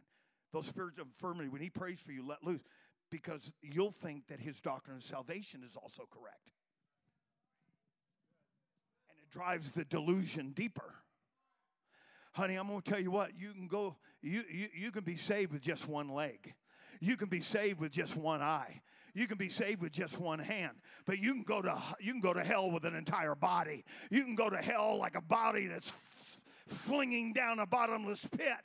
Those 0.54 0.68
spirits 0.68 1.00
of 1.00 1.08
infirmity, 1.08 1.50
when 1.50 1.62
he 1.62 1.70
prays 1.70 2.00
for 2.00 2.12
you, 2.12 2.26
let 2.26 2.44
loose. 2.44 2.62
Because 3.12 3.54
you'll 3.62 3.92
think 3.92 4.28
that 4.28 4.40
his 4.40 4.60
doctrine 4.60 4.98
of 4.98 5.04
salvation 5.04 5.64
is 5.64 5.76
also 5.76 6.08
correct. 6.10 6.52
And 9.10 9.18
it 9.20 9.30
drives 9.30 9.74
the 9.74 9.86
delusion 9.86 10.54
deeper. 10.56 10.96
Honey, 12.34 12.56
I'm 12.56 12.68
to 12.68 12.82
tell 12.82 13.00
you 13.00 13.12
what, 13.12 13.32
you 13.38 13.54
can 13.54 13.68
go, 13.68 13.96
you, 14.22 14.44
you, 14.52 14.68
you 14.76 14.92
can 14.92 15.04
be 15.04 15.16
saved 15.16 15.54
with 15.54 15.62
just 15.62 15.88
one 15.88 16.10
leg. 16.10 16.54
You 17.00 17.16
can 17.16 17.30
be 17.30 17.42
saved 17.42 17.80
with 17.80 17.92
just 17.92 18.16
one 18.16 18.42
eye. 18.42 18.82
You 19.14 19.28
can 19.28 19.38
be 19.38 19.50
saved 19.50 19.82
with 19.82 19.94
just 19.94 20.20
one 20.20 20.40
hand. 20.40 20.74
But 21.06 21.20
you 21.20 21.34
can 21.34 21.44
go 21.44 21.62
to 21.62 21.82
you 22.02 22.12
can 22.12 22.22
go 22.22 22.34
to 22.34 22.44
hell 22.44 22.70
with 22.70 22.84
an 22.84 22.96
entire 22.96 23.36
body. 23.36 23.86
You 24.12 24.24
can 24.24 24.36
go 24.36 24.50
to 24.50 24.58
hell 24.58 24.98
like 24.98 25.16
a 25.16 25.22
body 25.22 25.68
that's 25.68 25.94
flinging 26.68 27.34
down 27.34 27.60
a 27.60 27.66
bottomless 27.66 28.26
pit. 28.38 28.58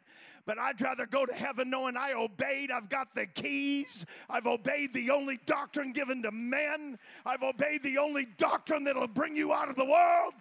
But 0.46 0.58
I'd 0.58 0.80
rather 0.80 1.06
go 1.06 1.26
to 1.26 1.32
heaven 1.32 1.70
knowing 1.70 1.96
I 1.96 2.12
obeyed. 2.12 2.70
I've 2.70 2.88
got 2.88 3.14
the 3.14 3.26
keys. 3.26 4.06
I've 4.28 4.46
obeyed 4.46 4.94
the 4.94 5.10
only 5.10 5.38
doctrine 5.46 5.92
given 5.92 6.22
to 6.22 6.30
men. 6.30 6.98
I've 7.26 7.42
obeyed 7.42 7.82
the 7.82 7.98
only 7.98 8.26
doctrine 8.38 8.84
that'll 8.84 9.06
bring 9.06 9.36
you 9.36 9.52
out 9.52 9.68
of 9.68 9.76
the 9.76 9.84
world. 9.84 10.34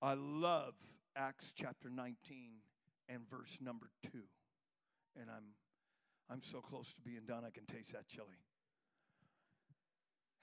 I 0.00 0.14
love 0.14 0.74
Acts 1.14 1.52
chapter 1.54 1.88
19 1.88 2.16
and 3.08 3.28
verse 3.30 3.58
number 3.60 3.86
2. 4.12 4.18
And 5.20 5.30
I'm 5.30 5.44
I'm 6.30 6.42
so 6.42 6.60
close 6.60 6.94
to 6.94 7.02
being 7.02 7.26
done 7.26 7.44
I 7.44 7.50
can 7.50 7.66
taste 7.66 7.92
that 7.92 8.08
chili. 8.08 8.38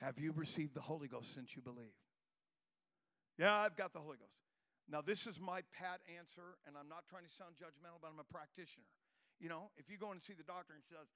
Have 0.01 0.17
you 0.17 0.31
received 0.31 0.73
the 0.73 0.81
Holy 0.81 1.07
Ghost 1.07 1.33
since 1.33 1.55
you 1.55 1.61
believed? 1.61 1.99
Yeah, 3.37 3.55
I've 3.55 3.75
got 3.75 3.93
the 3.93 3.99
Holy 3.99 4.17
Ghost. 4.17 4.39
Now, 4.89 5.01
this 5.01 5.27
is 5.27 5.39
my 5.39 5.61
pat 5.71 5.99
answer, 6.17 6.57
and 6.65 6.75
I'm 6.75 6.89
not 6.89 7.03
trying 7.09 7.23
to 7.23 7.29
sound 7.29 7.55
judgmental, 7.59 8.01
but 8.01 8.09
I'm 8.11 8.19
a 8.19 8.27
practitioner. 8.31 8.87
You 9.39 9.49
know, 9.49 9.71
if 9.77 9.89
you 9.89 9.97
go 9.97 10.11
and 10.11 10.21
see 10.21 10.33
the 10.33 10.43
doctor 10.43 10.73
and 10.73 10.83
says, 10.89 11.07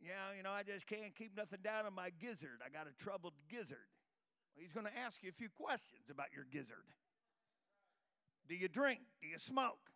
Yeah, 0.00 0.36
you 0.36 0.42
know, 0.42 0.52
I 0.52 0.62
just 0.62 0.86
can't 0.86 1.14
keep 1.14 1.36
nothing 1.36 1.60
down 1.62 1.86
on 1.86 1.94
my 1.94 2.10
gizzard, 2.20 2.60
I 2.64 2.68
got 2.68 2.86
a 2.86 2.94
troubled 3.02 3.34
gizzard. 3.48 3.88
Well, 4.54 4.62
he's 4.62 4.72
going 4.72 4.86
to 4.86 4.96
ask 4.96 5.22
you 5.22 5.28
a 5.28 5.32
few 5.32 5.48
questions 5.48 6.08
about 6.10 6.28
your 6.34 6.44
gizzard. 6.44 6.88
Do 8.48 8.54
you 8.54 8.68
drink? 8.68 9.00
Do 9.20 9.28
you 9.28 9.38
smoke? 9.38 9.90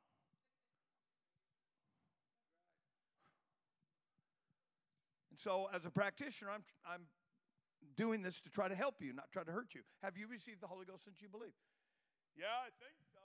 And 5.31 5.39
so, 5.39 5.69
as 5.75 5.85
a 5.85 5.91
practitioner, 5.91 6.51
I'm, 6.51 6.65
I'm 6.87 7.07
doing 7.97 8.23
this 8.23 8.41
to 8.41 8.51
try 8.51 8.69
to 8.69 8.75
help 8.75 8.97
you, 9.01 9.13
not 9.13 9.31
try 9.33 9.45
to 9.45 9.53
hurt 9.53 9.75
you. 9.75 9.83
Have 10.03 10.17
you 10.17 10.27
received 10.27 10.61
the 10.61 10.67
Holy 10.67 10.85
Ghost 10.85 11.05
since 11.05 11.21
you 11.21 11.29
believe? 11.29 11.55
Yeah, 12.37 12.47
I 12.47 12.71
think 12.83 12.97
so. 13.13 13.21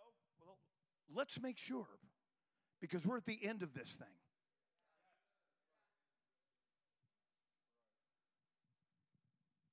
Well, 0.46 0.58
let's 1.14 1.42
make 1.42 1.58
sure 1.58 1.88
because 2.80 3.06
we're 3.06 3.18
at 3.18 3.26
the 3.26 3.40
end 3.44 3.64
of 3.64 3.74
this 3.74 3.96
thing. 3.98 4.08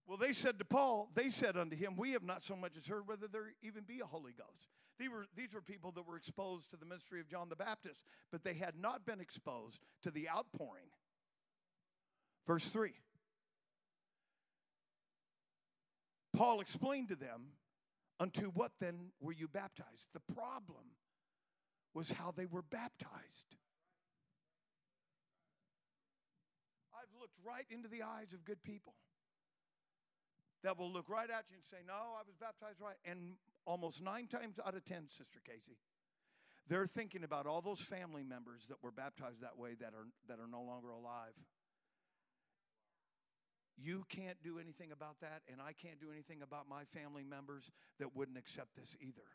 Well, 0.07 0.19
they 0.19 0.33
said 0.33 0.59
to 0.61 0.65
Paul, 0.65 1.11
they 1.15 1.31
said 1.31 1.57
unto 1.57 1.77
him, 1.77 1.97
We 1.97 2.13
have 2.13 2.23
not 2.23 2.45
so 2.45 2.55
much 2.55 2.77
as 2.77 2.87
heard 2.87 3.09
whether 3.09 3.27
there 3.27 3.53
even 3.63 3.83
be 3.83 4.01
a 4.01 4.07
Holy 4.07 4.33
Ghost. 4.33 4.71
These 4.99 5.11
were, 5.11 5.27
these 5.37 5.53
were 5.53 5.61
people 5.61 5.91
that 5.93 6.07
were 6.07 6.17
exposed 6.17 6.71
to 6.71 6.77
the 6.77 6.87
ministry 6.87 7.21
of 7.21 7.29
John 7.29 7.49
the 7.49 7.57
Baptist, 7.57 8.03
but 8.31 8.45
they 8.45 8.55
had 8.55 8.75
not 8.81 9.05
been 9.05 9.21
exposed 9.21 9.81
to 10.03 10.11
the 10.11 10.29
outpouring. 10.29 10.87
Verse 12.47 12.67
3. 12.67 12.93
Paul 16.37 16.61
explained 16.61 17.09
to 17.09 17.17
them, 17.17 17.53
Unto 18.19 18.51
what 18.51 18.73
then 18.81 19.13
were 19.21 19.33
you 19.33 19.47
baptized? 19.47 20.09
The 20.15 20.35
problem 20.35 20.97
was 21.93 22.11
how 22.11 22.33
they 22.35 22.47
were 22.47 22.63
baptized. 22.63 23.57
I've 26.95 27.21
looked 27.21 27.37
right 27.47 27.67
into 27.71 27.89
the 27.89 28.03
eyes 28.03 28.33
of 28.33 28.45
good 28.45 28.63
people 28.63 28.95
that 30.63 30.79
will 30.79 30.91
look 30.91 31.09
right 31.09 31.29
at 31.29 31.45
you 31.51 31.57
and 31.57 31.65
say, 31.71 31.85
No, 31.87 31.93
I 31.93 32.23
was 32.27 32.37
baptized 32.41 32.81
right. 32.81 32.97
And 33.05 33.35
almost 33.67 34.03
nine 34.03 34.27
times 34.27 34.59
out 34.65 34.75
of 34.75 34.85
ten, 34.85 35.09
Sister 35.09 35.41
Casey, 35.45 35.77
they're 36.69 36.87
thinking 36.87 37.23
about 37.23 37.47
all 37.47 37.61
those 37.61 37.81
family 37.81 38.25
members 38.25 38.63
that 38.69 38.83
were 38.83 38.91
baptized 38.91 39.43
that 39.43 39.59
way 39.59 39.75
that 39.81 39.93
are, 39.93 40.09
that 40.29 40.39
are 40.41 40.49
no 40.51 40.63
longer 40.63 40.89
alive. 40.91 41.35
You 43.77 44.05
can't 44.09 44.43
do 44.43 44.59
anything 44.59 44.91
about 44.91 45.21
that, 45.21 45.43
and 45.51 45.61
I 45.61 45.73
can't 45.73 46.01
do 46.01 46.11
anything 46.11 46.41
about 46.43 46.69
my 46.69 46.85
family 46.95 47.23
members 47.23 47.71
that 47.99 48.17
wouldn't 48.17 48.39
accept 48.39 48.75
this 48.77 48.97
either. 49.01 49.27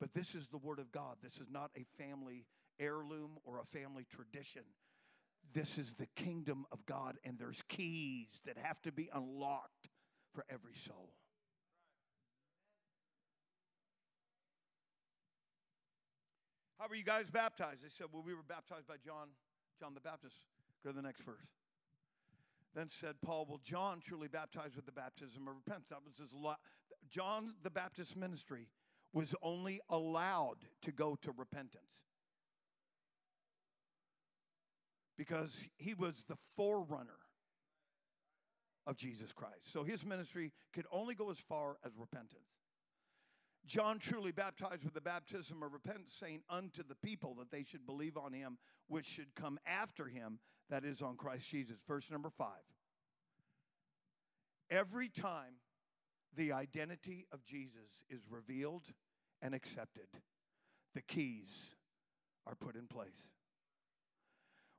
But 0.00 0.14
this 0.14 0.34
is 0.34 0.48
the 0.48 0.58
Word 0.58 0.78
of 0.78 0.90
God. 0.90 1.16
This 1.22 1.36
is 1.36 1.50
not 1.50 1.70
a 1.76 1.84
family 1.98 2.46
heirloom 2.80 3.38
or 3.44 3.60
a 3.60 3.76
family 3.76 4.06
tradition. 4.10 4.62
This 5.52 5.78
is 5.78 5.94
the 5.94 6.06
kingdom 6.16 6.66
of 6.72 6.84
God, 6.86 7.16
and 7.24 7.38
there's 7.38 7.62
keys 7.68 8.28
that 8.46 8.56
have 8.56 8.80
to 8.82 8.92
be 8.92 9.10
unlocked 9.14 9.90
for 10.34 10.44
every 10.48 10.74
soul. 10.74 11.10
How 16.78 16.88
were 16.88 16.96
you 16.96 17.04
guys 17.04 17.30
baptized? 17.30 17.82
They 17.82 17.88
said, 17.88 18.08
Well, 18.12 18.22
we 18.26 18.34
were 18.34 18.42
baptized 18.46 18.86
by 18.86 18.96
John, 19.04 19.28
John 19.78 19.94
the 19.94 20.00
Baptist. 20.00 20.36
Go 20.82 20.90
to 20.90 20.96
the 20.96 21.02
next 21.02 21.22
verse. 21.22 21.46
Then 22.74 22.88
said 22.88 23.16
Paul, 23.22 23.46
Well, 23.48 23.60
John 23.62 24.00
truly 24.00 24.28
baptized 24.28 24.76
with 24.76 24.86
the 24.86 24.92
baptism 24.92 25.46
of 25.46 25.54
repentance. 25.54 25.90
That 25.90 26.04
was 26.04 26.16
his 26.16 26.32
lo- 26.32 26.56
John 27.08 27.54
the 27.62 27.70
Baptist 27.70 28.16
ministry 28.16 28.68
was 29.12 29.34
only 29.42 29.80
allowed 29.88 30.66
to 30.82 30.90
go 30.90 31.16
to 31.22 31.32
repentance 31.36 31.92
because 35.16 35.68
he 35.76 35.94
was 35.94 36.24
the 36.28 36.36
forerunner 36.56 37.20
of 38.86 38.96
Jesus 38.96 39.32
Christ. 39.32 39.72
So 39.72 39.84
his 39.84 40.04
ministry 40.04 40.52
could 40.72 40.86
only 40.90 41.14
go 41.14 41.30
as 41.30 41.38
far 41.38 41.76
as 41.84 41.92
repentance. 41.96 42.48
John 43.66 43.98
truly 43.98 44.32
baptized 44.32 44.84
with 44.84 44.92
the 44.92 45.00
baptism 45.00 45.62
of 45.62 45.72
repentance, 45.72 46.14
saying 46.18 46.42
unto 46.50 46.82
the 46.82 46.96
people 46.96 47.34
that 47.36 47.50
they 47.50 47.64
should 47.64 47.86
believe 47.86 48.16
on 48.16 48.32
him, 48.32 48.58
which 48.88 49.06
should 49.06 49.34
come 49.34 49.58
after 49.64 50.06
him, 50.06 50.38
that 50.74 50.84
is 50.84 51.02
on 51.02 51.14
Christ 51.14 51.48
Jesus. 51.48 51.76
Verse 51.86 52.10
number 52.10 52.30
five. 52.30 52.48
Every 54.68 55.08
time 55.08 55.60
the 56.36 56.50
identity 56.50 57.26
of 57.30 57.44
Jesus 57.44 58.02
is 58.10 58.22
revealed 58.28 58.82
and 59.40 59.54
accepted, 59.54 60.08
the 60.92 61.00
keys 61.00 61.76
are 62.44 62.56
put 62.56 62.74
in 62.74 62.88
place. 62.88 63.28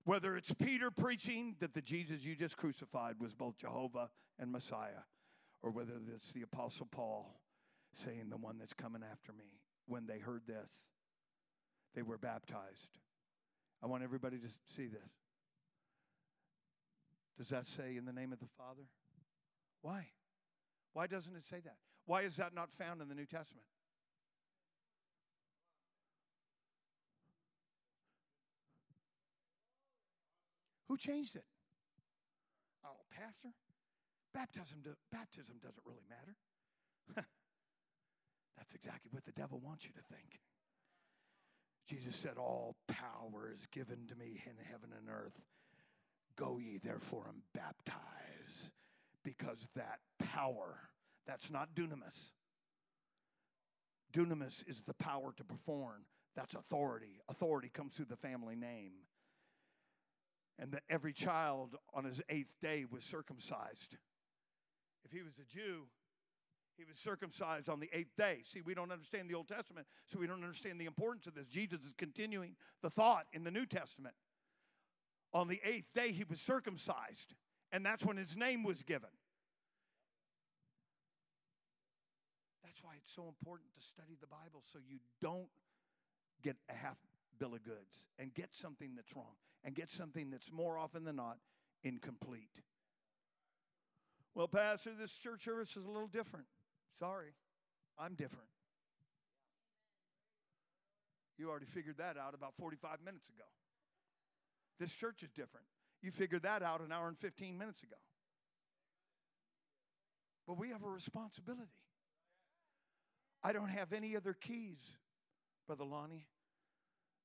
Whether 0.03 0.35
it's 0.35 0.53
Peter 0.53 0.91
preaching 0.91 1.55
that 1.61 1.73
the 1.73 1.81
Jesus 1.81 2.26
you 2.26 2.35
just 2.35 2.57
crucified 2.57 3.15
was 3.22 3.34
both 3.34 3.55
Jehovah 3.55 4.09
and 4.38 4.51
Messiah, 4.51 5.05
or 5.63 5.72
whether 5.72 5.93
it's 6.13 6.34
the 6.34 6.41
Apostle 6.41 6.89
Paul 6.91 7.39
saying, 7.93 8.26
The 8.30 8.38
one 8.38 8.57
that's 8.57 8.73
coming 8.73 9.01
after 9.09 9.31
me, 9.31 9.61
when 9.88 10.07
they 10.07 10.19
heard 10.19 10.41
this, 10.45 10.69
they 11.95 12.01
were 12.01 12.17
baptized. 12.17 12.99
I 13.81 13.88
want 13.88 14.03
everybody 14.03 14.39
to 14.39 14.47
see 14.76 14.88
this. 14.88 15.24
Does 17.38 17.49
that 17.49 17.66
say 17.66 17.98
in 17.98 18.06
the 18.06 18.14
name 18.14 18.32
of 18.32 18.40
the 18.40 18.48
Father? 18.57 18.84
Why? 19.82 20.07
Why 20.94 21.07
doesn't 21.07 21.36
it 21.36 21.45
say 21.45 21.60
that? 21.60 21.76
Why 22.06 22.22
is 22.22 22.38
that 22.38 22.53
not 22.53 22.72
found 22.72 23.02
in 23.02 23.10
the 23.10 23.16
New 23.16 23.26
Testament? 23.26 23.66
Who 30.88 30.98
changed 30.98 31.36
it? 31.36 31.44
Oh, 32.86 33.03
pastor, 33.12 33.49
baptism, 34.34 34.80
do, 34.84 34.91
baptism 35.12 35.56
doesn't 35.62 35.84
really 35.86 36.06
matter. 36.07 36.36
That's 38.57 38.74
exactly 38.74 39.10
what 39.12 39.26
the 39.26 39.34
devil 39.34 39.60
wants 39.60 39.86
you 39.86 39.91
to 39.91 40.16
think. 40.16 40.40
Jesus 41.90 42.16
said, 42.16 42.38
All 42.38 42.76
power 42.88 43.52
is 43.53 43.66
given 43.68 44.07
to 44.07 44.16
me 44.16 44.41
in 44.45 44.53
heaven 44.72 44.90
and 44.98 45.10
earth. 45.10 45.40
Go 46.38 46.60
ye 46.60 46.78
therefore 46.78 47.28
and 47.30 47.41
baptize, 47.53 48.72
because 49.24 49.70
that 49.76 49.99
power, 50.20 50.80
that's 51.26 51.49
not 51.49 51.74
dunamis, 51.74 52.32
Dunamis 54.16 54.64
is 54.68 54.82
the 54.82 54.94
power 54.94 55.34
to 55.36 55.44
perform. 55.44 56.06
That's 56.36 56.56
authority. 56.56 57.20
Authority 57.30 57.70
comes 57.70 57.94
through 57.94 58.06
the 58.06 58.16
family 58.16 58.56
name. 58.56 58.94
And 60.57 60.72
that 60.72 60.84
every 60.90 61.12
child 61.12 61.76
on 61.94 62.06
his 62.06 62.22
eighth 62.30 62.56
day 62.62 62.86
was 62.90 63.03
circumcised. 63.03 63.98
If 65.03 65.12
he 65.12 65.22
was 65.22 65.34
a 65.38 65.53
Jew, 65.53 65.88
he 66.78 66.86
was 66.86 66.98
circumcised 66.98 67.68
on 67.68 67.82
the 67.82 67.90
eighth 67.91 68.16
day. 68.18 68.40
See, 68.45 68.62
we 68.62 68.74
don't 68.74 68.91
understand 68.91 69.30
the 69.30 69.36
Old 69.36 69.49
Testament, 69.49 69.86
so 70.07 70.18
we 70.18 70.28
don't 70.28 70.44
understand 70.44 70.80
the 70.80 70.86
importance 70.86 71.28
of 71.28 71.36
this. 71.36 71.48
Jesus 71.48 71.82
is 71.82 71.94
continuing 71.98 72.56
the 72.82 72.90
thought 72.90 73.26
in 73.34 73.44
the 73.44 73.52
New 73.52 73.66
Testament. 73.66 74.16
On 75.36 75.49
the 75.49 75.60
eighth 75.66 75.94
day, 75.94 76.14
he 76.14 76.24
was 76.24 76.40
circumcised, 76.40 77.36
and 77.74 77.86
that's 77.86 78.06
when 78.06 78.16
his 78.16 78.38
name 78.38 78.64
was 78.64 78.84
given. 78.84 79.10
That's 82.64 82.82
why 82.82 82.91
it's 82.95 83.14
so 83.14 83.28
important 83.28 83.74
to 83.74 83.82
study 83.82 84.16
the 84.22 84.28
Bible 84.28 84.64
so 84.72 84.80
you 84.90 84.99
don't 85.22 85.49
get 86.41 86.56
a 86.70 86.74
half 86.74 86.95
bill 87.38 87.53
of 87.53 87.64
goods 87.64 88.07
and 88.18 88.34
get 88.34 88.56
something 88.56 88.94
that's 88.95 89.14
wrong 89.14 89.36
and 89.66 89.76
get 89.76 89.91
something 89.91 90.30
that's 90.30 90.49
more 90.53 90.78
often 90.78 91.03
than 91.03 91.18
not 91.18 91.38
incomplete. 91.84 92.62
Well, 94.36 94.48
Pastor, 94.48 94.91
this 94.98 95.12
church 95.12 95.44
service 95.44 95.72
is 95.72 95.84
a 95.84 95.91
little 95.91 96.07
different. 96.07 96.45
Sorry, 96.98 97.34
I'm 97.99 98.16
different. 98.16 98.48
You 101.38 101.49
already 101.49 101.66
figured 101.66 101.98
that 101.98 102.16
out 102.18 102.34
about 102.34 102.53
45 102.57 103.02
minutes 103.03 103.28
ago. 103.28 103.44
This 104.80 104.91
church 104.93 105.23
is 105.23 105.30
different. 105.31 105.65
You 106.02 106.11
figured 106.11 106.43
that 106.43 106.61
out 106.61 106.81
an 106.81 106.91
hour 106.91 107.07
and 107.07 107.18
15 107.18 107.57
minutes 107.57 107.81
ago. 107.81 107.95
But 110.47 110.57
we 110.57 110.69
have 110.69 110.84
a 110.84 110.89
responsibility. 110.89 111.72
I 113.43 113.53
don't 113.53 113.69
have 113.69 113.93
any 113.93 114.15
other 114.15 114.34
keys, 114.34 114.77
Brother 115.68 115.85
Lonnie, 115.85 116.27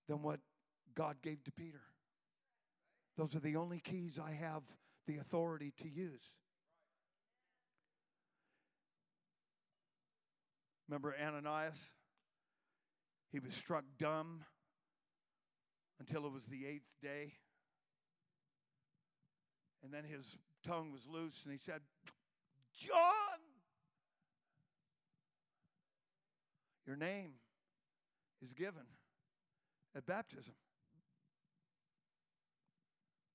than 0.08 0.22
what 0.22 0.40
God 0.94 1.16
gave 1.22 1.42
to 1.44 1.52
Peter. 1.52 1.82
Those 3.16 3.34
are 3.34 3.40
the 3.40 3.56
only 3.56 3.80
keys 3.80 4.18
I 4.22 4.32
have 4.32 4.62
the 5.06 5.16
authority 5.16 5.72
to 5.82 5.88
use. 5.88 6.24
Remember 10.88 11.14
Ananias? 11.22 11.78
He 13.30 13.38
was 13.38 13.54
struck 13.54 13.84
dumb 13.98 14.44
until 16.00 16.26
it 16.26 16.32
was 16.32 16.46
the 16.46 16.66
eighth 16.66 16.90
day. 17.02 17.34
And 19.84 19.92
then 19.92 20.04
his 20.04 20.36
tongue 20.66 20.90
was 20.90 21.02
loose 21.06 21.42
and 21.44 21.52
he 21.52 21.58
said, 21.58 21.82
John, 22.74 23.38
your 26.86 26.96
name 26.96 27.34
is 28.42 28.52
given 28.54 28.82
at 29.94 30.06
baptism. 30.06 30.54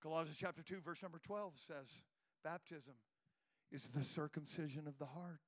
Colossians 0.02 0.38
chapter 0.40 0.62
2, 0.62 0.82
verse 0.82 1.02
number 1.02 1.20
12 1.20 1.54
says, 1.56 1.88
Baptism 2.44 2.94
is 3.72 3.90
the 3.96 4.04
circumcision 4.04 4.88
of 4.88 4.98
the 5.00 5.06
heart. 5.06 5.40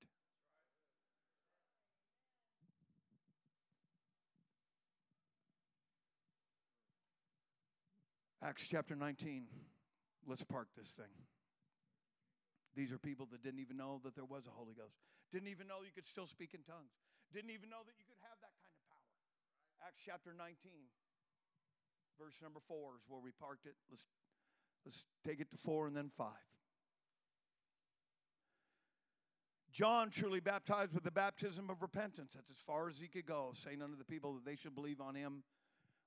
Acts 8.43 8.67
chapter 8.69 8.95
19. 8.95 9.47
Let's 10.27 10.43
park 10.43 10.67
this 10.77 10.91
thing. 10.93 11.09
These 12.75 12.91
are 12.91 12.99
people 12.99 13.25
that 13.31 13.41
didn't 13.41 13.59
even 13.59 13.77
know 13.77 13.99
that 14.03 14.13
there 14.13 14.27
was 14.27 14.45
a 14.45 14.53
Holy 14.53 14.77
Ghost, 14.77 15.01
didn't 15.33 15.49
even 15.49 15.65
know 15.65 15.81
you 15.81 15.95
could 15.95 16.05
still 16.05 16.27
speak 16.27 16.53
in 16.53 16.61
tongues, 16.61 16.93
didn't 17.33 17.49
even 17.49 17.73
know 17.73 17.81
that 17.81 17.97
you 17.97 18.05
could 18.05 18.21
have 18.21 18.37
that 18.45 18.53
kind 18.61 18.69
of 18.69 18.81
power. 18.85 19.09
Acts 19.81 20.05
chapter 20.05 20.29
19, 20.37 20.53
verse 22.21 22.37
number 22.37 22.59
4 22.69 23.01
is 23.01 23.09
where 23.09 23.19
we 23.19 23.31
parked 23.33 23.65
it. 23.65 23.73
Let's, 23.89 24.05
let's 24.85 25.01
take 25.25 25.41
it 25.41 25.49
to 25.49 25.57
4 25.57 25.87
and 25.87 25.97
then 25.97 26.11
5. 26.13 26.29
John 29.73 30.09
truly 30.09 30.39
baptized 30.39 30.93
with 30.93 31.03
the 31.03 31.11
baptism 31.11 31.69
of 31.69 31.81
repentance. 31.81 32.33
That's 32.35 32.49
as 32.49 32.61
far 32.65 32.89
as 32.89 32.99
he 32.99 33.07
could 33.07 33.25
go, 33.25 33.53
saying 33.53 33.81
unto 33.81 33.97
the 33.97 34.05
people 34.05 34.33
that 34.35 34.45
they 34.45 34.55
should 34.55 34.75
believe 34.75 35.01
on 35.01 35.15
him 35.15 35.43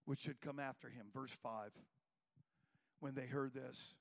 which 0.04 0.20
should 0.20 0.40
come 0.40 0.58
after 0.58 0.88
him. 0.88 1.06
Verse 1.14 1.36
5. 1.42 1.70
When 3.00 3.14
they 3.14 3.26
heard 3.26 3.54
this, 3.54 3.94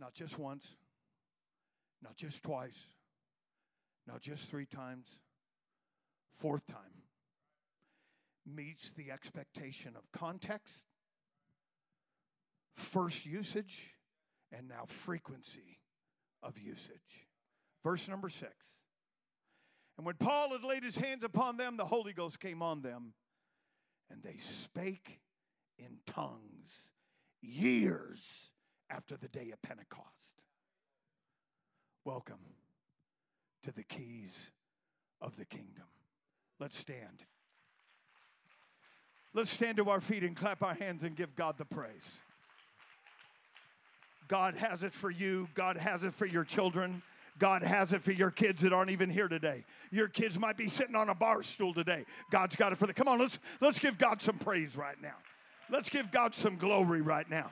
not 0.00 0.14
just 0.14 0.38
once, 0.38 0.66
not 2.02 2.16
just 2.16 2.42
twice, 2.42 2.86
not 4.06 4.20
just 4.20 4.50
three 4.50 4.66
times, 4.66 5.06
fourth 6.38 6.66
time, 6.66 7.04
meets 8.44 8.92
the 8.92 9.12
expectation 9.12 9.94
of 9.96 10.10
context, 10.10 10.74
first 12.74 13.24
usage, 13.24 13.92
and 14.50 14.68
now 14.68 14.84
frequency 14.86 15.78
of 16.42 16.58
usage. 16.58 17.28
Verse 17.84 18.08
number 18.08 18.28
six. 18.28 18.52
And 19.96 20.04
when 20.04 20.16
Paul 20.16 20.50
had 20.50 20.64
laid 20.64 20.82
his 20.82 20.96
hands 20.96 21.22
upon 21.22 21.56
them, 21.56 21.76
the 21.76 21.84
Holy 21.84 22.12
Ghost 22.12 22.40
came 22.40 22.60
on 22.60 22.82
them, 22.82 23.14
and 24.10 24.22
they 24.22 24.38
spake 24.38 25.20
in 25.84 25.98
tongues 26.06 26.70
years 27.40 28.20
after 28.90 29.16
the 29.16 29.28
day 29.28 29.50
of 29.52 29.60
Pentecost. 29.62 30.06
Welcome 32.04 32.40
to 33.62 33.72
the 33.72 33.82
keys 33.82 34.50
of 35.20 35.36
the 35.36 35.44
kingdom. 35.44 35.86
Let's 36.58 36.78
stand. 36.78 37.24
Let's 39.34 39.50
stand 39.50 39.78
to 39.78 39.88
our 39.88 40.00
feet 40.00 40.22
and 40.22 40.36
clap 40.36 40.62
our 40.62 40.74
hands 40.74 41.04
and 41.04 41.16
give 41.16 41.34
God 41.34 41.58
the 41.58 41.64
praise. 41.64 41.90
God 44.28 44.56
has 44.56 44.82
it 44.82 44.92
for 44.92 45.10
you, 45.10 45.48
God 45.54 45.76
has 45.76 46.02
it 46.02 46.14
for 46.14 46.26
your 46.26 46.44
children. 46.44 47.02
God 47.38 47.62
has 47.62 47.92
it 47.92 48.02
for 48.02 48.12
your 48.12 48.30
kids 48.30 48.60
that 48.60 48.74
aren't 48.74 48.90
even 48.90 49.08
here 49.08 49.26
today. 49.26 49.64
Your 49.90 50.06
kids 50.06 50.38
might 50.38 50.58
be 50.58 50.68
sitting 50.68 50.94
on 50.94 51.08
a 51.08 51.14
bar 51.14 51.42
stool 51.42 51.72
today. 51.72 52.04
God's 52.30 52.56
got 52.56 52.72
it 52.72 52.78
for 52.78 52.86
them. 52.86 52.94
Come 52.94 53.08
on, 53.08 53.18
let's 53.18 53.38
let's 53.60 53.78
give 53.78 53.96
God 53.96 54.20
some 54.20 54.36
praise 54.36 54.76
right 54.76 55.00
now. 55.00 55.16
Let's 55.70 55.88
give 55.88 56.10
God 56.10 56.34
some 56.34 56.56
glory 56.56 57.00
right 57.00 57.28
now. 57.28 57.50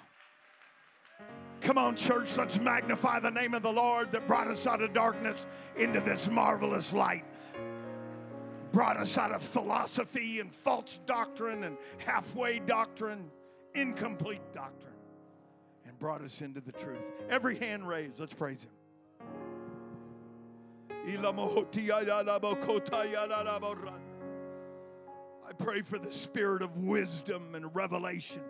Come 1.61 1.77
on, 1.77 1.95
church, 1.95 2.37
let's 2.37 2.59
magnify 2.59 3.20
the 3.20 3.31
name 3.31 3.55
of 3.55 3.62
the 3.62 3.73
Lord 3.73 4.12
that 4.12 4.27
brought 4.27 4.49
us 4.49 4.66
out 4.66 4.81
of 4.81 4.93
darkness 4.93 5.47
into 5.77 6.01
this 6.01 6.27
marvelous 6.28 6.93
light. 6.93 7.24
Brought 8.73 8.97
us 8.97 9.19
out 9.19 9.32
of 9.32 9.43
philosophy 9.43 10.41
and 10.41 10.55
false 10.55 11.01
doctrine 11.05 11.65
and 11.65 11.77
halfway 11.99 12.61
doctrine, 12.61 13.31
incomplete 13.74 14.41
doctrine, 14.55 14.95
and 15.87 15.99
brought 15.99 16.23
us 16.23 16.41
into 16.41 16.61
the 16.61 16.73
truth. 16.73 17.03
Every 17.28 17.59
hand 17.59 17.87
raised, 17.87 18.20
let's 18.20 18.35
praise 18.35 18.62
Him. 18.62 18.70
I 25.51 25.53
pray 25.53 25.83
for 25.83 25.99
the 25.99 26.13
spirit 26.13 26.63
of 26.63 26.77
wisdom 26.77 27.57
and 27.57 27.75
revelation 27.75 28.43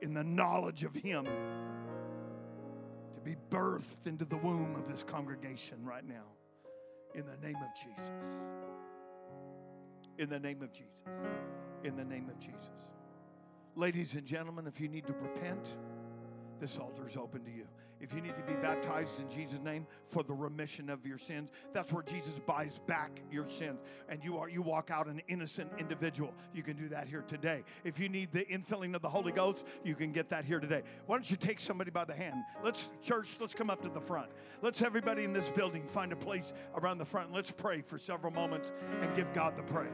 in 0.00 0.14
the 0.14 0.24
knowledge 0.24 0.82
of 0.82 0.94
Him 0.94 1.26
to 3.14 3.20
be 3.22 3.36
birthed 3.50 4.06
into 4.06 4.24
the 4.24 4.38
womb 4.38 4.74
of 4.74 4.88
this 4.88 5.02
congregation 5.02 5.84
right 5.84 6.08
now. 6.08 6.24
In 7.14 7.26
the 7.26 7.36
name 7.46 7.56
of 7.56 7.68
Jesus. 7.74 8.10
In 10.16 10.30
the 10.30 10.40
name 10.40 10.62
of 10.62 10.72
Jesus. 10.72 10.90
In 11.84 11.96
the 11.96 12.04
name 12.04 12.30
of 12.30 12.38
Jesus. 12.38 12.70
Ladies 13.76 14.14
and 14.14 14.24
gentlemen, 14.24 14.66
if 14.66 14.80
you 14.80 14.88
need 14.88 15.06
to 15.08 15.12
repent, 15.12 15.76
this 16.60 16.78
altar 16.78 17.06
is 17.06 17.16
open 17.18 17.44
to 17.44 17.50
you. 17.50 17.66
If 18.02 18.12
you 18.12 18.20
need 18.20 18.36
to 18.36 18.42
be 18.42 18.54
baptized 18.54 19.20
in 19.20 19.30
Jesus' 19.30 19.60
name 19.60 19.86
for 20.08 20.24
the 20.24 20.34
remission 20.34 20.90
of 20.90 21.06
your 21.06 21.18
sins, 21.18 21.50
that's 21.72 21.92
where 21.92 22.02
Jesus 22.02 22.40
buys 22.44 22.80
back 22.86 23.22
your 23.30 23.48
sins. 23.48 23.78
And 24.08 24.22
you 24.24 24.38
are 24.38 24.48
you 24.48 24.60
walk 24.60 24.90
out 24.90 25.06
an 25.06 25.22
innocent 25.28 25.70
individual. 25.78 26.34
You 26.52 26.64
can 26.64 26.76
do 26.76 26.88
that 26.88 27.06
here 27.06 27.22
today. 27.22 27.62
If 27.84 28.00
you 28.00 28.08
need 28.08 28.32
the 28.32 28.44
infilling 28.46 28.96
of 28.96 29.02
the 29.02 29.08
Holy 29.08 29.30
Ghost, 29.30 29.64
you 29.84 29.94
can 29.94 30.10
get 30.10 30.28
that 30.30 30.44
here 30.44 30.58
today. 30.58 30.82
Why 31.06 31.16
don't 31.16 31.30
you 31.30 31.36
take 31.36 31.60
somebody 31.60 31.92
by 31.92 32.04
the 32.04 32.14
hand? 32.14 32.42
Let's 32.64 32.90
church, 33.00 33.36
let's 33.40 33.54
come 33.54 33.70
up 33.70 33.80
to 33.82 33.88
the 33.88 34.00
front. 34.00 34.32
Let's 34.62 34.82
everybody 34.82 35.22
in 35.22 35.32
this 35.32 35.50
building 35.50 35.86
find 35.86 36.12
a 36.12 36.16
place 36.16 36.52
around 36.74 36.98
the 36.98 37.04
front. 37.04 37.32
Let's 37.32 37.52
pray 37.52 37.82
for 37.82 37.98
several 37.98 38.32
moments 38.32 38.72
and 39.00 39.14
give 39.14 39.32
God 39.32 39.56
the 39.56 39.62
praise. 39.62 39.88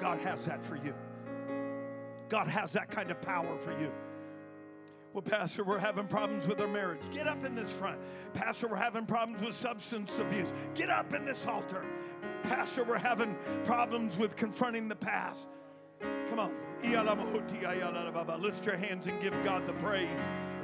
God 0.00 0.18
has 0.20 0.44
that 0.46 0.64
for 0.64 0.76
you. 0.76 0.94
God 2.28 2.48
has 2.48 2.72
that 2.72 2.90
kind 2.90 3.10
of 3.10 3.20
power 3.22 3.56
for 3.58 3.78
you. 3.80 3.90
Well, 5.12 5.22
Pastor, 5.22 5.62
we're 5.62 5.78
having 5.78 6.08
problems 6.08 6.46
with 6.46 6.60
our 6.60 6.66
marriage. 6.66 7.00
Get 7.12 7.28
up 7.28 7.44
in 7.44 7.54
this 7.54 7.70
front. 7.70 7.98
Pastor, 8.34 8.66
we're 8.66 8.76
having 8.76 9.06
problems 9.06 9.44
with 9.44 9.54
substance 9.54 10.18
abuse. 10.18 10.52
Get 10.74 10.90
up 10.90 11.14
in 11.14 11.24
this 11.24 11.46
altar. 11.46 11.84
Pastor, 12.42 12.82
we're 12.82 12.98
having 12.98 13.36
problems 13.64 14.16
with 14.16 14.34
confronting 14.34 14.88
the 14.88 14.96
past. 14.96 15.46
Come 16.28 16.40
on. 16.40 16.52
Lift 18.40 18.66
your 18.66 18.76
hands 18.76 19.06
and 19.06 19.22
give 19.22 19.34
God 19.44 19.66
the 19.66 19.72
praise 19.74 20.08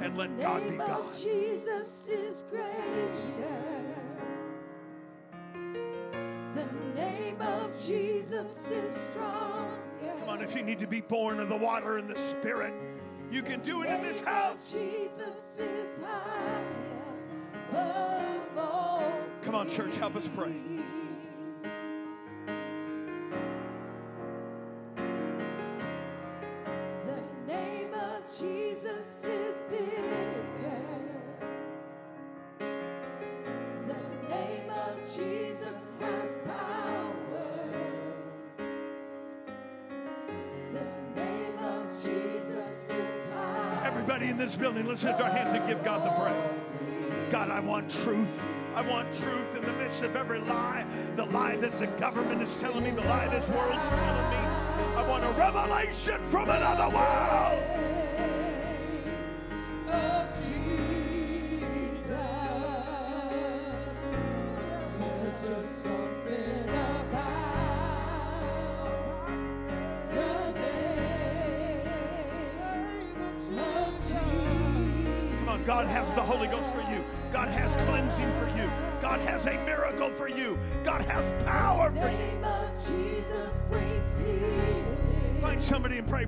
and 0.01 0.17
let 0.17 0.37
God 0.37 0.61
be 0.61 0.69
name 0.69 0.77
God. 0.79 0.99
of 0.99 1.19
Jesus 1.19 2.09
is 2.09 2.43
greater. 2.49 3.70
Jesus 8.41 8.71
is 8.71 8.95
stronger. 9.11 9.69
Come 10.19 10.29
on, 10.29 10.41
if 10.41 10.55
you 10.55 10.63
need 10.63 10.79
to 10.79 10.87
be 10.87 11.01
born 11.01 11.39
of 11.39 11.49
the 11.49 11.55
water 11.55 11.97
and 11.97 12.09
the 12.09 12.17
Spirit, 12.17 12.73
you 13.31 13.43
can 13.43 13.59
do 13.61 13.83
it 13.83 13.89
in 13.89 14.01
this 14.01 14.19
house. 14.21 14.71
Jesus 14.71 15.37
is 15.59 15.89
higher 16.03 16.65
above 17.69 18.57
all. 18.57 19.13
Come 19.43 19.53
on, 19.53 19.69
church, 19.69 19.95
help 19.97 20.15
us 20.15 20.27
pray. 20.35 20.53
Let's 44.91 45.03
lift 45.05 45.21
our 45.21 45.29
hands 45.29 45.57
and 45.57 45.65
give 45.69 45.81
God 45.85 46.05
the 46.05 46.11
praise. 46.21 47.31
God, 47.31 47.49
I 47.49 47.61
want 47.61 47.89
truth. 47.89 48.41
I 48.75 48.81
want 48.81 49.07
truth 49.19 49.55
in 49.55 49.63
the 49.63 49.71
midst 49.73 50.03
of 50.03 50.17
every 50.17 50.39
lie. 50.39 50.85
The 51.15 51.23
lie 51.27 51.55
that 51.55 51.79
the 51.79 51.87
government 51.87 52.41
is 52.41 52.53
telling 52.57 52.83
me, 52.83 52.91
the 52.91 52.99
lie 53.03 53.29
this 53.29 53.47
world's 53.47 53.87
telling 53.87 54.29
me. 54.31 54.41
I 54.97 55.05
want 55.07 55.23
a 55.23 55.31
revelation 55.39 56.21
from 56.25 56.49
another 56.49 56.89
world. 56.93 57.90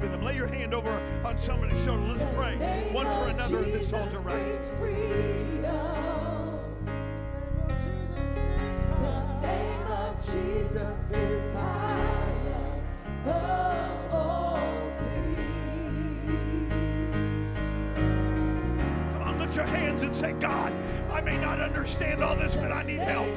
With 0.03 0.11
them. 0.11 0.23
Lay 0.23 0.35
your 0.35 0.47
hand 0.47 0.73
over 0.73 0.91
on 1.23 1.39
somebody's 1.39 1.81
shoulder. 1.83 2.03
Let's 2.13 2.35
pray 2.35 2.57
one 2.91 3.05
for 3.05 3.29
another 3.29 3.63
in 3.63 3.71
this 3.71 3.93
altar 3.93 4.19
right 4.19 4.37
now. 4.37 4.43
brings 4.43 4.67
freedom. 4.77 5.61
The 9.01 9.47
name 9.47 9.87
of 9.87 10.17
Jesus 10.19 11.11
is 11.11 11.53
higher 11.53 12.81
above 13.23 14.13
all 14.13 14.59
things. 14.99 16.73
Come 19.13 19.21
on, 19.21 19.39
lift 19.39 19.55
your 19.55 19.65
hands 19.65 20.03
and 20.03 20.13
say, 20.15 20.33
God, 20.33 20.73
I 21.11 21.21
may 21.21 21.37
not 21.37 21.61
understand 21.61 22.21
all 22.23 22.35
this, 22.35 22.53
but 22.55 22.73
I 22.73 22.83
need 22.83 22.99
help. 22.99 23.29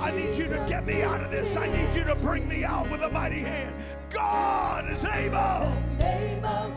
I 0.00 0.12
need 0.12 0.36
you 0.36 0.44
to 0.44 0.64
get 0.68 0.86
me 0.86 1.02
out 1.02 1.20
of 1.20 1.32
this. 1.32 1.56
I 1.56 1.66
need 1.66 1.96
you 1.96 2.04
to 2.04 2.14
bring 2.14 2.46
me 2.46 2.64
out 2.64 2.88
with 2.90 3.02
a 3.02 3.10
mighty 3.10 3.40
hand. 3.40 3.74
God 4.10 4.88
is 4.92 5.04
able. 5.04 5.81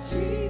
Jesus 0.03 0.44